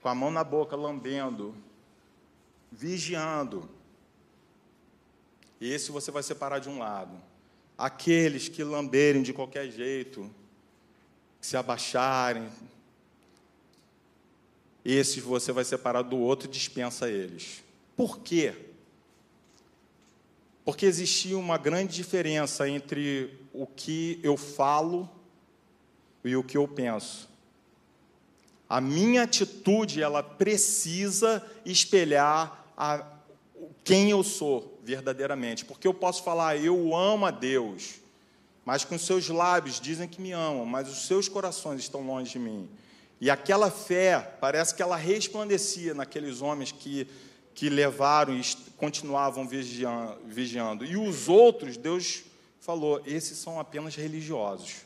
com 0.00 0.08
a 0.08 0.14
mão 0.14 0.30
na 0.30 0.42
boca, 0.42 0.74
lambendo, 0.74 1.54
vigiando. 2.70 3.68
Esse 5.60 5.92
você 5.92 6.10
vai 6.10 6.22
separar 6.22 6.58
de 6.58 6.68
um 6.68 6.78
lado. 6.78 7.20
Aqueles 7.76 8.48
que 8.48 8.64
lamberem 8.64 9.22
de 9.22 9.32
qualquer 9.32 9.70
jeito, 9.70 10.30
se 11.40 11.56
abaixarem, 11.56 12.48
esses 14.84 15.22
você 15.22 15.52
vai 15.52 15.64
separar 15.64 16.02
do 16.02 16.16
outro 16.16 16.48
e 16.48 16.50
dispensa 16.50 17.08
eles. 17.08 17.62
Por 17.96 18.20
quê? 18.20 18.71
Porque 20.64 20.86
existia 20.86 21.36
uma 21.36 21.58
grande 21.58 21.94
diferença 21.94 22.68
entre 22.68 23.38
o 23.52 23.66
que 23.66 24.20
eu 24.22 24.36
falo 24.36 25.10
e 26.24 26.36
o 26.36 26.44
que 26.44 26.56
eu 26.56 26.68
penso. 26.68 27.28
A 28.68 28.80
minha 28.80 29.24
atitude, 29.24 30.02
ela 30.02 30.22
precisa 30.22 31.44
espelhar 31.64 32.64
a 32.76 33.04
quem 33.84 34.10
eu 34.10 34.22
sou 34.22 34.80
verdadeiramente. 34.82 35.64
Porque 35.64 35.86
eu 35.86 35.94
posso 35.94 36.22
falar, 36.22 36.56
eu 36.56 36.96
amo 36.96 37.26
a 37.26 37.30
Deus, 37.30 37.96
mas 38.64 38.84
com 38.84 38.96
seus 38.96 39.28
lábios 39.28 39.80
dizem 39.80 40.08
que 40.08 40.20
me 40.20 40.32
amam, 40.32 40.64
mas 40.64 40.88
os 40.88 41.06
seus 41.06 41.28
corações 41.28 41.80
estão 41.80 42.00
longe 42.00 42.32
de 42.32 42.38
mim. 42.38 42.68
E 43.20 43.30
aquela 43.30 43.70
fé, 43.70 44.36
parece 44.40 44.74
que 44.74 44.82
ela 44.82 44.96
resplandecia 44.96 45.94
naqueles 45.94 46.40
homens 46.40 46.72
que, 46.72 47.06
que 47.54 47.68
levaram 47.68 48.36
e 48.36 48.42
continuavam 48.76 49.46
vigiando. 49.46 50.84
E 50.84 50.96
os 50.96 51.28
outros, 51.28 51.76
Deus 51.76 52.24
falou, 52.60 53.02
esses 53.06 53.38
são 53.38 53.60
apenas 53.60 53.94
religiosos. 53.94 54.84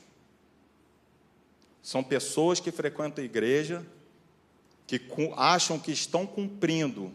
São 1.83 2.03
pessoas 2.03 2.59
que 2.59 2.73
frequentam 2.73 3.23
a 3.23 3.25
igreja, 3.25 3.87
que 4.87 5.01
acham 5.37 5.79
que 5.79 5.93
estão 5.93 6.27
cumprindo 6.27 7.13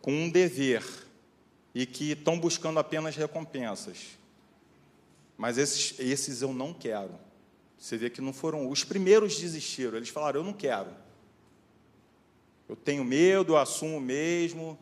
com 0.00 0.12
um 0.12 0.28
dever 0.28 0.84
e 1.74 1.86
que 1.86 2.12
estão 2.12 2.38
buscando 2.38 2.78
apenas 2.78 3.16
recompensas. 3.16 4.16
Mas 5.36 5.58
esses, 5.58 5.98
esses 5.98 6.42
eu 6.42 6.52
não 6.52 6.72
quero. 6.72 7.18
Você 7.78 7.96
vê 7.96 8.08
que 8.08 8.20
não 8.20 8.32
foram. 8.32 8.70
Os 8.70 8.84
primeiros 8.84 9.38
desistiram, 9.38 9.96
eles 9.96 10.08
falaram: 10.08 10.40
Eu 10.40 10.44
não 10.44 10.52
quero. 10.52 10.90
Eu 12.68 12.76
tenho 12.76 13.04
medo, 13.04 13.52
eu 13.52 13.56
assumo 13.56 14.00
mesmo. 14.00 14.78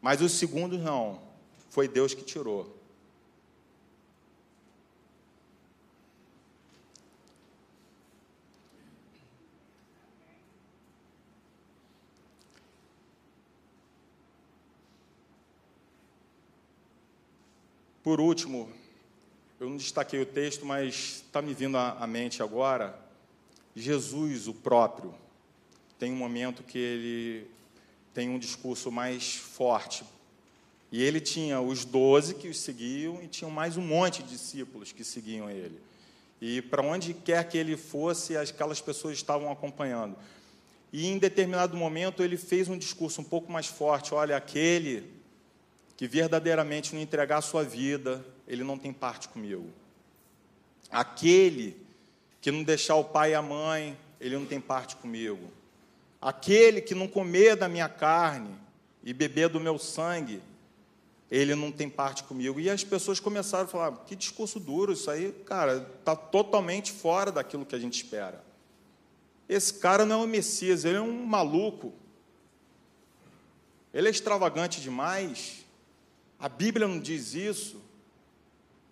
Mas 0.00 0.20
os 0.20 0.32
segundos 0.32 0.80
não. 0.80 1.20
Foi 1.68 1.86
Deus 1.86 2.14
que 2.14 2.22
tirou. 2.22 2.78
Por 18.02 18.20
último, 18.22 18.72
eu 19.60 19.68
não 19.68 19.76
destaquei 19.76 20.22
o 20.22 20.24
texto, 20.24 20.64
mas 20.64 21.22
está 21.26 21.42
me 21.42 21.52
vindo 21.52 21.76
à 21.76 22.06
mente 22.06 22.42
agora, 22.42 22.98
Jesus, 23.76 24.48
o 24.48 24.54
próprio, 24.54 25.14
tem 25.98 26.12
um 26.12 26.16
momento 26.16 26.62
que 26.62 26.78
ele 26.78 27.46
tem 28.14 28.28
um 28.28 28.38
discurso 28.38 28.90
mais 28.90 29.34
forte. 29.34 30.04
E 30.90 31.02
ele 31.02 31.20
tinha 31.20 31.60
os 31.60 31.84
doze 31.84 32.34
que 32.34 32.48
os 32.48 32.58
seguiam 32.58 33.22
e 33.22 33.28
tinha 33.28 33.50
mais 33.50 33.76
um 33.76 33.82
monte 33.82 34.22
de 34.22 34.30
discípulos 34.30 34.92
que 34.92 35.04
seguiam 35.04 35.50
ele. 35.50 35.78
E 36.40 36.62
para 36.62 36.82
onde 36.82 37.12
quer 37.12 37.46
que 37.48 37.58
ele 37.58 37.76
fosse, 37.76 38.36
aquelas 38.36 38.80
pessoas 38.80 39.14
estavam 39.14 39.50
acompanhando. 39.50 40.16
E 40.92 41.06
em 41.06 41.18
determinado 41.18 41.76
momento 41.76 42.22
ele 42.22 42.36
fez 42.36 42.68
um 42.68 42.78
discurso 42.78 43.20
um 43.20 43.24
pouco 43.24 43.52
mais 43.52 43.66
forte: 43.66 44.14
olha, 44.14 44.36
aquele 44.36 45.12
que 45.96 46.06
verdadeiramente 46.06 46.94
não 46.94 47.02
entregar 47.02 47.38
a 47.38 47.42
sua 47.42 47.64
vida, 47.64 48.24
ele 48.46 48.64
não 48.64 48.78
tem 48.78 48.92
parte 48.92 49.28
comigo. 49.28 49.68
Aquele 50.90 51.76
que 52.40 52.50
não 52.50 52.62
deixar 52.62 52.94
o 52.94 53.04
pai 53.04 53.32
e 53.32 53.34
a 53.34 53.42
mãe, 53.42 53.98
ele 54.20 54.36
não 54.36 54.46
tem 54.46 54.60
parte 54.60 54.96
comigo. 54.96 55.52
Aquele 56.20 56.80
que 56.80 56.94
não 56.94 57.06
comer 57.06 57.56
da 57.56 57.68
minha 57.68 57.88
carne 57.88 58.56
e 59.04 59.12
beber 59.12 59.48
do 59.48 59.60
meu 59.60 59.78
sangue, 59.78 60.42
ele 61.30 61.54
não 61.54 61.70
tem 61.70 61.88
parte 61.88 62.24
comigo. 62.24 62.58
E 62.58 62.68
as 62.68 62.82
pessoas 62.82 63.20
começaram 63.20 63.64
a 63.64 63.68
falar: 63.68 63.92
que 64.04 64.16
discurso 64.16 64.58
duro, 64.58 64.92
isso 64.92 65.10
aí, 65.10 65.32
cara, 65.44 65.88
está 65.98 66.16
totalmente 66.16 66.90
fora 66.90 67.30
daquilo 67.30 67.64
que 67.64 67.74
a 67.74 67.78
gente 67.78 68.02
espera. 68.02 68.44
Esse 69.48 69.74
cara 69.74 70.04
não 70.04 70.22
é 70.22 70.24
um 70.24 70.26
Messias, 70.26 70.84
ele 70.84 70.98
é 70.98 71.00
um 71.00 71.24
maluco. 71.24 71.92
Ele 73.94 74.08
é 74.08 74.10
extravagante 74.10 74.80
demais. 74.80 75.64
A 76.38 76.48
Bíblia 76.48 76.86
não 76.86 77.00
diz 77.00 77.34
isso. 77.34 77.80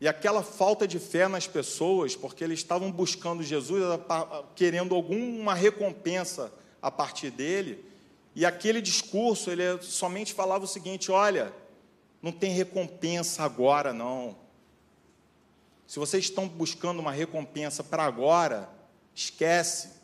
E 0.00 0.06
aquela 0.06 0.42
falta 0.42 0.86
de 0.86 0.98
fé 0.98 1.26
nas 1.26 1.46
pessoas, 1.46 2.14
porque 2.14 2.44
eles 2.44 2.58
estavam 2.58 2.90
buscando 2.90 3.42
Jesus, 3.42 3.82
querendo 4.54 4.94
alguma 4.94 5.54
recompensa 5.54 6.52
a 6.86 6.90
partir 6.90 7.32
dele, 7.32 7.84
e 8.32 8.46
aquele 8.46 8.80
discurso, 8.80 9.50
ele 9.50 9.82
somente 9.82 10.32
falava 10.32 10.64
o 10.64 10.68
seguinte: 10.68 11.10
olha, 11.10 11.52
não 12.22 12.30
tem 12.30 12.52
recompensa 12.52 13.42
agora, 13.42 13.92
não. 13.92 14.36
Se 15.84 15.98
vocês 15.98 16.26
estão 16.26 16.46
buscando 16.46 17.00
uma 17.00 17.10
recompensa 17.10 17.82
para 17.82 18.04
agora, 18.04 18.70
esquece. 19.12 19.96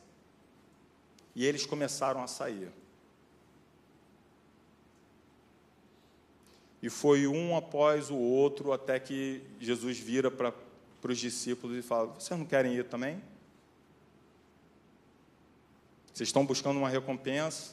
E 1.36 1.46
eles 1.46 1.64
começaram 1.64 2.20
a 2.20 2.26
sair. 2.26 2.72
E 6.82 6.90
foi 6.90 7.28
um 7.28 7.56
após 7.56 8.10
o 8.10 8.16
outro 8.16 8.72
até 8.72 8.98
que 8.98 9.40
Jesus 9.60 10.00
vira 10.00 10.32
para 10.32 10.52
os 11.04 11.18
discípulos 11.18 11.76
e 11.76 11.82
fala: 11.82 12.08
Vocês 12.08 12.36
não 12.36 12.44
querem 12.44 12.74
ir 12.74 12.88
também? 12.88 13.22
Vocês 16.12 16.28
estão 16.28 16.44
buscando 16.44 16.78
uma 16.78 16.88
recompensa? 16.88 17.72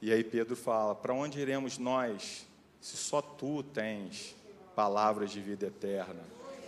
E 0.00 0.12
aí 0.12 0.22
Pedro 0.22 0.54
fala: 0.54 0.94
Para 0.94 1.12
onde 1.12 1.40
iremos 1.40 1.78
nós, 1.78 2.46
se 2.80 2.96
só 2.96 3.20
tu 3.20 3.62
tens 3.62 4.36
palavras 4.76 5.30
de 5.30 5.40
vida 5.40 5.66
eterna? 5.66 6.22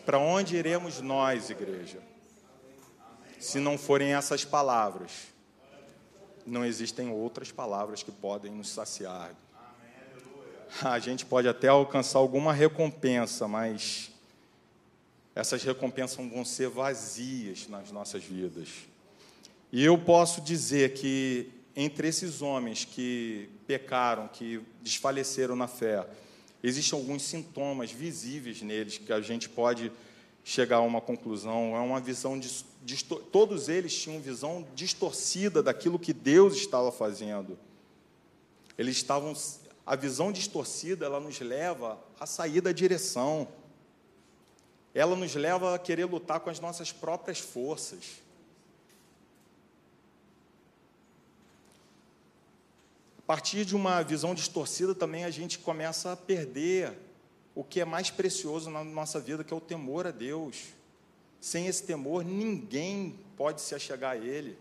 Para 0.05 0.19
onde 0.19 0.57
iremos 0.57 1.01
nós, 1.01 1.51
igreja? 1.51 1.99
Se 3.39 3.61
não 3.61 3.77
forem 3.77 4.15
essas 4.15 4.45
palavras, 4.45 5.29
não 6.47 6.65
existem 6.65 7.11
outras 7.11 7.53
palavras 7.53 8.03
que 8.03 8.11
podem 8.11 8.53
nos 8.53 8.69
saciar. 8.69 9.35
A 10.83 10.99
gente 10.99 11.25
pode 11.25 11.49
até 11.49 11.69
alcançar 11.69 12.19
alguma 12.19 12.53
recompensa, 12.53 13.47
mas 13.47 14.11
essas 15.35 15.63
recompensas 15.63 16.17
vão 16.17 16.45
ser 16.45 16.69
vazias 16.69 17.69
nas 17.69 17.93
nossas 17.93 18.25
vidas. 18.25 18.69
E 19.73 19.85
eu 19.85 19.99
posso 19.99 20.41
dizer 20.41 20.95
que 20.95 21.51
entre 21.75 22.09
esses 22.09 22.41
homens 22.41 22.85
que 22.85 23.51
pecaram, 23.67 24.29
que 24.29 24.61
desfaleceram 24.81 25.55
na 25.55 25.69
fé, 25.69 26.07
existem 26.63 26.99
alguns 26.99 27.23
sintomas 27.23 27.91
visíveis 27.91 28.63
neles 28.63 28.97
que 28.97 29.13
a 29.13 29.21
gente 29.21 29.49
pode 29.49 29.93
chegar 30.43 30.77
a 30.77 30.81
uma 30.81 31.01
conclusão. 31.01 31.77
É 31.77 31.81
uma 31.81 32.01
visão 32.01 32.41
todos 33.33 33.69
eles 33.69 33.95
tinham 33.95 34.21
visão 34.21 34.67
distorcida 34.75 35.63
daquilo 35.63 35.99
que 35.99 36.13
Deus 36.13 36.57
estava 36.57 36.93
fazendo. 36.93 37.59
Eles 38.79 38.97
estavam 38.97 39.35
a 39.85 39.97
visão 39.97 40.33
distorcida, 40.33 41.05
ela 41.05 41.21
nos 41.21 41.41
leva 41.41 41.99
a 42.19 42.27
sair 42.27 42.61
da 42.61 42.73
direção. 42.73 43.49
Ela 44.95 45.15
nos 45.15 45.35
leva 45.35 45.75
a 45.75 45.79
querer 45.79 46.05
lutar 46.07 46.41
com 46.41 46.49
as 46.49 46.61
nossas 46.61 46.91
próprias 46.93 47.39
forças. 47.39 48.23
Partir 53.27 53.65
de 53.65 53.75
uma 53.75 54.03
visão 54.03 54.35
distorcida 54.35 54.95
também 54.95 55.25
a 55.25 55.31
gente 55.31 55.59
começa 55.59 56.13
a 56.13 56.17
perder 56.17 56.93
o 57.55 57.65
que 57.65 57.81
é 57.81 57.85
mais 57.85 58.11
precioso 58.11 58.71
na 58.71 58.85
nossa 58.85 59.19
vida, 59.19 59.43
que 59.43 59.53
é 59.53 59.57
o 59.57 59.61
temor 59.61 60.07
a 60.07 60.11
Deus. 60.11 60.67
Sem 61.41 61.67
esse 61.67 61.83
temor, 61.83 62.25
ninguém 62.25 63.19
pode 63.37 63.61
se 63.61 63.75
achegar 63.75 64.13
a 64.13 64.17
Ele. 64.17 64.57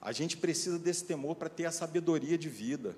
A 0.00 0.12
gente 0.12 0.36
precisa 0.36 0.78
desse 0.78 1.04
temor 1.04 1.34
para 1.34 1.48
ter 1.48 1.66
a 1.66 1.72
sabedoria 1.72 2.38
de 2.38 2.48
vida. 2.48 2.96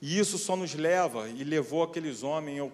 E 0.00 0.18
isso 0.18 0.38
só 0.38 0.56
nos 0.56 0.74
leva 0.74 1.28
e 1.28 1.44
levou 1.44 1.82
aqueles 1.82 2.22
homens 2.22 2.72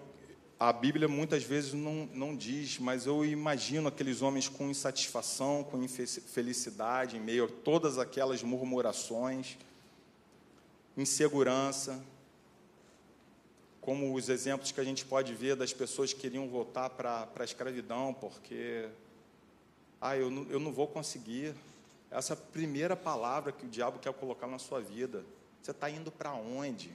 a 0.59 0.73
Bíblia 0.73 1.07
muitas 1.07 1.43
vezes 1.43 1.73
não, 1.73 2.09
não 2.13 2.35
diz, 2.35 2.79
mas 2.79 3.05
eu 3.05 3.23
imagino 3.23 3.87
aqueles 3.87 4.23
homens 4.23 4.49
com 4.49 4.69
insatisfação, 4.69 5.63
com 5.63 5.83
infelicidade, 5.83 7.15
em 7.15 7.19
meio 7.19 7.45
a 7.45 7.47
todas 7.47 7.99
aquelas 7.99 8.41
murmurações, 8.41 9.55
insegurança, 10.97 12.03
como 13.79 14.15
os 14.15 14.29
exemplos 14.29 14.71
que 14.71 14.81
a 14.81 14.83
gente 14.83 15.05
pode 15.05 15.31
ver 15.33 15.55
das 15.55 15.73
pessoas 15.73 16.11
que 16.11 16.21
queriam 16.21 16.47
voltar 16.49 16.89
para 16.89 17.29
a 17.37 17.43
escravidão, 17.43 18.11
porque, 18.15 18.89
ah, 20.01 20.17
eu 20.17 20.31
não, 20.31 20.43
eu 20.49 20.59
não 20.59 20.73
vou 20.73 20.87
conseguir. 20.87 21.53
Essa 22.09 22.35
primeira 22.35 22.95
palavra 22.95 23.51
que 23.51 23.65
o 23.65 23.69
diabo 23.69 23.99
quer 23.99 24.11
colocar 24.11 24.47
na 24.47 24.57
sua 24.57 24.81
vida. 24.81 25.23
Você 25.61 25.71
está 25.71 25.89
indo 25.89 26.11
para 26.11 26.33
onde? 26.33 26.91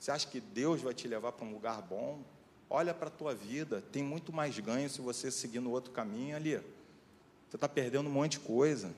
Você 0.00 0.10
acha 0.10 0.26
que 0.26 0.40
Deus 0.40 0.82
vai 0.82 0.92
te 0.92 1.06
levar 1.06 1.32
para 1.32 1.46
um 1.46 1.52
lugar 1.52 1.80
bom? 1.80 2.18
Olha 2.68 2.94
para 2.94 3.08
a 3.08 3.10
tua 3.10 3.34
vida, 3.34 3.82
tem 3.92 4.02
muito 4.02 4.32
mais 4.32 4.58
ganho 4.58 4.88
se 4.88 5.00
você 5.00 5.30
seguir 5.30 5.60
no 5.60 5.70
outro 5.70 5.90
caminho 5.92 6.36
ali. 6.36 6.56
Você 7.48 7.56
está 7.56 7.68
perdendo 7.68 8.08
um 8.08 8.12
monte 8.12 8.32
de 8.32 8.40
coisa. 8.40 8.92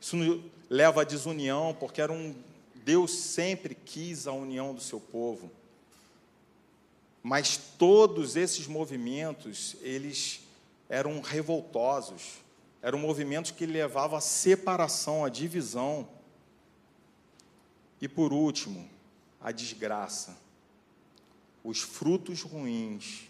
Isso 0.00 0.16
leva 0.68 1.02
à 1.02 1.04
desunião, 1.04 1.76
porque 1.78 2.00
era 2.00 2.12
um 2.12 2.34
Deus 2.74 3.12
sempre 3.12 3.74
quis 3.74 4.26
a 4.26 4.32
união 4.32 4.74
do 4.74 4.80
seu 4.80 5.00
povo. 5.00 5.50
Mas 7.22 7.56
todos 7.78 8.36
esses 8.36 8.66
movimentos, 8.66 9.76
eles 9.82 10.40
eram 10.88 11.20
revoltosos. 11.20 12.38
Eram 12.80 12.98
movimentos 12.98 13.50
que 13.50 13.66
levavam 13.66 14.16
à 14.16 14.20
separação, 14.20 15.24
à 15.24 15.28
divisão. 15.28 16.08
E 18.00 18.08
por 18.08 18.32
último, 18.32 18.88
a 19.40 19.52
desgraça 19.52 20.47
os 21.68 21.82
frutos 21.82 22.40
ruins, 22.40 23.28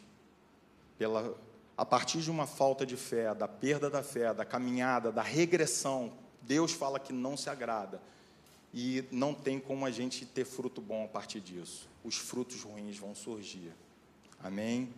pela, 0.97 1.37
a 1.77 1.85
partir 1.85 2.21
de 2.21 2.31
uma 2.31 2.47
falta 2.47 2.87
de 2.87 2.97
fé, 2.97 3.35
da 3.35 3.49
perda 3.49 3.91
da 3.91 4.01
fé, 4.01 4.33
da 4.33 4.45
caminhada, 4.45 5.11
da 5.11 5.23
regressão, 5.23 6.13
Deus 6.43 6.71
fala 6.71 7.01
que 7.01 7.13
não 7.13 7.37
se 7.37 7.51
agrada. 7.51 8.01
E 8.73 9.05
não 9.11 9.35
tem 9.35 9.59
como 9.59 9.85
a 9.85 9.91
gente 9.91 10.25
ter 10.25 10.45
fruto 10.45 10.81
bom 10.81 11.05
a 11.05 11.09
partir 11.09 11.41
disso. 11.41 11.89
Os 12.05 12.17
frutos 12.17 12.63
ruins 12.63 12.97
vão 12.97 13.13
surgir. 13.13 13.73
Amém? 14.41 14.89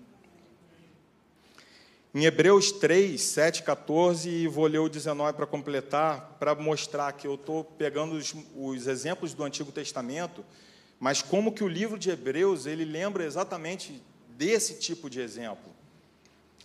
Em 2.14 2.26
Hebreus 2.26 2.70
3, 2.72 3.18
7, 3.18 3.62
14, 3.62 4.28
e 4.28 4.46
vou 4.48 4.66
ler 4.66 4.80
o 4.80 4.88
19 4.88 5.32
para 5.32 5.46
completar, 5.46 6.36
para 6.38 6.54
mostrar 6.54 7.12
que 7.12 7.26
eu 7.26 7.36
estou 7.36 7.64
pegando 7.64 8.16
os, 8.16 8.34
os 8.54 8.86
exemplos 8.86 9.32
do 9.32 9.44
Antigo 9.44 9.72
Testamento 9.72 10.44
mas 11.00 11.22
como 11.22 11.52
que 11.52 11.64
o 11.64 11.68
livro 11.68 11.98
de 11.98 12.10
Hebreus, 12.10 12.66
ele 12.66 12.84
lembra 12.84 13.24
exatamente 13.24 14.02
desse 14.36 14.74
tipo 14.74 15.08
de 15.08 15.18
exemplo. 15.18 15.70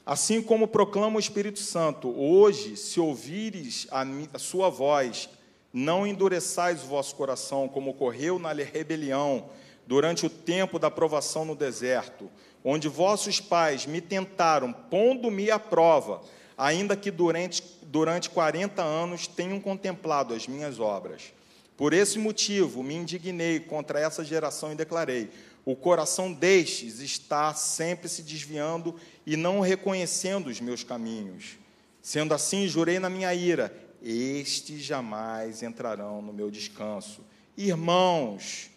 Assim 0.05 0.41
como 0.41 0.67
proclama 0.67 1.15
o 1.15 1.19
Espírito 1.19 1.59
Santo, 1.59 2.09
hoje, 2.09 2.75
se 2.75 2.99
ouvires 2.99 3.87
a, 3.89 4.05
a 4.33 4.37
sua 4.37 4.69
voz, 4.69 5.29
não 5.71 6.05
endureçais 6.05 6.83
o 6.83 6.87
vosso 6.87 7.15
coração, 7.15 7.69
como 7.69 7.91
ocorreu 7.91 8.37
na 8.37 8.51
rebelião, 8.51 9.49
durante 9.87 10.25
o 10.25 10.29
tempo 10.29 10.77
da 10.77 10.91
provação 10.91 11.45
no 11.45 11.55
deserto, 11.55 12.29
onde 12.63 12.89
vossos 12.89 13.39
pais 13.39 13.85
me 13.85 14.01
tentaram, 14.01 14.73
pondo-me 14.73 15.49
à 15.49 15.57
prova, 15.57 16.21
ainda 16.57 16.95
que 16.95 17.09
durante, 17.09 17.63
durante 17.83 18.29
40 18.29 18.81
anos 18.81 19.27
tenham 19.27 19.61
contemplado 19.61 20.33
as 20.33 20.45
minhas 20.47 20.79
obras. 20.79 21.34
Por 21.77 21.93
esse 21.93 22.17
motivo 22.17 22.81
me 22.81 22.95
indignei 22.95 23.59
contra 23.59 23.99
essa 23.99 24.23
geração 24.23 24.71
e 24.71 24.75
declarei: 24.75 25.29
o 25.65 25.75
coração 25.75 26.31
destes 26.31 26.99
está 26.99 27.53
sempre 27.53 28.07
se 28.07 28.21
desviando 28.21 28.95
e 29.25 29.35
não 29.35 29.59
reconhecendo 29.59 30.47
os 30.47 30.61
meus 30.61 30.83
caminhos. 30.83 31.57
Sendo 32.01 32.33
assim, 32.35 32.67
jurei 32.67 32.99
na 32.99 33.09
minha 33.09 33.33
ira: 33.33 33.75
estes 34.01 34.83
jamais 34.83 35.63
entrarão 35.63 36.21
no 36.21 36.31
meu 36.31 36.51
descanso. 36.51 37.21
Irmãos, 37.57 38.69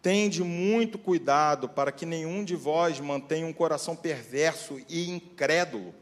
tende 0.00 0.44
muito 0.44 0.98
cuidado 0.98 1.68
para 1.68 1.90
que 1.90 2.06
nenhum 2.06 2.44
de 2.44 2.54
vós 2.54 3.00
mantenha 3.00 3.46
um 3.46 3.52
coração 3.52 3.96
perverso 3.96 4.80
e 4.88 5.10
incrédulo, 5.10 5.92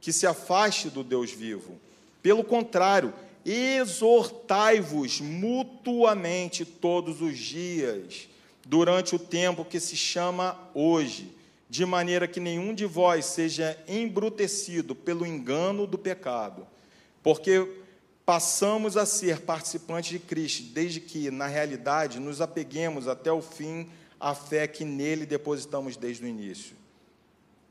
que 0.00 0.12
se 0.12 0.26
afaste 0.26 0.88
do 0.88 1.02
Deus 1.02 1.32
vivo. 1.32 1.80
Pelo 2.22 2.44
contrário, 2.44 3.12
exortai-vos 3.46 5.20
mutuamente 5.20 6.64
todos 6.64 7.22
os 7.22 7.38
dias, 7.38 8.28
durante 8.64 9.14
o 9.14 9.20
tempo 9.20 9.64
que 9.64 9.78
se 9.78 9.96
chama 9.96 10.58
hoje, 10.74 11.32
de 11.70 11.86
maneira 11.86 12.26
que 12.26 12.40
nenhum 12.40 12.74
de 12.74 12.84
vós 12.84 13.24
seja 13.26 13.78
embrutecido 13.86 14.96
pelo 14.96 15.24
engano 15.24 15.86
do 15.86 15.96
pecado, 15.96 16.66
porque 17.22 17.68
passamos 18.24 18.96
a 18.96 19.06
ser 19.06 19.40
participantes 19.42 20.10
de 20.10 20.18
Cristo, 20.18 20.64
desde 20.72 21.00
que, 21.00 21.30
na 21.30 21.46
realidade, 21.46 22.18
nos 22.18 22.40
apeguemos 22.40 23.06
até 23.06 23.30
o 23.30 23.40
fim 23.40 23.88
à 24.18 24.34
fé 24.34 24.66
que 24.66 24.84
nele 24.84 25.24
depositamos 25.24 25.96
desde 25.96 26.24
o 26.24 26.28
início. 26.28 26.74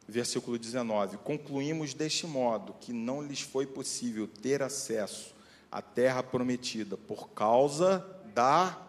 Versículo 0.07 0.57
19: 0.57 1.17
Concluímos 1.17 1.93
deste 1.93 2.25
modo 2.25 2.75
que 2.79 2.93
não 2.93 3.21
lhes 3.21 3.41
foi 3.41 3.65
possível 3.65 4.27
ter 4.27 4.61
acesso 4.61 5.34
a 5.75 5.81
terra 5.81 6.23
prometida 6.23 6.95
por 6.95 7.31
causa 7.31 7.99
da 8.33 8.81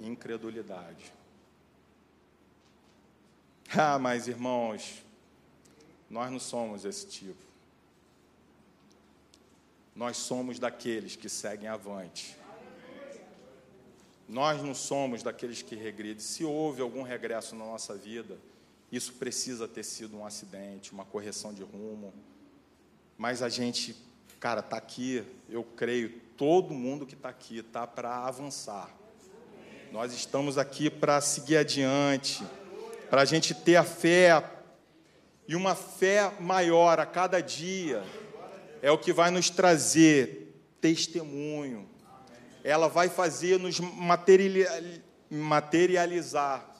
incredulidade. 0.00 1.14
Ah, 3.76 3.98
mas 3.98 4.28
irmãos, 4.28 5.02
nós 6.08 6.30
não 6.30 6.38
somos 6.38 6.84
esse 6.84 7.08
tipo. 7.08 7.42
Nós 9.96 10.16
somos 10.16 10.60
daqueles 10.60 11.16
que 11.16 11.28
seguem 11.28 11.66
avante. 11.66 12.36
Nós 14.28 14.62
não 14.62 14.74
somos 14.74 15.24
daqueles 15.24 15.60
que 15.62 15.74
regridem. 15.74 16.20
Se 16.20 16.44
houve 16.44 16.82
algum 16.82 17.02
regresso 17.02 17.56
na 17.56 17.64
nossa 17.64 17.96
vida, 17.96 18.38
isso 18.92 19.14
precisa 19.14 19.66
ter 19.66 19.82
sido 19.82 20.16
um 20.18 20.26
acidente, 20.26 20.92
uma 20.92 21.04
correção 21.04 21.52
de 21.52 21.64
rumo. 21.64 22.14
Mas 23.18 23.42
a 23.42 23.48
gente 23.48 23.96
Cara, 24.44 24.60
está 24.60 24.76
aqui, 24.76 25.24
eu 25.48 25.64
creio, 25.64 26.20
todo 26.36 26.74
mundo 26.74 27.06
que 27.06 27.14
está 27.14 27.30
aqui 27.30 27.60
está 27.60 27.86
para 27.86 28.26
avançar. 28.26 28.90
Nós 29.90 30.12
estamos 30.12 30.58
aqui 30.58 30.90
para 30.90 31.18
seguir 31.22 31.56
adiante, 31.56 32.44
para 33.08 33.22
a 33.22 33.24
gente 33.24 33.54
ter 33.54 33.76
a 33.76 33.84
fé 33.84 34.44
e 35.48 35.56
uma 35.56 35.74
fé 35.74 36.30
maior 36.38 37.00
a 37.00 37.06
cada 37.06 37.40
dia. 37.40 38.04
É 38.82 38.90
o 38.90 38.98
que 38.98 39.14
vai 39.14 39.30
nos 39.30 39.48
trazer 39.48 40.54
testemunho. 40.78 41.88
Ela 42.62 42.86
vai 42.86 43.08
fazer 43.08 43.58
nos 43.58 43.80
materializar 45.30 46.70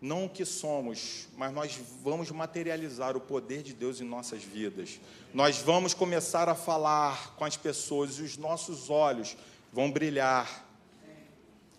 não 0.00 0.26
o 0.26 0.28
que 0.28 0.44
somos, 0.44 1.26
mas 1.36 1.52
nós 1.52 1.78
vamos 2.02 2.30
materializar 2.30 3.16
o 3.16 3.20
poder 3.20 3.62
de 3.62 3.72
Deus 3.72 4.00
em 4.00 4.04
nossas 4.04 4.42
vidas. 4.42 5.00
Nós 5.32 5.58
vamos 5.58 5.94
começar 5.94 6.48
a 6.48 6.54
falar 6.54 7.34
com 7.36 7.44
as 7.44 7.56
pessoas 7.56 8.18
e 8.18 8.22
os 8.22 8.36
nossos 8.36 8.90
olhos 8.90 9.36
vão 9.72 9.90
brilhar. 9.90 10.64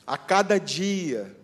A 0.05 0.17
cada 0.17 0.59
dia, 0.59 1.35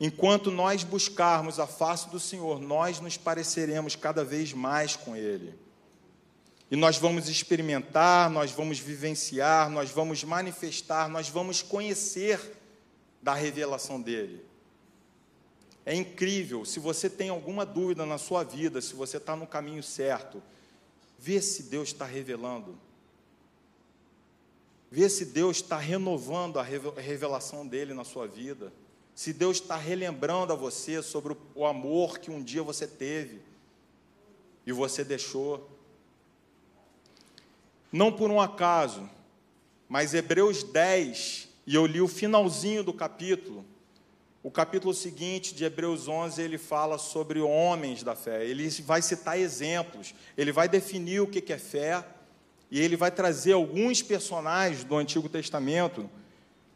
enquanto 0.00 0.50
nós 0.50 0.82
buscarmos 0.82 1.60
a 1.60 1.66
face 1.66 2.08
do 2.08 2.18
Senhor, 2.18 2.58
nós 2.60 3.00
nos 3.00 3.16
pareceremos 3.16 3.94
cada 3.94 4.24
vez 4.24 4.52
mais 4.52 4.96
com 4.96 5.14
Ele. 5.14 5.54
E 6.70 6.76
nós 6.76 6.96
vamos 6.96 7.28
experimentar, 7.28 8.30
nós 8.30 8.50
vamos 8.50 8.78
vivenciar, 8.78 9.68
nós 9.68 9.90
vamos 9.90 10.24
manifestar, 10.24 11.06
nós 11.06 11.28
vamos 11.28 11.60
conhecer 11.60 12.40
da 13.20 13.34
revelação 13.34 14.00
dele. 14.00 14.51
É 15.84 15.94
incrível, 15.94 16.64
se 16.64 16.78
você 16.78 17.10
tem 17.10 17.28
alguma 17.28 17.66
dúvida 17.66 18.06
na 18.06 18.16
sua 18.16 18.44
vida, 18.44 18.80
se 18.80 18.94
você 18.94 19.16
está 19.16 19.34
no 19.34 19.46
caminho 19.46 19.82
certo, 19.82 20.42
vê 21.18 21.40
se 21.40 21.64
Deus 21.64 21.88
está 21.88 22.04
revelando. 22.04 22.78
Vê 24.90 25.08
se 25.08 25.24
Deus 25.24 25.56
está 25.56 25.78
renovando 25.78 26.58
a 26.58 26.62
revelação 26.62 27.66
dele 27.66 27.94
na 27.94 28.04
sua 28.04 28.26
vida. 28.26 28.72
Se 29.14 29.32
Deus 29.32 29.56
está 29.56 29.76
relembrando 29.76 30.52
a 30.52 30.56
você 30.56 31.02
sobre 31.02 31.36
o 31.54 31.66
amor 31.66 32.18
que 32.18 32.30
um 32.30 32.42
dia 32.42 32.62
você 32.62 32.86
teve 32.86 33.40
e 34.66 34.72
você 34.72 35.02
deixou. 35.02 35.68
Não 37.90 38.12
por 38.12 38.30
um 38.30 38.40
acaso, 38.40 39.08
mas 39.88 40.14
Hebreus 40.14 40.62
10, 40.62 41.48
e 41.66 41.74
eu 41.74 41.86
li 41.86 42.00
o 42.00 42.08
finalzinho 42.08 42.82
do 42.82 42.92
capítulo, 42.92 43.64
o 44.42 44.50
capítulo 44.50 44.92
seguinte 44.92 45.54
de 45.54 45.64
Hebreus 45.64 46.08
11, 46.08 46.42
ele 46.42 46.58
fala 46.58 46.98
sobre 46.98 47.40
homens 47.40 48.02
da 48.02 48.16
fé. 48.16 48.44
Ele 48.44 48.68
vai 48.82 49.00
citar 49.00 49.38
exemplos, 49.38 50.14
ele 50.36 50.50
vai 50.50 50.68
definir 50.68 51.20
o 51.20 51.28
que 51.28 51.52
é 51.52 51.58
fé, 51.58 52.04
e 52.68 52.80
ele 52.80 52.96
vai 52.96 53.10
trazer 53.10 53.52
alguns 53.52 54.02
personagens 54.02 54.82
do 54.82 54.96
Antigo 54.96 55.28
Testamento, 55.28 56.10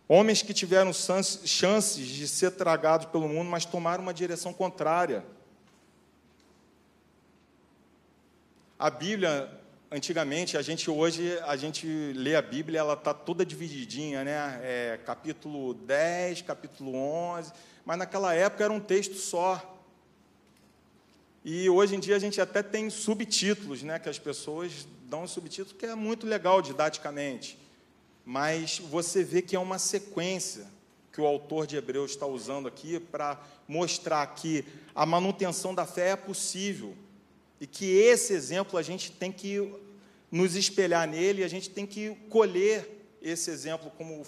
homens 0.06 0.42
que 0.42 0.54
tiveram 0.54 0.92
chances 0.92 2.06
de 2.06 2.28
ser 2.28 2.52
tragados 2.52 3.06
pelo 3.06 3.28
mundo, 3.28 3.50
mas 3.50 3.64
tomaram 3.64 4.02
uma 4.02 4.14
direção 4.14 4.52
contrária. 4.52 5.24
A 8.78 8.90
Bíblia, 8.90 9.55
antigamente, 9.90 10.56
a 10.56 10.62
gente 10.62 10.90
hoje, 10.90 11.38
a 11.46 11.56
gente 11.56 11.86
lê 12.14 12.34
a 12.34 12.42
Bíblia, 12.42 12.80
ela 12.80 12.94
está 12.94 13.14
toda 13.14 13.44
divididinha, 13.44 14.24
né? 14.24 14.60
É, 14.62 15.00
capítulo 15.04 15.74
10, 15.74 16.42
capítulo 16.42 16.94
11, 16.94 17.52
mas 17.84 17.98
naquela 17.98 18.34
época 18.34 18.64
era 18.64 18.72
um 18.72 18.80
texto 18.80 19.14
só. 19.14 19.74
E 21.44 21.70
hoje 21.70 21.94
em 21.94 22.00
dia 22.00 22.16
a 22.16 22.18
gente 22.18 22.40
até 22.40 22.62
tem 22.62 22.90
subtítulos, 22.90 23.82
né? 23.82 23.98
Que 23.98 24.08
as 24.08 24.18
pessoas 24.18 24.86
dão 25.04 25.22
um 25.22 25.28
subtítulo 25.28 25.78
que 25.78 25.86
é 25.86 25.94
muito 25.94 26.26
legal 26.26 26.60
didaticamente. 26.60 27.58
Mas 28.24 28.80
você 28.80 29.22
vê 29.22 29.40
que 29.40 29.54
é 29.54 29.58
uma 29.58 29.78
sequência 29.78 30.66
que 31.12 31.20
o 31.20 31.26
autor 31.26 31.66
de 31.66 31.76
Hebreus 31.76 32.10
está 32.10 32.26
usando 32.26 32.66
aqui 32.66 32.98
para 32.98 33.40
mostrar 33.68 34.26
que 34.34 34.64
a 34.94 35.06
manutenção 35.06 35.74
da 35.74 35.86
fé 35.86 36.10
é 36.10 36.16
possível 36.16 36.96
e 37.60 37.66
que 37.66 37.86
esse 37.86 38.32
exemplo 38.32 38.78
a 38.78 38.82
gente 38.82 39.10
tem 39.12 39.32
que 39.32 39.72
nos 40.30 40.54
espelhar 40.54 41.06
nele, 41.08 41.44
a 41.44 41.48
gente 41.48 41.70
tem 41.70 41.86
que 41.86 42.14
colher 42.28 42.88
esse 43.22 43.50
exemplo 43.50 43.90
como 43.96 44.24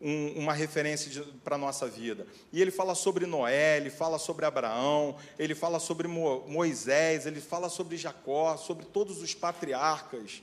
um, 0.00 0.32
uma 0.38 0.52
referência 0.52 1.24
para 1.44 1.56
a 1.56 1.58
nossa 1.58 1.86
vida. 1.86 2.26
E 2.52 2.60
ele 2.60 2.70
fala 2.70 2.94
sobre 2.94 3.26
Noé, 3.26 3.76
ele 3.76 3.90
fala 3.90 4.18
sobre 4.18 4.44
Abraão, 4.44 5.16
ele 5.38 5.54
fala 5.54 5.78
sobre 5.78 6.08
Mo, 6.08 6.44
Moisés, 6.48 7.26
ele 7.26 7.40
fala 7.40 7.68
sobre 7.68 7.96
Jacó, 7.96 8.56
sobre 8.56 8.86
todos 8.86 9.22
os 9.22 9.34
patriarcas, 9.34 10.42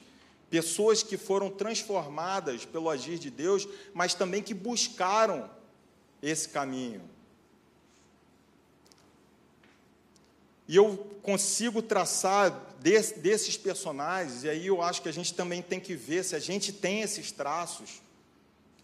pessoas 0.50 1.04
que 1.04 1.18
foram 1.18 1.50
transformadas 1.50 2.66
pelo 2.66 2.90
agir 2.90 3.18
de 3.18 3.30
Deus, 3.30 3.68
mas 3.94 4.14
também 4.14 4.42
que 4.42 4.54
buscaram 4.54 5.50
esse 6.22 6.50
caminho. 6.50 7.02
E 10.68 10.76
eu 10.76 10.98
consigo 11.22 11.82
traçar 11.82 12.52
desses 12.80 13.58
personagens, 13.58 14.44
e 14.44 14.50
aí 14.50 14.68
eu 14.68 14.82
acho 14.82 15.02
que 15.02 15.10
a 15.10 15.14
gente 15.14 15.34
também 15.34 15.62
tem 15.62 15.80
que 15.80 15.96
ver 15.96 16.24
se 16.24 16.36
a 16.36 16.40
gente 16.40 16.74
tem 16.74 17.02
esses 17.02 17.32
traços, 17.32 18.02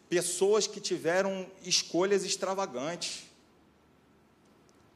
pessoas 0.10 0.68
que 0.68 0.80
tiveram 0.80 1.48
escolhas 1.64 2.24
extravagantes. 2.24 3.24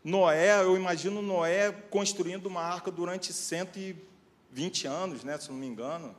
Noé, 0.04 0.62
eu 0.62 0.76
imagino 0.76 1.22
Noé 1.22 1.72
construindo 1.72 2.46
uma 2.46 2.62
arca 2.62 2.92
durante 2.92 3.34
120 3.34 4.88
anos, 4.88 5.24
né, 5.24 5.38
se 5.40 5.50
não 5.50 5.58
me 5.58 5.66
engano, 5.66 6.16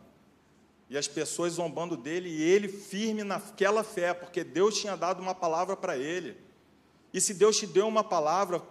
e 0.91 0.97
as 0.97 1.07
pessoas 1.07 1.55
zombando 1.55 1.97
dele, 1.97 2.29
e 2.29 2.43
ele 2.43 2.69
firme 2.69 3.23
naquela 3.23 3.85
fé, 3.85 4.15
porque 4.15 4.43
Deus 4.43 4.81
tinha 4.81 4.97
dado 4.97 5.21
uma 5.21 5.35
palavra 5.35 5.77
para 5.77 5.97
ele. 5.97 6.37
E 7.13 7.21
se 7.21 7.35
Deus 7.35 7.57
te 7.57 7.67
deu 7.67 7.87
uma 7.87 8.05
palavra, 8.05 8.63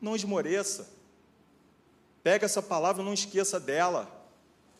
não 0.00 0.14
esmoreça. 0.14 0.88
Pega 2.22 2.46
essa 2.46 2.62
palavra, 2.62 3.02
não 3.02 3.14
esqueça 3.14 3.58
dela. 3.58 4.08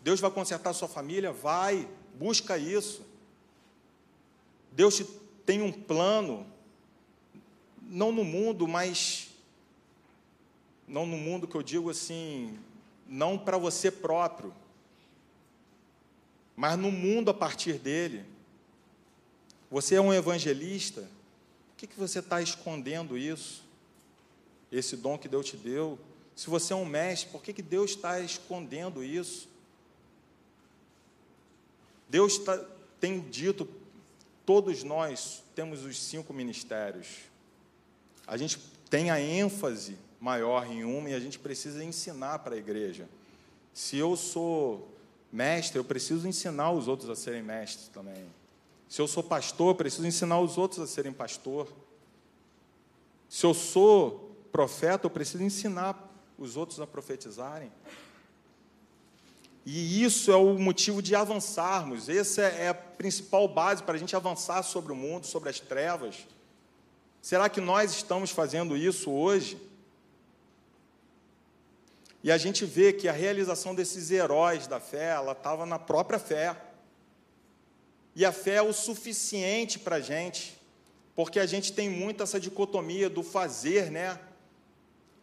Deus 0.01 0.21
vai 0.21 0.31
consertar 0.31 0.71
a 0.71 0.75
sua 0.75 0.89
família? 0.89 1.33
Vai, 1.33 1.89
busca 2.15 2.59
isso. 2.59 3.03
Deus 4.73 4.97
te 4.97 5.05
tem 5.45 5.63
um 5.63 5.73
plano, 5.73 6.47
não 7.83 8.13
no 8.13 8.25
mundo, 8.25 8.69
mas. 8.69 9.29
Não 10.87 11.07
no 11.07 11.17
mundo 11.17 11.47
que 11.47 11.57
eu 11.57 11.63
digo 11.63 11.91
assim, 11.91 12.59
não 13.07 13.39
para 13.39 13.57
você 13.57 13.91
próprio, 13.91 14.53
mas 16.57 16.77
no 16.77 16.91
mundo 16.91 17.31
a 17.31 17.35
partir 17.35 17.75
dele. 17.75 18.25
Você 19.71 19.95
é 19.95 20.01
um 20.01 20.13
evangelista, 20.13 21.03
por 21.03 21.77
que, 21.77 21.87
que 21.87 21.99
você 21.99 22.19
está 22.19 22.43
escondendo 22.43 23.17
isso? 23.17 23.65
Esse 24.71 24.97
dom 24.97 25.17
que 25.17 25.29
Deus 25.29 25.47
te 25.47 25.57
deu? 25.57 25.99
Se 26.41 26.49
você 26.49 26.73
é 26.73 26.77
um 26.77 26.87
mestre, 26.87 27.29
por 27.29 27.43
que, 27.43 27.53
que 27.53 27.61
Deus 27.61 27.91
está 27.91 28.19
escondendo 28.19 29.05
isso? 29.05 29.47
Deus 32.09 32.39
tá, 32.39 32.59
tem 32.99 33.21
dito, 33.21 33.69
todos 34.47 34.83
nós 34.83 35.43
temos 35.55 35.85
os 35.85 36.03
cinco 36.03 36.33
ministérios. 36.33 37.09
A 38.27 38.39
gente 38.39 38.59
tem 38.89 39.11
a 39.11 39.21
ênfase 39.21 39.99
maior 40.19 40.67
em 40.67 40.83
uma 40.83 41.11
e 41.11 41.15
a 41.15 41.21
gente 41.21 41.39
precisa 41.39 41.85
ensinar 41.85 42.39
para 42.39 42.55
a 42.55 42.59
igreja. 42.59 43.07
Se 43.75 43.99
eu 43.99 44.17
sou 44.17 44.89
mestre, 45.31 45.79
eu 45.79 45.85
preciso 45.85 46.27
ensinar 46.27 46.73
os 46.73 46.89
outros 46.89 47.11
a 47.11 47.17
serem 47.17 47.43
mestres 47.43 47.89
também. 47.89 48.25
Se 48.89 49.03
eu 49.03 49.07
sou 49.07 49.23
pastor, 49.23 49.73
eu 49.73 49.75
preciso 49.75 50.07
ensinar 50.07 50.41
os 50.41 50.57
outros 50.57 50.81
a 50.81 50.87
serem 50.87 51.13
pastor. 51.13 51.71
Se 53.29 53.45
eu 53.45 53.53
sou 53.53 54.35
profeta, 54.51 55.05
eu 55.05 55.11
preciso 55.11 55.45
ensinar 55.45 56.07
os 56.41 56.57
outros 56.57 56.81
a 56.81 56.87
profetizarem. 56.87 57.71
E 59.65 60.03
isso 60.03 60.33
é 60.33 60.37
o 60.37 60.59
motivo 60.59 61.03
de 61.03 61.15
avançarmos. 61.15 62.09
Essa 62.09 62.43
é 62.43 62.69
a 62.69 62.75
principal 62.75 63.47
base 63.47 63.83
para 63.83 63.95
a 63.95 63.99
gente 63.99 64.17
avançar 64.17 64.63
sobre 64.63 64.91
o 64.91 64.97
mundo, 64.97 65.27
sobre 65.27 65.51
as 65.51 65.61
trevas. 65.61 66.27
Será 67.21 67.49
que 67.51 67.61
nós 67.61 67.93
estamos 67.93 68.31
fazendo 68.31 68.75
isso 68.75 69.11
hoje? 69.11 69.61
E 72.25 72.33
a 72.33 72.39
gente 72.39 72.65
vê 72.65 72.93
que 72.93 73.07
a 73.07 73.13
realização 73.13 73.75
desses 73.75 74.11
heróis 74.11 74.67
da 74.67 74.81
fé, 74.81 75.11
ela 75.11 75.33
estava 75.33 75.67
na 75.67 75.79
própria 75.79 76.19
fé. 76.19 76.57
E 78.17 78.25
a 78.25 78.33
fé 78.33 78.57
é 78.57 78.63
o 78.63 78.73
suficiente 78.73 79.79
para 79.79 79.97
a 79.97 80.01
gente, 80.01 80.59
porque 81.15 81.39
a 81.39 81.47
gente 81.47 81.73
tem 81.73 81.89
muito 81.89 82.23
essa 82.23 82.41
dicotomia 82.41 83.11
do 83.11 83.23
fazer, 83.23 83.91
né? 83.91 84.19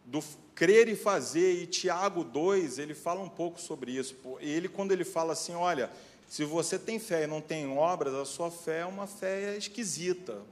Do 0.04 0.22
crer 0.58 0.88
e 0.88 0.96
fazer, 0.96 1.62
e 1.62 1.68
Tiago 1.68 2.24
2, 2.24 2.80
ele 2.80 2.92
fala 2.92 3.20
um 3.20 3.28
pouco 3.28 3.60
sobre 3.60 3.92
isso. 3.92 4.16
Ele, 4.40 4.68
quando 4.68 4.90
ele 4.90 5.04
fala 5.04 5.32
assim, 5.32 5.54
olha, 5.54 5.88
se 6.26 6.42
você 6.42 6.76
tem 6.76 6.98
fé 6.98 7.22
e 7.22 7.26
não 7.28 7.40
tem 7.40 7.78
obras, 7.78 8.12
a 8.12 8.24
sua 8.24 8.50
fé 8.50 8.80
é 8.80 8.84
uma 8.84 9.06
fé 9.06 9.56
esquisita. 9.56 10.42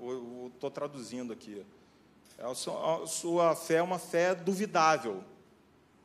Estou 0.54 0.70
traduzindo 0.70 1.32
aqui. 1.32 1.60
A 2.38 2.54
sua, 2.54 3.02
a 3.02 3.06
sua 3.08 3.56
fé 3.56 3.74
é 3.74 3.82
uma 3.82 3.98
fé 3.98 4.32
duvidável, 4.32 5.24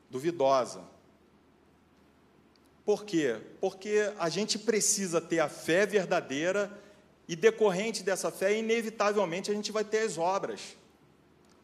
duvidosa. 0.09 0.81
Por 2.83 3.05
quê? 3.05 3.39
Porque 3.59 4.11
a 4.17 4.29
gente 4.29 4.57
precisa 4.57 5.21
ter 5.21 5.41
a 5.41 5.47
fé 5.47 5.85
verdadeira 5.85 6.75
E 7.27 7.35
decorrente 7.35 8.01
dessa 8.01 8.31
fé, 8.31 8.57
inevitavelmente 8.57 9.51
a 9.51 9.53
gente 9.53 9.71
vai 9.71 9.83
ter 9.83 9.99
as 9.99 10.17
obras. 10.17 10.75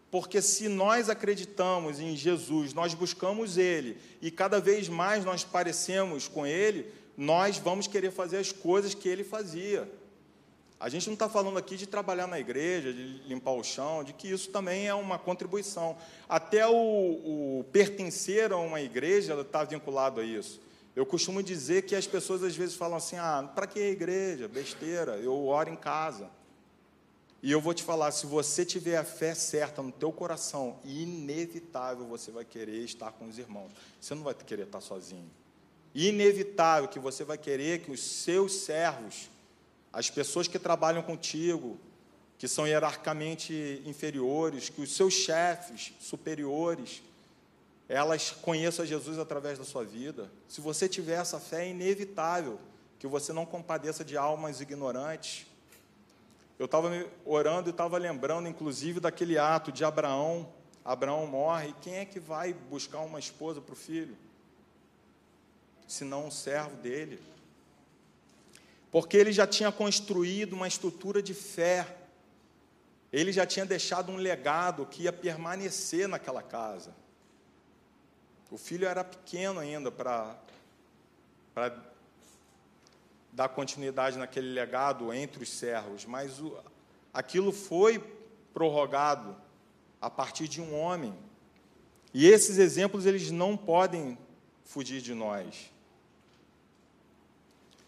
Porque 0.10 0.42
se 0.42 0.70
nós 0.70 1.10
acreditamos 1.10 2.00
em 2.00 2.16
Jesus, 2.16 2.74
nós 2.74 2.94
buscamos 2.94 3.58
Ele, 3.58 3.98
e 4.22 4.32
cada 4.32 4.60
vez 4.60 4.88
mais 4.88 5.26
nós 5.26 5.44
parecemos 5.44 6.28
com 6.28 6.48
Ele, 6.48 6.92
nós 7.18 7.58
vamos 7.58 7.88
querer 7.88 8.12
fazer 8.12 8.38
as 8.38 8.52
coisas 8.52 8.94
que 8.94 9.10
Ele 9.10 9.24
fazia. 9.24 9.90
A 10.80 10.90
gente 10.90 11.08
não 11.08 11.16
está 11.16 11.28
falando 11.28 11.58
aqui 11.58 11.76
de 11.76 11.88
trabalhar 11.88 12.28
na 12.28 12.40
igreja, 12.40 12.94
de 12.94 13.24
limpar 13.28 13.52
o 13.54 13.64
chão, 13.64 14.04
de 14.04 14.14
que 14.14 14.30
isso 14.30 14.52
também 14.52 14.88
é 14.88 14.94
uma 14.94 15.18
contribuição. 15.18 15.98
Até 16.30 16.68
o, 16.68 16.72
o 16.72 17.66
pertencer 17.72 18.52
a 18.52 18.58
uma 18.58 18.80
igreja 18.80 19.34
está 19.42 19.64
vinculado 19.64 20.22
a 20.22 20.24
isso. 20.24 20.62
Eu 20.96 21.06
costumo 21.06 21.42
dizer 21.42 21.84
que 21.84 21.96
as 21.96 22.06
pessoas 22.06 22.44
às 22.44 22.56
vezes 22.56 22.76
falam 22.76 22.98
assim: 22.98 23.18
ah, 23.18 23.50
para 23.56 23.66
que 23.66 23.80
igreja? 23.80 24.48
Besteira, 24.48 25.18
eu 25.18 25.48
oro 25.48 25.70
em 25.70 25.76
casa. 25.76 26.30
E 27.42 27.52
eu 27.52 27.62
vou 27.62 27.74
te 27.74 27.84
falar, 27.84 28.12
se 28.12 28.26
você 28.26 28.66
tiver 28.66 28.98
a 28.98 29.04
fé 29.04 29.36
certa 29.36 29.82
no 29.82 29.92
teu 29.92 30.12
coração, 30.12 30.80
inevitável 30.84 32.06
você 32.06 32.32
vai 32.32 32.44
querer 32.44 32.84
estar 32.84 33.12
com 33.12 33.28
os 33.28 33.38
irmãos. 33.38 33.72
Você 34.02 34.16
não 34.16 34.24
vai 34.24 34.34
querer 34.34 34.64
estar 34.64 34.82
sozinho. 34.82 35.30
Inevitável 35.94 36.90
que 36.90 37.00
você 37.00 37.24
vai 37.24 37.38
querer 37.38 37.82
que 37.82 37.92
os 37.92 38.02
seus 38.02 38.54
servos 38.54 39.30
as 39.98 40.12
pessoas 40.12 40.48
que 40.48 40.60
trabalham 40.60 41.02
contigo, 41.02 41.76
que 42.38 42.48
são 42.48 42.68
hierarquicamente 42.68 43.82
inferiores, 43.84 44.70
que 44.70 44.80
os 44.80 44.96
seus 44.96 45.12
chefes 45.12 45.92
superiores, 46.00 47.02
elas 47.90 48.30
conheçam 48.30 48.86
Jesus 48.86 49.18
através 49.18 49.58
da 49.58 49.64
sua 49.64 49.84
vida. 49.84 50.32
Se 50.48 50.62
você 50.62 50.88
tiver 50.88 51.20
essa 51.20 51.40
fé, 51.40 51.66
é 51.66 51.70
inevitável 51.70 52.60
que 53.00 53.08
você 53.08 53.34
não 53.34 53.44
compadeça 53.44 54.06
de 54.06 54.16
almas 54.16 54.62
ignorantes. 54.62 55.48
Eu 56.58 56.66
estava 56.66 56.90
orando 57.26 57.70
e 57.70 57.72
estava 57.72 57.98
lembrando, 57.98 58.48
inclusive, 58.48 59.00
daquele 59.00 59.38
ato 59.38 59.72
de 59.72 59.84
Abraão. 59.86 60.52
Abraão 60.84 61.28
morre, 61.28 61.74
quem 61.82 61.98
é 61.98 62.06
que 62.06 62.20
vai 62.20 62.54
buscar 62.54 63.00
uma 63.00 63.20
esposa 63.20 63.62
para 63.62 63.74
o 63.74 63.76
filho? 63.76 64.18
Senão 65.88 66.28
um 66.28 66.32
servo 66.32 66.76
dele 66.78 67.20
porque 68.92 69.18
ele 69.18 69.32
já 69.32 69.46
tinha 69.46 69.72
construído 69.72 70.54
uma 70.54 70.68
estrutura 70.68 71.22
de 71.22 71.34
fé, 71.34 71.98
ele 73.12 73.32
já 73.32 73.46
tinha 73.46 73.66
deixado 73.66 74.12
um 74.12 74.16
legado 74.16 74.86
que 74.86 75.04
ia 75.04 75.14
permanecer 75.14 76.08
naquela 76.08 76.42
casa. 76.42 76.96
O 78.50 78.58
filho 78.58 78.88
era 78.88 79.04
pequeno 79.04 79.60
ainda 79.60 79.92
para 79.92 80.36
dar 83.38 83.50
continuidade 83.50 84.18
naquele 84.18 84.52
legado 84.52 85.14
entre 85.14 85.44
os 85.44 85.50
servos, 85.50 86.06
mas 86.06 86.42
o, 86.42 86.58
aquilo 87.14 87.52
foi 87.52 88.04
prorrogado 88.52 89.38
a 90.02 90.10
partir 90.10 90.48
de 90.48 90.60
um 90.60 90.76
homem. 90.76 91.14
E 92.12 92.26
esses 92.26 92.58
exemplos 92.58 93.06
eles 93.06 93.30
não 93.30 93.56
podem 93.56 94.18
fugir 94.64 95.02
de 95.02 95.14
nós. 95.14 95.72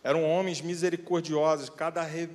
Eram 0.04 0.24
homens 0.24 0.62
misericordiosos, 0.62 1.68
cada 1.68 2.04
re, 2.04 2.30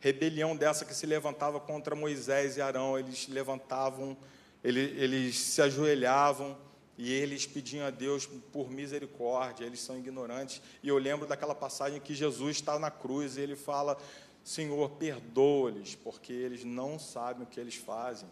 rebelião 0.00 0.56
dessa 0.56 0.84
que 0.84 0.92
se 0.92 1.06
levantava 1.06 1.60
contra 1.60 1.94
Moisés 1.94 2.56
e 2.56 2.60
Arão, 2.60 2.98
eles 2.98 3.28
levantavam, 3.28 4.16
eles, 4.64 5.00
eles 5.00 5.38
se 5.38 5.62
ajoelhavam 5.62 6.58
e 6.98 7.12
eles 7.12 7.46
pediam 7.46 7.86
a 7.86 7.90
Deus 7.90 8.26
por 8.26 8.68
misericórdia, 8.68 9.64
eles 9.64 9.80
são 9.80 9.96
ignorantes. 9.96 10.60
E 10.82 10.88
eu 10.88 10.98
lembro 10.98 11.28
daquela 11.28 11.54
passagem 11.54 12.00
que 12.00 12.12
Jesus 12.12 12.56
está 12.56 12.76
na 12.76 12.90
cruz 12.90 13.36
e 13.36 13.40
ele 13.40 13.54
fala: 13.54 13.96
Senhor, 14.42 14.90
perdoa-lhes, 14.90 15.94
porque 15.94 16.32
eles 16.32 16.64
não 16.64 16.98
sabem 16.98 17.44
o 17.44 17.46
que 17.46 17.60
eles 17.60 17.76
fazem. 17.76 18.28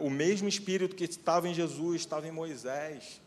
O 0.00 0.08
mesmo 0.08 0.46
espírito 0.46 0.94
que 0.94 1.04
estava 1.04 1.48
em 1.48 1.54
Jesus 1.54 2.02
estava 2.02 2.28
em 2.28 2.30
Moisés. 2.30 3.20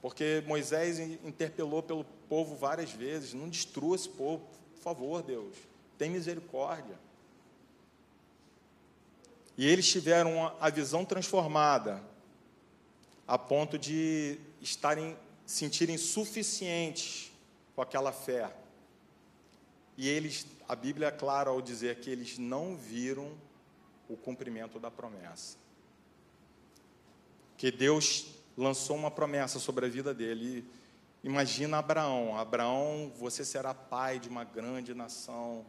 Porque 0.00 0.42
Moisés 0.46 0.98
interpelou 0.98 1.82
pelo 1.82 2.04
povo 2.28 2.56
várias 2.56 2.92
vezes: 2.92 3.34
não 3.34 3.48
destrua 3.48 3.96
esse 3.96 4.08
povo, 4.08 4.46
por 4.74 4.82
favor, 4.82 5.22
Deus, 5.22 5.54
tem 5.98 6.08
misericórdia. 6.08 6.98
E 9.56 9.68
eles 9.68 9.86
tiveram 9.86 10.50
a 10.60 10.70
visão 10.70 11.04
transformada, 11.04 12.02
a 13.26 13.38
ponto 13.38 13.78
de 13.78 14.38
estarem, 14.60 15.16
sentirem 15.46 15.96
suficientes 15.96 17.32
com 17.74 17.82
aquela 17.82 18.12
fé. 18.12 18.54
E 19.96 20.08
eles, 20.08 20.46
a 20.68 20.74
Bíblia 20.74 21.08
é 21.08 21.10
clara 21.10 21.50
ao 21.50 21.62
dizer 21.62 22.00
que 22.00 22.10
eles 22.10 22.38
não 22.38 22.76
viram 22.76 23.32
o 24.08 24.16
cumprimento 24.16 24.78
da 24.78 24.90
promessa. 24.90 25.56
Que 27.56 27.70
Deus 27.70 28.26
lançou 28.56 28.96
uma 28.96 29.10
promessa 29.10 29.58
sobre 29.58 29.86
a 29.86 29.88
vida 29.88 30.12
dele. 30.12 30.68
Imagina 31.22 31.78
Abraão: 31.78 32.36
Abraão, 32.36 33.12
você 33.16 33.44
será 33.44 33.72
pai 33.72 34.18
de 34.18 34.28
uma 34.28 34.44
grande 34.44 34.92
nação. 34.92 35.64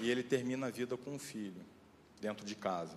E 0.00 0.10
ele 0.10 0.22
termina 0.22 0.68
a 0.68 0.70
vida 0.70 0.96
com 0.96 1.12
um 1.12 1.18
filho, 1.18 1.64
dentro 2.20 2.44
de 2.46 2.54
casa. 2.54 2.96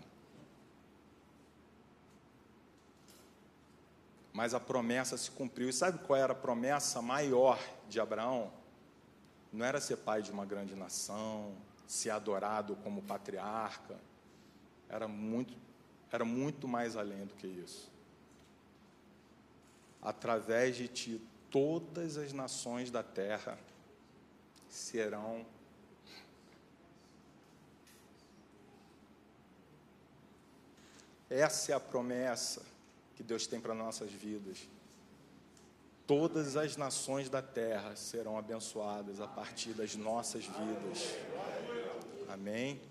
Mas 4.33 4.53
a 4.53 4.59
promessa 4.59 5.17
se 5.17 5.29
cumpriu. 5.31 5.69
E 5.69 5.73
sabe 5.73 5.99
qual 5.99 6.17
era 6.17 6.33
a 6.33 6.35
promessa 6.35 7.01
maior 7.01 7.59
de 7.87 7.99
Abraão? 7.99 8.51
Não 9.51 9.63
era 9.65 9.79
ser 9.79 9.97
pai 9.97 10.21
de 10.21 10.31
uma 10.31 10.45
grande 10.45 10.75
nação, 10.75 11.53
ser 11.87 12.09
adorado 12.09 12.75
como 12.77 13.03
patriarca. 13.03 13.95
Era 14.89 15.07
muito, 15.07 15.55
era 16.11 16.25
muito 16.25 16.67
mais 16.67 16.97
além 16.97 17.25
do 17.25 17.35
que 17.35 17.47
isso 17.47 17.93
através 20.03 20.75
de 20.75 20.87
ti, 20.89 21.21
todas 21.49 22.17
as 22.17 22.33
nações 22.33 22.91
da 22.91 23.01
terra 23.01 23.57
serão 24.67 25.45
Essa 31.29 31.71
é 31.71 31.75
a 31.75 31.79
promessa 31.79 32.61
que 33.15 33.23
Deus 33.23 33.47
tem 33.47 33.59
para 33.59 33.73
nossas 33.73 34.11
vidas. 34.11 34.67
Todas 36.05 36.57
as 36.57 36.75
nações 36.75 37.29
da 37.29 37.41
terra 37.41 37.95
serão 37.95 38.37
abençoadas 38.37 39.21
a 39.21 39.27
partir 39.27 39.69
das 39.69 39.95
nossas 39.95 40.45
vidas. 40.45 41.15
Amém. 42.27 42.81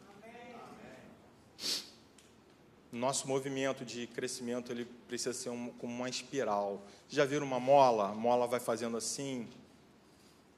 nosso 2.90 3.26
movimento 3.26 3.86
de 3.86 4.06
crescimento 4.06 4.70
ele 4.70 4.84
precisa 5.08 5.32
ser 5.32 5.48
um, 5.48 5.70
como 5.72 5.94
uma 5.94 6.08
espiral. 6.08 6.82
Já 7.08 7.24
viram 7.24 7.46
uma 7.46 7.58
mola? 7.58 8.10
A 8.10 8.14
mola 8.14 8.46
vai 8.46 8.60
fazendo 8.60 8.96
assim. 8.96 9.48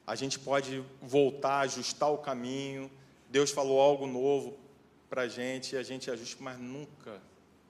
A 0.07 0.15
gente 0.15 0.39
pode 0.39 0.85
voltar, 1.01 1.61
ajustar 1.61 2.13
o 2.13 2.19
caminho. 2.19 2.91
Deus 3.31 3.51
falou 3.51 3.81
algo 3.81 4.07
novo 4.07 4.57
para 5.09 5.23
a 5.23 5.29
gente 5.29 5.75
e 5.75 5.79
a 5.79 5.83
gente 5.83 6.11
ajusta, 6.11 6.43
mas 6.43 6.59
nunca 6.59 7.21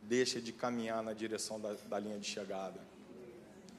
deixa 0.08 0.40
de 0.40 0.52
caminhar 0.52 1.02
na 1.02 1.12
direção 1.12 1.60
da, 1.60 1.72
da 1.72 1.98
linha 1.98 2.18
de 2.18 2.26
chegada. 2.26 2.80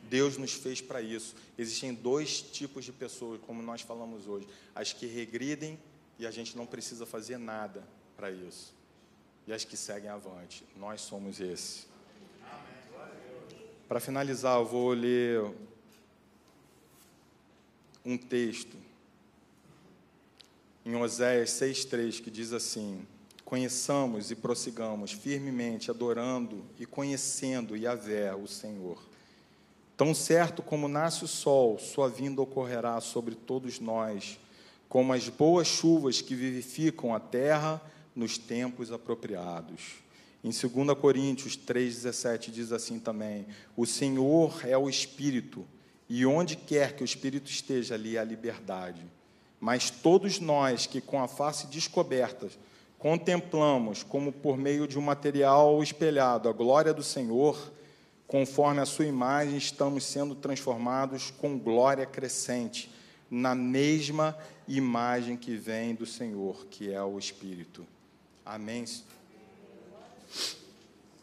Deus 0.03 0.37
nos 0.37 0.53
fez 0.53 0.81
para 0.81 1.01
isso. 1.01 1.35
Existem 1.57 1.93
dois 1.93 2.41
tipos 2.41 2.85
de 2.85 2.91
pessoas, 2.91 3.39
como 3.41 3.61
nós 3.61 3.81
falamos 3.81 4.27
hoje: 4.27 4.47
as 4.73 4.93
que 4.93 5.05
regridem 5.05 5.79
e 6.19 6.25
a 6.25 6.31
gente 6.31 6.55
não 6.55 6.65
precisa 6.65 7.05
fazer 7.05 7.37
nada 7.37 7.83
para 8.15 8.31
isso 8.31 8.73
e 9.47 9.53
as 9.53 9.63
que 9.63 9.77
seguem 9.77 10.09
avante. 10.09 10.63
Nós 10.75 11.01
somos 11.01 11.39
esse. 11.39 11.85
Para 13.87 13.99
finalizar, 13.99 14.57
eu 14.59 14.65
vou 14.65 14.91
ler 14.93 15.43
um 18.03 18.17
texto 18.17 18.75
em 20.83 20.95
Oséias 20.95 21.51
6,3 21.51 22.21
que 22.21 22.31
diz 22.31 22.53
assim: 22.53 23.05
Conheçamos 23.45 24.31
e 24.31 24.35
prossigamos 24.35 25.11
firmemente, 25.11 25.91
adorando 25.91 26.65
e 26.79 26.85
conhecendo 26.85 27.77
Yahvé, 27.77 28.33
o 28.33 28.47
Senhor. 28.47 28.99
Tão 29.95 30.15
certo 30.15 30.63
como 30.63 30.87
nasce 30.87 31.23
o 31.23 31.27
sol, 31.27 31.77
sua 31.77 32.09
vinda 32.09 32.41
ocorrerá 32.41 32.99
sobre 32.99 33.35
todos 33.35 33.79
nós, 33.79 34.39
como 34.89 35.13
as 35.13 35.29
boas 35.29 35.67
chuvas 35.67 36.21
que 36.21 36.33
vivificam 36.33 37.13
a 37.13 37.19
terra 37.19 37.79
nos 38.15 38.37
tempos 38.37 38.91
apropriados. 38.91 40.03
Em 40.43 40.49
2 40.49 40.97
Coríntios 40.99 41.55
3,17 41.55 42.49
diz 42.49 42.71
assim 42.71 42.99
também: 42.99 43.45
O 43.77 43.85
Senhor 43.85 44.65
é 44.65 44.77
o 44.77 44.89
Espírito, 44.89 45.65
e 46.09 46.25
onde 46.25 46.55
quer 46.55 46.95
que 46.95 47.03
o 47.03 47.05
Espírito 47.05 47.49
esteja, 47.49 47.93
ali 47.93 48.17
há 48.17 48.23
liberdade. 48.23 49.03
Mas 49.59 49.89
todos 49.89 50.39
nós 50.39 50.87
que, 50.87 50.99
com 50.99 51.21
a 51.21 51.27
face 51.27 51.67
descoberta, 51.67 52.49
contemplamos, 52.97 54.03
como 54.03 54.31
por 54.31 54.57
meio 54.57 54.87
de 54.87 54.97
um 54.97 55.01
material 55.01 55.81
espelhado, 55.81 56.49
a 56.49 56.53
glória 56.53 56.93
do 56.93 57.03
Senhor, 57.03 57.71
conforme 58.27 58.81
a 58.81 58.85
Sua 58.85 59.05
imagem, 59.05 59.57
estamos 59.57 60.03
sendo 60.03 60.35
transformados 60.35 61.31
com 61.31 61.57
glória 61.57 62.05
crescente 62.05 62.91
na 63.29 63.53
mesma 63.53 64.37
imagem 64.67 65.37
que 65.37 65.55
vem 65.55 65.93
do 65.93 66.05
Senhor, 66.05 66.65
que 66.67 66.91
é 66.91 67.03
o 67.03 67.17
Espírito. 67.19 67.85
Amém. 68.45 68.85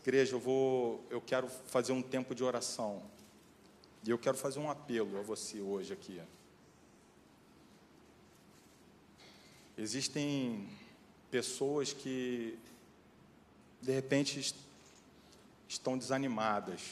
Igreja, 0.03 0.35
eu 0.35 0.41
vou, 0.41 1.05
eu 1.11 1.20
quero 1.20 1.49
fazer 1.66 1.93
um 1.93 2.03
tempo 2.03 2.35
de 2.35 2.43
oração. 2.43 3.03
E 4.05 4.11
eu 4.11 4.18
quero 4.18 4.37
fazer 4.37 4.59
um 4.59 4.68
apelo 4.68 5.18
a 5.18 5.23
você 5.23 5.61
hoje 5.61 5.93
aqui. 5.93 6.20
Existem 9.79 10.68
pessoas 11.33 11.95
que 11.95 12.59
de 13.80 13.91
repente 13.91 14.55
estão 15.66 15.97
desanimadas, 15.97 16.83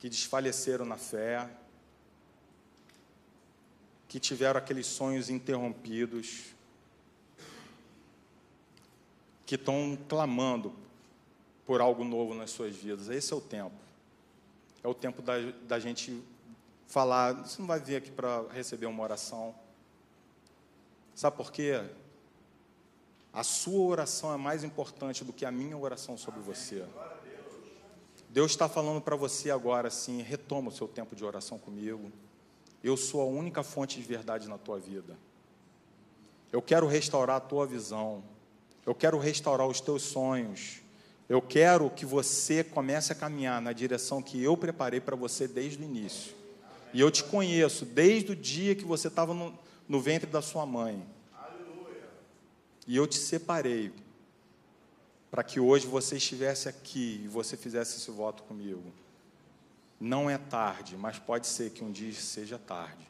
que 0.00 0.08
desfaleceram 0.08 0.84
na 0.84 0.96
fé, 0.96 1.48
que 4.08 4.18
tiveram 4.18 4.58
aqueles 4.58 4.88
sonhos 4.88 5.30
interrompidos, 5.30 6.46
que 9.46 9.54
estão 9.54 9.96
clamando 10.08 10.74
por 11.64 11.80
algo 11.80 12.02
novo 12.02 12.34
nas 12.34 12.50
suas 12.50 12.74
vidas. 12.74 13.08
Esse 13.08 13.32
é 13.32 13.36
o 13.36 13.40
tempo. 13.40 13.76
É 14.82 14.88
o 14.88 14.94
tempo 14.94 15.22
da, 15.22 15.34
da 15.68 15.78
gente 15.78 16.20
falar. 16.88 17.34
Você 17.34 17.60
não 17.60 17.68
vai 17.68 17.78
vir 17.78 17.94
aqui 17.94 18.10
para 18.10 18.48
receber 18.48 18.86
uma 18.86 19.02
oração. 19.04 19.54
Sabe 21.14 21.36
por 21.36 21.52
quê? 21.52 21.88
A 23.32 23.44
sua 23.44 23.86
oração 23.86 24.32
é 24.34 24.36
mais 24.36 24.64
importante 24.64 25.24
do 25.24 25.32
que 25.32 25.44
a 25.44 25.50
minha 25.50 25.76
oração 25.76 26.18
sobre 26.18 26.40
você. 26.40 26.84
Deus 28.28 28.52
está 28.52 28.68
falando 28.68 29.00
para 29.00 29.16
você 29.16 29.50
agora 29.50 29.88
assim: 29.88 30.22
retoma 30.22 30.68
o 30.68 30.72
seu 30.72 30.88
tempo 30.88 31.14
de 31.14 31.24
oração 31.24 31.58
comigo. 31.58 32.10
Eu 32.82 32.96
sou 32.96 33.20
a 33.20 33.24
única 33.24 33.62
fonte 33.62 33.98
de 33.98 34.06
verdade 34.06 34.48
na 34.48 34.56
tua 34.56 34.78
vida. 34.78 35.16
Eu 36.52 36.60
quero 36.60 36.86
restaurar 36.86 37.36
a 37.36 37.40
tua 37.40 37.66
visão. 37.66 38.22
Eu 38.84 38.94
quero 38.94 39.18
restaurar 39.18 39.66
os 39.66 39.80
teus 39.80 40.02
sonhos. 40.02 40.80
Eu 41.28 41.40
quero 41.40 41.88
que 41.90 42.04
você 42.04 42.64
comece 42.64 43.12
a 43.12 43.14
caminhar 43.14 43.60
na 43.62 43.72
direção 43.72 44.20
que 44.20 44.42
eu 44.42 44.56
preparei 44.56 45.00
para 45.00 45.14
você 45.14 45.46
desde 45.46 45.80
o 45.80 45.84
início. 45.84 46.34
E 46.92 47.00
eu 47.00 47.10
te 47.10 47.22
conheço 47.22 47.84
desde 47.84 48.32
o 48.32 48.36
dia 48.36 48.74
que 48.74 48.84
você 48.84 49.06
estava 49.06 49.32
no, 49.32 49.56
no, 49.88 50.00
ventre 50.00 50.28
da 50.28 50.42
sua 50.42 50.66
mãe. 50.66 51.00
E 52.86 52.96
eu 52.96 53.06
te 53.06 53.18
separei 53.18 53.92
para 55.30 55.44
que 55.44 55.60
hoje 55.60 55.86
você 55.86 56.16
estivesse 56.16 56.68
aqui 56.68 57.22
e 57.24 57.28
você 57.28 57.56
fizesse 57.56 57.98
esse 57.98 58.10
voto 58.10 58.42
comigo. 58.42 58.92
Não 59.98 60.28
é 60.28 60.38
tarde, 60.38 60.96
mas 60.96 61.18
pode 61.18 61.46
ser 61.46 61.70
que 61.70 61.84
um 61.84 61.92
dia 61.92 62.12
seja 62.12 62.58
tarde. 62.58 63.08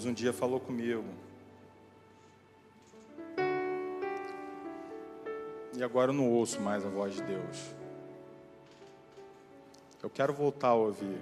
Deus 0.00 0.06
um 0.06 0.14
dia 0.14 0.32
falou 0.32 0.58
comigo. 0.58 1.04
E 5.76 5.82
agora 5.82 6.10
eu 6.10 6.14
não 6.14 6.30
ouço 6.30 6.58
mais 6.58 6.86
a 6.86 6.88
voz 6.88 7.14
de 7.14 7.22
Deus. 7.22 7.74
Eu 10.02 10.08
quero 10.08 10.32
voltar 10.32 10.68
a 10.68 10.74
ouvir. 10.74 11.18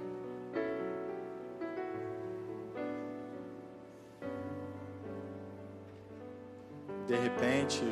De 7.08 7.16
repente, 7.16 7.82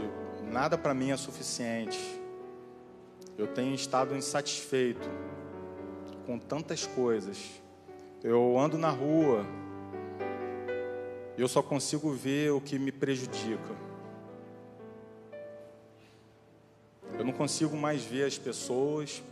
nada 0.53 0.79
para 0.79 0.95
mim 0.95 1.11
é 1.11 1.17
suficiente. 1.17 1.99
Eu 3.37 3.49
tenho 3.49 3.75
estado 3.75 4.15
insatisfeito 4.15 5.09
com 6.25 6.39
tantas 6.39 6.87
coisas. 6.87 7.61
Eu 8.23 8.57
ando 8.57 8.79
na 8.79 8.91
rua, 8.91 9.45
eu 11.43 11.49
só 11.49 11.63
consigo 11.63 12.11
ver 12.13 12.53
o 12.53 12.61
que 12.61 12.79
me 12.79 12.91
prejudica. 12.91 13.75
Eu 17.19 17.25
não 17.25 17.33
consigo 17.33 17.77
mais 17.77 18.03
ver 18.03 18.25
as 18.25 18.39
pessoas, 18.39 19.23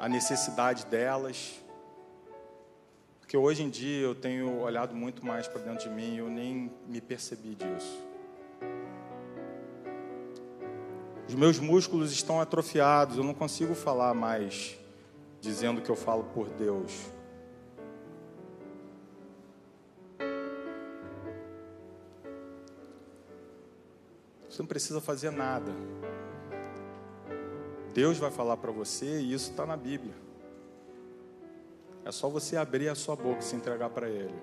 a 0.00 0.08
necessidade 0.08 0.86
delas. 0.86 1.54
Porque 3.20 3.36
hoje 3.36 3.62
em 3.62 3.70
dia 3.70 4.00
eu 4.00 4.14
tenho 4.14 4.60
olhado 4.60 4.94
muito 4.94 5.24
mais 5.24 5.46
para 5.46 5.62
dentro 5.62 5.88
de 5.88 5.94
mim 5.94 6.14
e 6.14 6.18
eu 6.18 6.28
nem 6.28 6.70
me 6.86 7.00
percebi 7.00 7.54
disso. 7.54 7.98
Os 11.28 11.34
meus 11.34 11.58
músculos 11.58 12.12
estão 12.12 12.40
atrofiados, 12.40 13.16
eu 13.16 13.24
não 13.24 13.32
consigo 13.32 13.74
falar 13.74 14.12
mais 14.12 14.76
dizendo 15.40 15.80
que 15.80 15.90
eu 15.90 15.96
falo 15.96 16.24
por 16.24 16.48
Deus. 16.50 16.92
Você 24.52 24.60
não 24.60 24.66
precisa 24.66 25.00
fazer 25.00 25.30
nada. 25.30 25.72
Deus 27.94 28.18
vai 28.18 28.30
falar 28.30 28.58
para 28.58 28.70
você 28.70 29.18
e 29.18 29.32
isso 29.32 29.50
está 29.50 29.64
na 29.64 29.78
Bíblia. 29.78 30.12
É 32.04 32.12
só 32.12 32.28
você 32.28 32.58
abrir 32.58 32.90
a 32.90 32.94
sua 32.94 33.16
boca 33.16 33.38
e 33.38 33.44
se 33.44 33.56
entregar 33.56 33.88
para 33.88 34.10
Ele. 34.10 34.42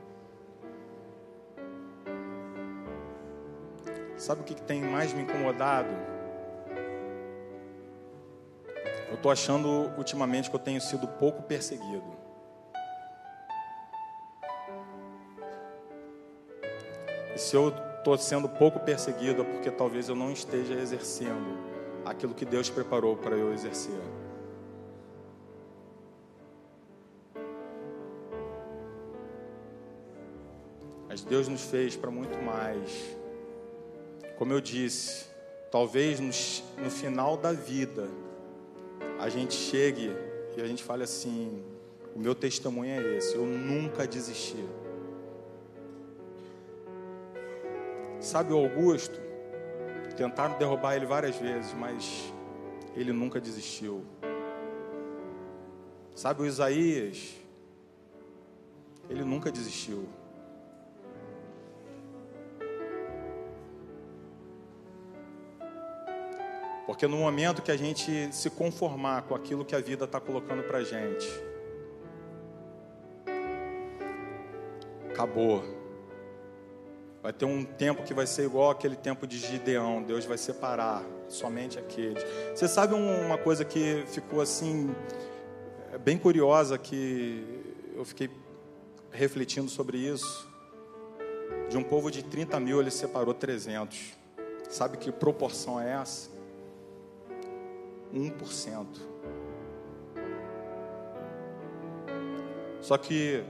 Sabe 4.17 4.41
o 4.41 4.43
que 4.43 4.55
tem 4.55 4.81
mais 4.81 5.13
me 5.13 5.21
incomodado? 5.21 5.89
Eu 9.09 9.13
estou 9.13 9.31
achando 9.31 9.91
ultimamente 9.95 10.49
que 10.49 10.55
eu 10.55 10.59
tenho 10.59 10.81
sido 10.81 11.07
pouco 11.07 11.43
perseguido. 11.43 12.17
E 17.35 17.37
se 17.37 17.55
eu 17.55 17.88
estou 17.99 18.17
sendo 18.17 18.47
pouco 18.47 18.79
perseguido 18.79 19.41
é 19.41 19.45
porque 19.45 19.69
talvez 19.69 20.09
eu 20.09 20.15
não 20.15 20.31
esteja 20.31 20.73
exercendo 20.73 21.57
aquilo 22.05 22.33
que 22.33 22.45
Deus 22.45 22.69
preparou 22.69 23.15
para 23.15 23.35
eu 23.35 23.53
exercer. 23.53 23.99
Mas 31.07 31.21
Deus 31.21 31.47
nos 31.47 31.63
fez 31.63 31.95
para 31.95 32.09
muito 32.09 32.41
mais. 32.41 32.89
Como 34.37 34.53
eu 34.53 34.61
disse, 34.61 35.25
talvez 35.69 36.19
no, 36.19 36.83
no 36.83 36.89
final 36.89 37.35
da 37.35 37.51
vida 37.51 38.07
a 39.19 39.27
gente 39.27 39.53
chegue 39.53 40.11
e 40.55 40.61
a 40.61 40.65
gente 40.65 40.83
fale 40.83 41.03
assim: 41.03 41.61
o 42.15 42.19
meu 42.19 42.33
testemunho 42.33 42.91
é 42.91 43.17
esse, 43.17 43.35
eu 43.35 43.45
nunca 43.45 44.07
desisti. 44.07 44.63
Sabe 48.19 48.51
o 48.51 48.57
Augusto? 48.57 49.19
Tentaram 50.17 50.57
derrubar 50.57 50.95
ele 50.95 51.05
várias 51.05 51.37
vezes, 51.37 51.73
mas 51.73 52.33
ele 52.95 53.13
nunca 53.13 53.39
desistiu. 53.39 54.05
Sabe 56.13 56.41
o 56.41 56.45
Isaías? 56.45 57.35
Ele 59.09 59.23
nunca 59.23 59.49
desistiu. 59.49 60.07
Porque 66.85 67.07
no 67.07 67.17
momento 67.17 67.61
que 67.61 67.71
a 67.71 67.77
gente 67.77 68.35
se 68.35 68.49
conformar 68.49 69.21
com 69.21 69.33
aquilo 69.33 69.63
que 69.63 69.75
a 69.75 69.79
vida 69.79 70.03
está 70.03 70.19
colocando 70.19 70.63
para 70.63 70.83
gente, 70.83 71.27
acabou. 75.09 75.78
Vai 77.21 77.33
ter 77.33 77.45
um 77.45 77.65
tempo 77.65 78.03
que 78.03 78.13
vai 78.13 78.25
ser 78.25 78.45
igual 78.45 78.71
aquele 78.71 78.95
tempo 78.95 79.27
de 79.27 79.37
Gideão. 79.37 80.01
Deus 80.01 80.23
vai 80.23 80.37
separar 80.37 81.03
somente 81.27 81.77
aqueles. 81.77 82.23
Você 82.55 82.67
sabe 82.67 82.93
uma 82.93 83.37
coisa 83.37 83.65
que 83.65 84.05
ficou 84.07 84.39
assim, 84.39 84.95
é 85.93 85.97
bem 85.97 86.17
curiosa, 86.17 86.77
que 86.77 87.43
eu 87.93 88.05
fiquei 88.05 88.29
refletindo 89.11 89.69
sobre 89.69 89.97
isso. 89.97 90.47
De 91.69 91.77
um 91.77 91.83
povo 91.83 92.09
de 92.09 92.23
30 92.23 92.57
mil, 92.59 92.79
ele 92.79 92.89
separou 92.89 93.33
300. 93.33 94.17
Sabe 94.69 94.97
que 94.97 95.11
proporção 95.11 95.79
é 95.79 95.91
essa? 95.91 96.29
1%. 98.13 98.85
Só 102.79 102.97
que 102.97 103.43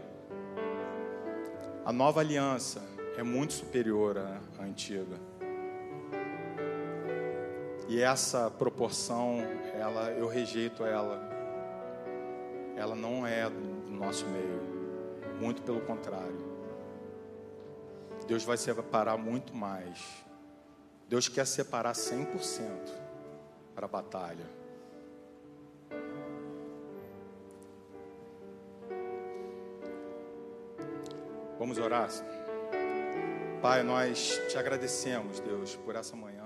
a 1.86 1.94
nova 1.94 2.20
aliança 2.20 2.89
é 3.20 3.24
muito 3.24 3.52
superior 3.52 4.18
à 4.18 4.64
antiga. 4.64 5.20
E 7.90 8.02
essa 8.02 8.50
proporção, 8.50 9.40
ela 9.74 10.10
eu 10.12 10.26
rejeito 10.26 10.86
ela. 10.86 11.20
Ela 12.78 12.96
não 12.96 13.28
é 13.28 13.50
do 13.50 13.92
nosso 13.92 14.26
meio. 14.28 14.62
Muito 15.38 15.62
pelo 15.64 15.82
contrário. 15.82 16.48
Deus 18.26 18.46
vai 18.46 18.56
separar 18.56 19.18
muito 19.18 19.54
mais. 19.54 20.00
Deus 21.10 21.28
quer 21.28 21.46
separar 21.46 21.96
100% 21.96 22.70
para 23.76 23.86
a 23.86 23.90
batalha. 23.90 24.46
Vamos 31.58 31.78
orar? 31.78 32.10
Pai, 33.62 33.84
nós 33.84 34.42
te 34.48 34.58
agradecemos, 34.58 35.42
Deus, 35.42 35.76
por 35.76 35.94
essa 35.94 36.16
manhã. 36.16 36.39